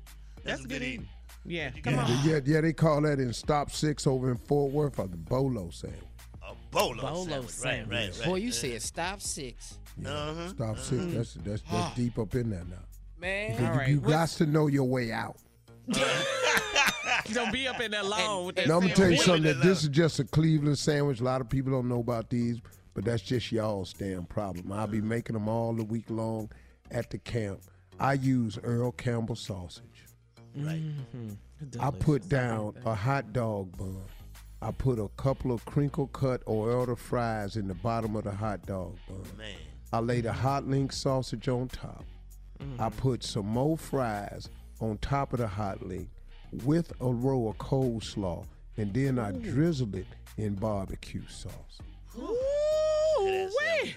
[0.45, 0.95] That's some good good eating.
[1.03, 1.09] eating.
[1.49, 2.11] Yeah, come got?
[2.11, 2.19] on.
[2.25, 5.71] Yeah, yeah, they call that in Stop Six over in Fort Worth or the Bolo
[5.71, 6.01] sandwich.
[6.43, 7.41] A bolo, Bolo sandwich.
[7.43, 7.99] Right, sandwich.
[7.99, 8.29] right, right.
[8.29, 9.79] Boy, you said stop six.
[10.05, 10.49] Uh-huh.
[10.49, 10.83] Stop uh-huh.
[10.83, 11.05] Six.
[11.13, 12.77] That's that's that's deep up in there now.
[13.19, 13.51] Man.
[13.51, 15.37] Because All you, right, you got to know your way out.
[15.91, 16.93] Uh-huh.
[17.33, 19.43] Don't be up in there long with that Now I'm gonna tell you something.
[19.43, 21.21] That this is just a Cleveland sandwich.
[21.21, 22.59] A lot of people don't know about these,
[22.95, 24.73] but that's just y'all's damn problem.
[24.73, 25.07] I'll be uh-huh.
[25.07, 26.51] making them all the week long
[26.91, 27.61] at the camp.
[28.01, 29.85] I use Earl Campbell sausage.
[30.59, 30.83] Right.
[31.81, 33.97] I put down a hot dog bun.
[34.61, 38.67] I put a couple of crinkle cut Oiled fries in the bottom of the hot
[38.67, 39.23] dog bun.
[39.37, 39.55] Man.
[39.93, 42.05] I lay the hot link sausage on top.
[42.79, 44.49] I put some more fries
[44.81, 46.09] on top of the hot link.
[46.65, 48.45] with a row of coleslaw,
[48.77, 50.07] and then I drizzle it
[50.37, 51.79] in barbecue sauce.
[52.19, 52.37] Ooh,
[53.21, 53.95] wee.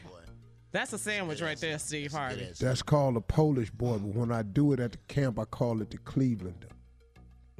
[0.71, 2.49] That's a sandwich right there, Steve Harvey.
[2.59, 5.81] That's called a Polish boy, but when I do it at the camp, I call
[5.81, 6.69] it the Clevelander.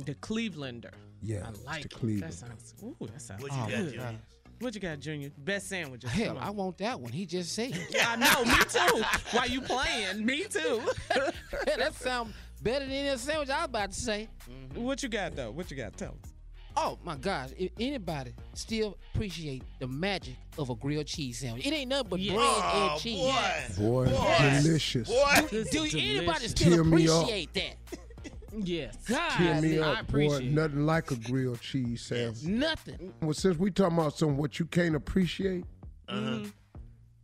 [0.05, 0.91] The Clevelander.
[1.21, 2.01] Yeah, I it's like the it.
[2.01, 2.19] Clevelander.
[2.21, 2.73] That sounds.
[2.83, 3.41] Ooh, that sounds.
[3.43, 3.93] What you got, good.
[3.93, 4.19] Junior?
[4.59, 5.31] What you got, Junior?
[5.39, 6.09] Best sandwiches.
[6.09, 7.11] Hell, I want that one.
[7.11, 7.73] He just said.
[8.05, 8.45] I know.
[8.45, 9.03] Me too.
[9.31, 10.81] Why you playing, me too.
[11.65, 14.29] that sounds better than any sandwich I was about to say.
[14.75, 15.51] What you got though?
[15.51, 15.97] What you got?
[15.97, 16.31] Tell us.
[16.77, 17.49] Oh my gosh!
[17.57, 22.19] If anybody still appreciate the magic of a grilled cheese sandwich, it ain't nothing but
[22.19, 22.34] Yeah.
[22.34, 23.77] bread Oh, and cheese.
[23.77, 24.06] Boy,
[24.64, 25.07] delicious.
[25.10, 26.52] Do, do anybody delicious.
[26.52, 27.76] still Tear appreciate that?
[28.64, 28.95] Yes.
[29.07, 30.02] God, Tear me I up, boy.
[30.27, 30.52] appreciate it.
[30.53, 32.43] Nothing like a grilled cheese sandwich.
[32.43, 33.14] Nothing.
[33.22, 35.64] Well, since we talking about some what you can't appreciate,
[36.10, 36.49] Mm-hmm.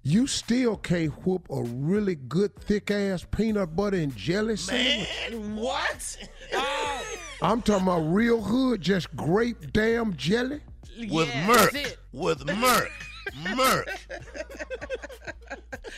[0.03, 5.09] you still can't whoop a really good thick ass peanut butter and jelly sandwich.
[5.33, 6.17] What?
[7.41, 10.61] I'm talking about real hood, just grape damn jelly.
[11.09, 11.95] With Yeah, Merck.
[12.11, 12.89] With Merck.
[13.43, 13.85] Merck.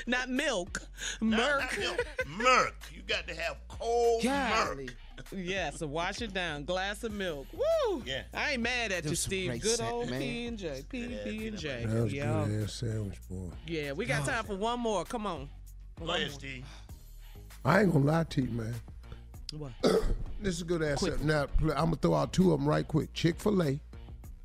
[0.08, 0.82] Not milk.
[1.22, 1.62] Not- Merc.
[1.62, 2.06] not milk.
[2.40, 2.74] Merck.
[2.94, 4.88] You got to have cold Golly.
[4.88, 4.94] Merck.
[5.32, 6.66] Yeah, so wash it down.
[6.66, 7.48] Glass of milk.
[7.54, 8.04] Woo!
[8.06, 8.24] Yeah.
[8.34, 9.62] I ain't mad at you, Steve.
[9.62, 10.22] Good sa- old man.
[10.22, 10.84] P and J.
[10.90, 11.86] P P and J.
[11.86, 12.46] That was Yeah.
[12.48, 13.50] good ass sandwich, boy.
[13.68, 15.06] Yeah, we got time for one more.
[15.06, 15.50] Come on.
[16.00, 16.66] Go ahead, Steve.
[17.64, 18.74] I ain't gonna lie to you, man.
[19.58, 19.72] What?
[20.42, 21.00] This is a good ass.
[21.00, 21.22] Quick.
[21.22, 23.12] Now I'm gonna throw out two of them right quick.
[23.14, 23.78] Chick Fil A,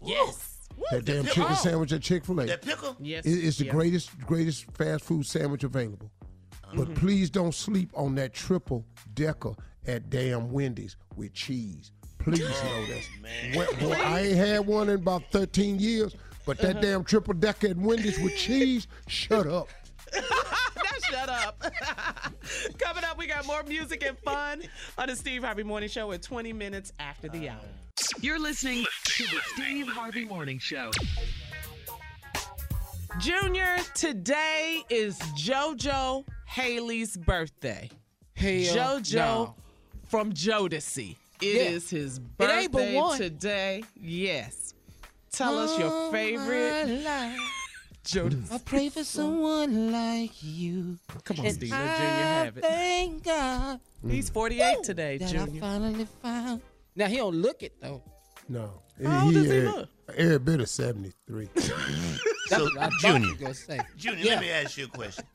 [0.03, 0.59] Yes.
[0.77, 1.45] Woo, that the damn pickle.
[1.45, 2.47] chicken sandwich at Chick Fil A.
[2.47, 2.97] That pickle?
[2.99, 3.25] Yes.
[3.25, 3.71] It's the yeah.
[3.71, 6.11] greatest, greatest fast food sandwich available.
[6.67, 6.79] Mm-hmm.
[6.79, 9.53] But please don't sleep on that triple decker
[9.87, 11.93] at damn Wendy's with cheese.
[12.19, 13.07] Please know that.
[13.55, 16.73] Well, boy, I ain't had one in about 13 years, but Uh-huh.
[16.73, 19.69] that damn triple decker at Wendy's with cheese, shut up.
[20.15, 21.61] Now shut up.
[22.79, 24.63] Coming up, we got more music and fun
[24.99, 27.59] on the Steve Harvey Morning Show at 20 minutes after the hour.
[28.21, 30.91] You're listening to the Steve Harvey Morning Show.
[33.21, 37.89] Junior, today is JoJo Hailey's birthday.
[38.37, 39.55] Hell JoJo no.
[40.07, 41.17] from Jodeci.
[41.41, 41.63] It Yeah.
[41.71, 43.85] is his It ain't but birthday today.
[44.01, 44.75] Yes.
[45.31, 47.05] Tell us your favorite
[48.13, 50.99] I pray for someone like you.
[51.25, 51.71] Come on, And Steve.
[51.71, 52.63] Let Junior have it.
[52.63, 55.57] Thank God He's 48 today, that Junior.
[55.65, 56.61] I finally found.
[56.97, 58.03] Now he don't look it though.
[58.49, 58.71] No.
[59.05, 59.89] How old does he look?
[60.17, 61.49] Every bit of 73.
[61.55, 61.69] That's
[62.49, 63.29] So, what I Junior.
[63.29, 63.81] you gonna say.
[63.97, 64.33] Junior, Yeah.
[64.35, 65.25] let me ask you a question.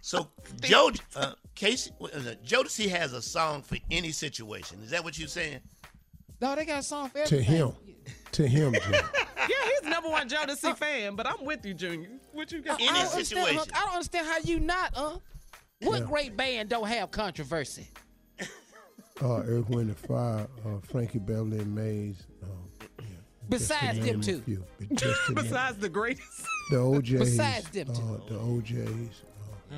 [0.00, 0.28] So,
[0.60, 2.06] Joe, uh, K-Ci, uh,
[2.44, 4.80] Jodeci has a song for any situation.
[4.82, 5.60] Is that what you're saying?
[6.40, 7.72] No, they got a song for to him.
[8.32, 9.04] To him, Jim.
[9.48, 12.08] Yeah, he's number one Jodeci fan, but I'm with you, Junior.
[12.32, 12.80] What you got?
[12.80, 13.56] Any I don't understand, situation.
[13.58, 15.18] Huck, I don't understand how you not, huh?
[15.82, 16.06] What Yeah.
[16.06, 17.88] great band don't have controversy?
[19.20, 22.24] Uh, Earth, Wind, and Fire, uh, Frankie Beverly and Maze.
[22.40, 22.46] Uh,
[23.00, 23.06] yeah,
[23.48, 24.40] Besides them two.
[24.42, 24.64] few.
[24.78, 26.44] But just name- Besides the greatest.
[26.70, 27.18] the O'Jays.
[27.36, 28.00] Besides them two.
[28.00, 29.22] Uh, the O'Jays.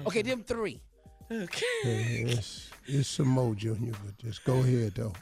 [0.06, 0.82] Okay, them three.
[1.32, 1.64] Okay.
[1.84, 5.14] Yeah, it's, it's some more, Junior, but just go ahead, though.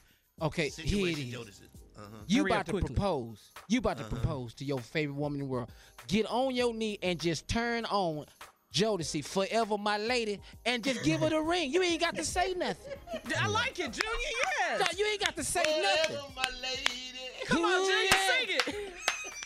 [0.43, 1.61] Okay, here it Situation is.
[1.99, 2.07] Jodeci.
[2.07, 2.17] Uh-huh.
[2.27, 2.95] You Hurry about to quickly.
[2.95, 3.51] propose.
[3.69, 5.71] You about to propose to your favorite woman in the world.
[6.07, 8.27] Get on your knee and just turn on
[8.73, 11.73] Jodeci, forever my lady, and just give her the ring.
[11.73, 12.93] You ain't got to say nothing.
[13.41, 14.79] I like it, Junior.
[14.79, 16.17] No, you ain't got to say nothing.
[16.17, 16.85] Forever, my lady.
[17.47, 18.29] Come on, Junior, yeah.
[18.39, 18.93] sing it.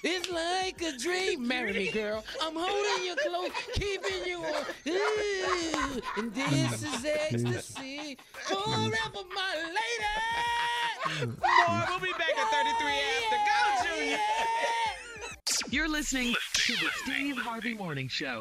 [0.04, 1.46] It's like a dream.
[1.46, 2.24] Marry me, girl.
[2.42, 4.64] I'm holding you close, keeping you on.
[4.88, 8.18] Ooh, and this is ecstasy.
[8.32, 11.26] Forever, my lady.
[11.26, 12.92] Boy, we'll be back at 33
[13.22, 13.38] after.
[13.46, 14.18] Go, Junior.
[15.70, 18.40] You're listening to the Steve Harvey Morning Show.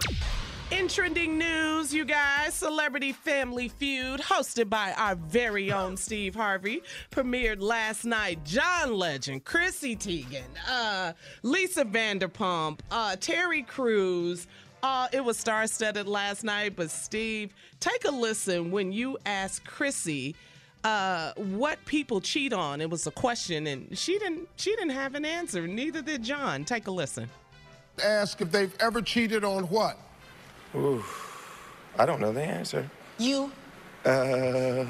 [0.71, 6.81] In trending news, you guys, Celebrity Family Feud, hosted by our very own Steve Harvey,
[7.11, 8.43] premiered last night.
[8.45, 11.11] John Legend, Chrissy Teigen, uh,
[11.43, 14.47] Lisa Vanderpump, uh, Terry Crews.
[14.81, 20.35] Uh, it was star-studded last night, but Steve, take a listen when you ask Chrissy
[20.85, 22.79] uh, what people cheat on.
[22.79, 24.47] It was a question, and she didn't.
[24.55, 25.67] She didn't have an answer.
[25.67, 26.63] Neither did John.
[26.63, 27.29] Take a listen.
[28.01, 29.97] Ask if they've ever cheated on what?
[30.75, 31.03] Ooh,
[31.97, 32.89] I don't know the answer.
[33.17, 33.51] You.
[34.05, 34.85] Uh,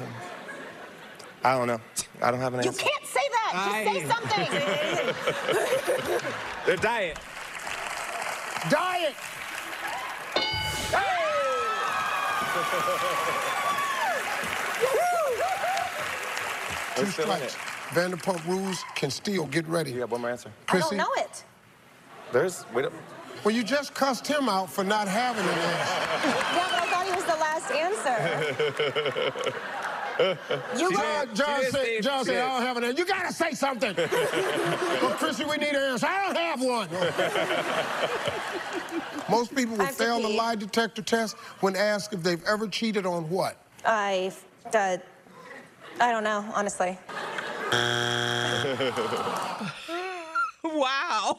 [1.44, 1.80] I don't know.
[2.20, 2.82] I don't have an You answer.
[2.82, 3.52] You can't say that.
[3.84, 4.48] Just say something.
[6.66, 7.18] The diet.
[8.70, 9.14] Diet!
[16.94, 17.54] Two What's still in strikes.
[17.54, 17.58] it?
[17.94, 19.92] Vanderpump Rules can still get ready.
[19.92, 20.52] You got one more answer?
[20.68, 21.44] I don't know it.
[22.32, 22.92] There's, wait up.
[23.44, 25.98] Well, you just cussed him out for not having an answer.
[26.54, 29.52] Yeah, but I thought he was the last answer.
[30.76, 32.98] You John, John said, John said, I don't have an answer.
[32.98, 33.94] You gotta say something.
[33.96, 36.06] well, Chrissy, we need an answer.
[36.06, 36.88] I don't have one.
[39.28, 43.28] Most people would fail the lie detector test when asked if they've ever cheated on
[43.30, 43.56] what?
[43.84, 44.32] I,
[44.74, 44.98] uh,
[45.98, 46.98] I don't know, honestly.
[50.78, 51.38] Wow.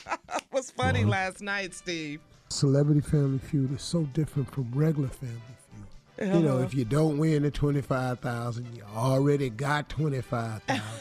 [0.52, 2.20] was funny last night, Steve.
[2.50, 5.34] Celebrity Family Feud is so different from regular Family
[6.16, 6.34] Feud.
[6.34, 6.64] You know, Uh-huh.
[6.64, 10.82] if you don't win the twenty-five thousand, you already got twenty-five thousand.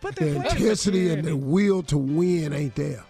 [0.00, 3.02] But the intensity and the will to win ain't there.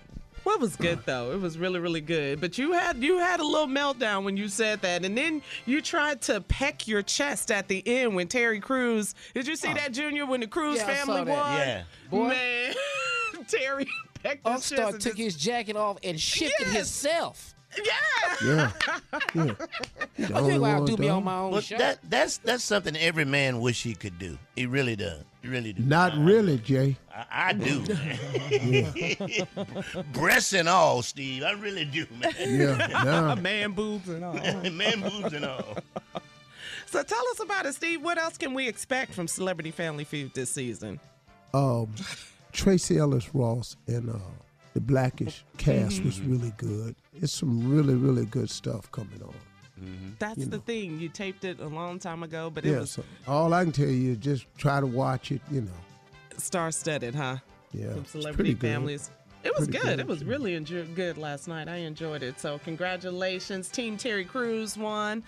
[0.43, 1.33] Well, it was good though.
[1.33, 2.41] It was really, really good.
[2.41, 5.83] But you had you had a little meltdown when you said that, and then you
[5.83, 9.15] tried to peck your chest at the end when Terry Crews.
[9.35, 10.25] Did you see that, Junior?
[10.25, 11.27] When the Crews Yeah, I family saw that.
[11.27, 11.83] won, Yeah.
[12.11, 12.29] Boy.
[12.29, 12.75] man,
[13.49, 13.87] Terry
[14.23, 14.55] pecked his.
[14.57, 17.55] Upstart and took just- his jacket off and shifted himself.
[17.77, 17.93] Yeah.
[18.45, 18.73] Yeah.
[19.35, 19.53] yeah.
[20.35, 21.77] I think I'll do me on my own Well, show.
[21.77, 24.39] that, that's that's something every man wish he could do.
[24.57, 25.23] He really does.
[25.43, 25.83] He really do.
[25.83, 26.97] Not really, Jay.
[27.15, 27.85] I, I do.
[30.15, 31.43] Breasts and all, Steve.
[31.43, 32.33] I really do, man.
[32.39, 33.35] Yeah, nah.
[33.35, 34.33] man boobs and all.
[34.33, 35.77] man boobs and all.
[36.87, 38.01] So tell us about it, Steve.
[38.03, 40.99] What else can we expect from Celebrity Family Feud this season?
[41.53, 41.95] Um,
[42.53, 44.19] Tracee Ellis Ross and uh,
[44.75, 46.31] the Blackish cast was Mm-hmm.
[46.33, 46.97] really good.
[47.15, 49.35] It's some really, really good stuff coming on.
[50.19, 50.63] That's You the know.
[50.67, 50.99] thing.
[50.99, 53.73] You taped it a long time ago, but it Yeah, was so all I can
[53.73, 55.71] tell you is just try to watch it, you know.
[56.37, 57.37] star-studded, huh?
[57.73, 57.91] Yeah.
[57.91, 58.73] Some it's celebrity pretty good.
[58.73, 59.11] families.
[59.45, 59.81] It was good.
[59.83, 60.01] good.
[60.01, 61.69] It was really enjo- good last night.
[61.69, 62.41] I enjoyed it.
[62.41, 65.23] So congratulations, Team Terry Crews won.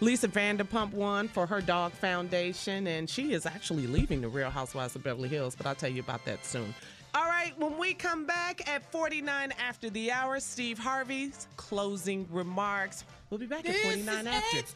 [0.00, 4.94] Lisa Vanderpump won for her dog foundation, and she is actually leaving the Real Housewives
[4.94, 5.54] of Beverly Hills.
[5.56, 6.74] But I'll tell you about that soon.
[7.14, 13.04] All right, when we come back at 49 after the hour, Steve Harvey's closing remarks.
[13.30, 14.62] We'll be back at 49 after.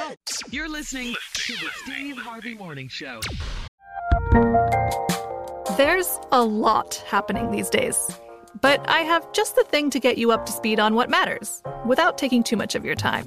[0.00, 0.14] Oh.
[0.50, 3.20] You're listening to the Steve Harvey Morning Show.
[5.76, 8.18] There's a lot happening these days.
[8.60, 11.62] But I have just the thing to get you up to speed on what matters
[11.86, 13.26] without taking too much of your time.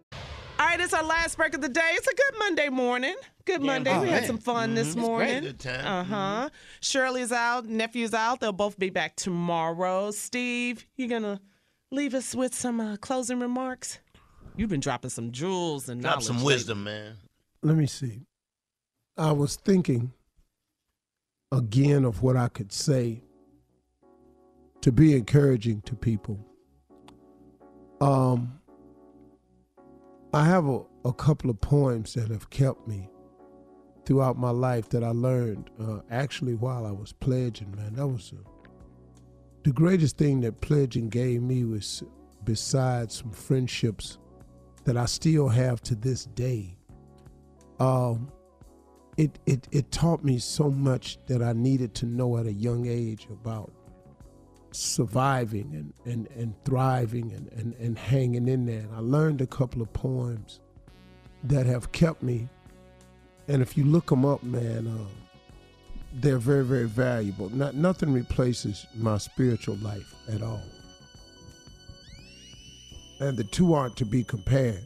[0.79, 1.89] It's our last break of the day.
[1.93, 3.15] It's a good Monday morning.
[3.45, 3.91] Good Yeah, Monday.
[3.93, 4.27] oh, we had man.
[4.27, 4.89] some fun this Mhm.
[4.89, 5.05] It's great.
[5.07, 5.43] morning.
[5.43, 5.85] Good time.
[5.85, 6.49] Uh huh.
[6.79, 7.65] Shirley's out.
[7.65, 8.39] Nephew's out.
[8.39, 10.11] They'll both be back tomorrow.
[10.11, 11.41] Steve, you gonna
[11.91, 13.99] leave us with some uh, closing remarks?
[14.55, 16.53] You've been dropping some jewels and Drop knowledge some lately.
[16.53, 17.17] wisdom, man.
[17.63, 18.21] Let me see.
[19.17, 20.13] I was thinking
[21.51, 23.23] again of what I could say
[24.81, 26.39] to be encouraging to people.
[27.99, 28.59] Um,
[30.33, 33.09] I have a, a couple of poems that have kept me
[34.05, 37.95] throughout my life that I learned uh, actually while I was pledging, man.
[37.95, 38.49] That was uh
[39.63, 42.01] the greatest thing that pledging gave me was
[42.43, 44.17] besides some friendships
[44.85, 46.77] that I still have to this day.
[47.79, 48.31] Um,
[49.17, 52.87] it, it it taught me so much that I needed to know at a young
[52.87, 53.71] age about
[54.71, 58.79] surviving and, and, and thriving and, and, and hanging in there.
[58.79, 60.59] And I learned a couple of poems
[61.43, 62.47] that have kept me.
[63.47, 65.07] And if you look them up, man, uh,
[66.13, 67.49] they're very, very valuable.
[67.49, 70.63] Not, nothing replaces my spiritual life at all.
[73.19, 74.81] And the two aren't to be compared,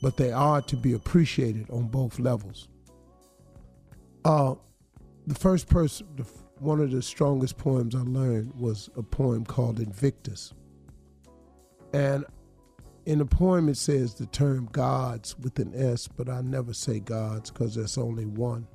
[0.00, 2.68] but they are to be appreciated on both levels.
[4.24, 4.54] Uh,
[5.26, 6.24] the first person, the,
[6.60, 10.52] one of the strongest poems I learned was a poem called Invictus.
[11.92, 12.24] And
[13.06, 17.00] in the poem, it says the term gods with an S, but I never say
[17.00, 18.66] gods because there's only one.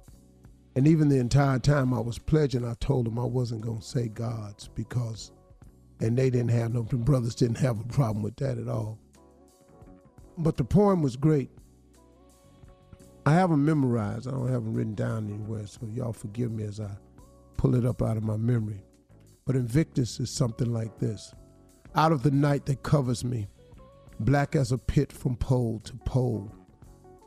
[0.75, 3.85] And even the entire time I was pledging, I told them I wasn't going to
[3.85, 5.31] say gods because,
[5.99, 8.97] and they didn't have no, the brothers didn't have a problem with that at all.
[10.37, 11.51] But the poem was great.
[13.25, 14.27] I have them memorized.
[14.27, 16.89] I don't have them written down anywhere, so y'all forgive me as I
[17.57, 18.83] pull it up out of my memory.
[19.45, 21.33] But Invictus is something like this
[21.95, 23.47] Out of the night that covers me,
[24.19, 26.51] black as a pit from pole to pole,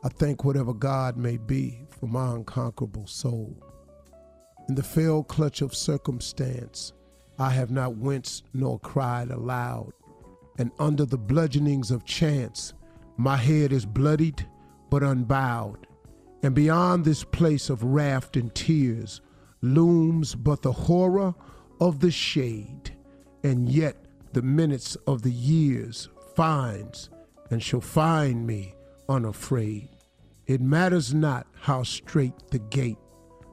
[0.03, 3.55] I thank whatever God may be for my unconquerable soul.
[4.69, 6.93] In the fell clutch of circumstance,
[7.39, 9.93] I have not winced nor cried aloud,
[10.57, 12.73] and under the bludgeonings of chance,
[13.15, 14.47] my head is bloodied
[14.89, 15.87] but unbowed.
[16.43, 19.21] And beyond this place of wrath and tears
[19.61, 21.33] looms but the horror
[21.79, 22.95] of the shade,
[23.43, 23.95] and yet
[24.33, 27.09] the minutes of the years finds
[27.49, 28.75] and shall find me
[29.09, 29.89] unafraid.
[30.45, 32.97] It matters not how straight the gate,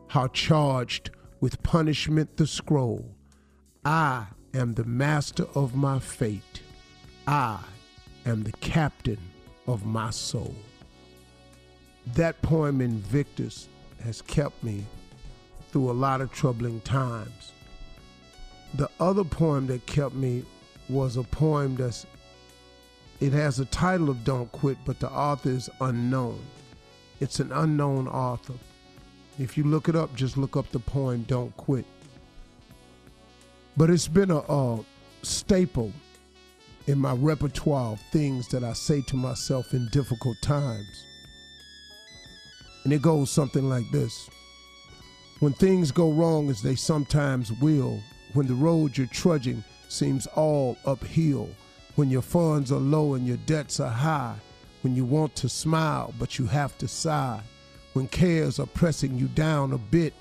[0.08, 1.10] how charged
[1.40, 3.16] with punishment the scroll.
[3.84, 6.60] I am the master of my fate.
[7.26, 7.60] I
[8.26, 9.18] am the captain
[9.66, 10.54] of my soul.
[12.14, 13.68] That poem, Invictus,
[14.02, 14.84] has kept me
[15.74, 17.50] through a lot of troubling times.
[18.74, 20.44] The other poem that kept me
[20.88, 22.06] was a poem that's
[23.18, 26.38] it has a title of Don't Quit, but the author is unknown.
[27.18, 28.54] It's an unknown author.
[29.40, 31.86] If you look it up, just look up the poem Don't Quit.
[33.76, 34.78] But it's been a, a
[35.22, 35.92] staple
[36.86, 41.04] in my repertoire of things that I say to myself in difficult times.
[42.84, 44.30] And it goes something like this
[45.44, 48.00] When things go wrong, as they sometimes will,
[48.32, 51.50] when the road you're trudging seems all uphill,
[51.96, 54.36] when your funds are low and your debts are high,
[54.80, 57.42] when you want to smile but you have to sigh,
[57.92, 60.14] when cares are pressing you down a bit,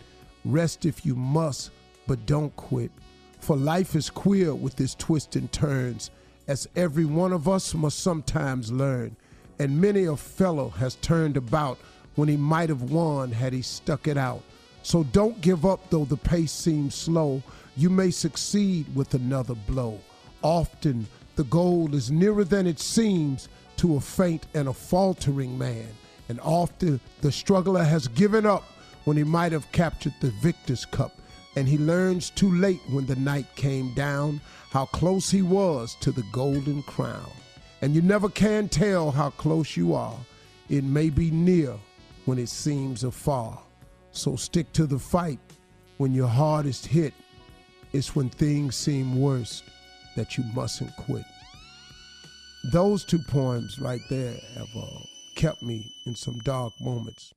[0.44, 1.72] rest if you must,
[2.06, 2.92] but don't quit.
[3.40, 6.12] For life is queer with its twists and turns,
[6.50, 9.16] as every one of us must sometimes learn.
[9.58, 11.78] And many a fellow has turned about
[12.16, 14.44] when he might have won had he stuck it out.
[14.84, 17.42] So don't give up though the pace seems slow.
[17.76, 20.00] You may succeed with another blow.
[20.44, 25.88] Often the goal is nearer than it seems to a faint and a faltering man.
[26.30, 28.64] And often the struggler has given up
[29.06, 31.18] when he might have captured the victor's cup.
[31.56, 34.42] And he learns too late when the night came down
[34.72, 37.30] how close he was to the golden crown.
[37.82, 40.18] And you never can tell how close you are.
[40.70, 41.76] It may be near
[42.26, 43.63] when it seems afar.
[44.14, 45.40] So stick to the fight
[45.98, 47.14] when your hardest hit.
[47.92, 49.64] It's when things seem worst
[50.16, 51.26] that you mustn't quit.
[52.72, 55.00] Those two poems right there have uh,
[55.36, 57.34] kept me in some dark moments.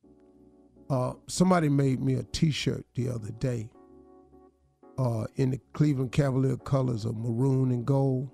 [0.88, 3.68] Uh, somebody made me a T-shirt the other day
[4.98, 8.30] uh, in the Cleveland Cavalier colors of maroon and gold,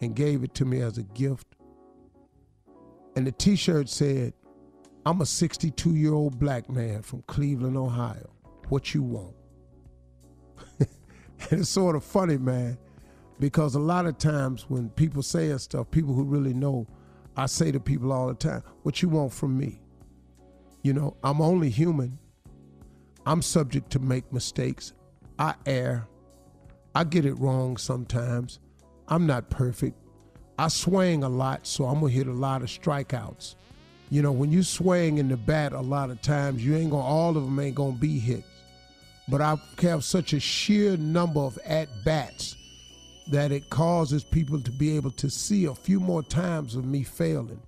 [0.00, 1.46] and gave it to me as a gift.
[3.14, 4.32] And the T-shirt said,
[5.06, 8.28] "I'm a 62 year old black man from Cleveland, Ohio.
[8.68, 9.34] What you want?"
[10.80, 10.88] and
[11.60, 12.76] it's sort of funny, man,
[13.40, 16.86] because a lot of times when people say stuff, people who really know,
[17.36, 19.80] I say to people all the time, what you want from me?
[20.82, 22.18] You know, I'm only human.
[23.26, 24.92] I'm subject to make mistakes.
[25.38, 26.06] I err.
[26.94, 28.60] I get it wrong sometimes.
[29.08, 29.96] I'm not perfect.
[30.58, 33.56] I swing a lot, so I'm gonna hit a lot of strikeouts.
[34.10, 37.02] You know, when you swing in the bat a lot of times, you ain't gonna
[37.02, 38.46] all of them ain't gonna be hits.
[39.28, 42.56] But I have such a sheer number of at bats
[43.28, 47.02] that it causes people to be able to see a few more times of me
[47.02, 47.60] failing.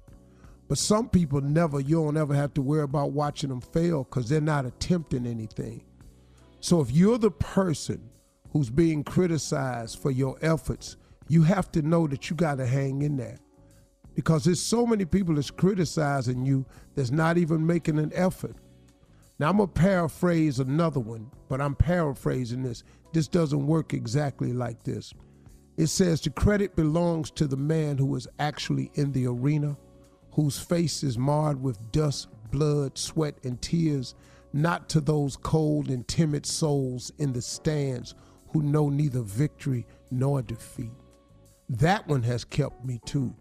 [0.69, 4.29] But some people never, you don't ever have to worry about watching them fail because
[4.29, 5.83] they're not attempting anything.
[6.61, 8.11] So if you're the person
[8.53, 10.97] who's being criticized for your efforts,
[11.27, 13.39] you have to know that you got to hang in there.
[14.19, 16.67] Because there's so many people that's criticizing you
[16.97, 18.57] that's not even making an effort.
[19.39, 22.83] Now, I'm going to paraphrase another one, but I'm paraphrasing this.
[23.13, 25.15] This doesn't work exactly like this.
[25.77, 29.79] It says the credit belongs to the man who is actually in the arena,
[30.33, 34.17] whose face is marred with dust, blood, sweat, and tears,
[34.53, 38.17] not to those cold and timid souls in the stands
[38.49, 40.91] who know neither victory nor defeat.
[41.69, 43.33] That one has kept me too,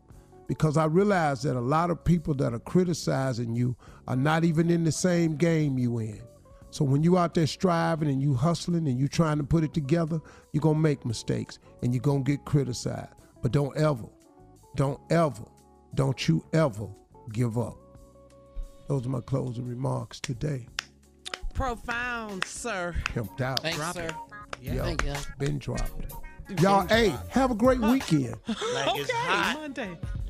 [0.48, 3.76] because I realize that a lot of people that are criticizing you
[4.08, 6.22] are not even in the same game you in.
[6.70, 9.74] So when you out there striving and you hustling and you trying to put it
[9.74, 10.20] together,
[10.52, 13.14] you're gonna make mistakes and you're gonna get criticized.
[13.42, 14.08] But don't ever,
[14.76, 15.44] don't ever,
[15.96, 16.88] don't you ever
[17.34, 17.78] give up.
[18.88, 20.68] Those are my closing remarks today.
[21.54, 22.94] Profound, sir.
[23.06, 23.62] Pimped out.
[23.62, 24.06] Thanks, Drop sir.
[24.06, 24.14] it.
[24.62, 24.84] Yeah, Yeah.
[24.84, 25.14] Thank you.
[25.40, 26.14] Been dropped.
[26.62, 28.36] Y'all, hey, have a great weekend.
[28.48, 29.58] Like it's okay, hot.
[29.60, 29.98] Monday.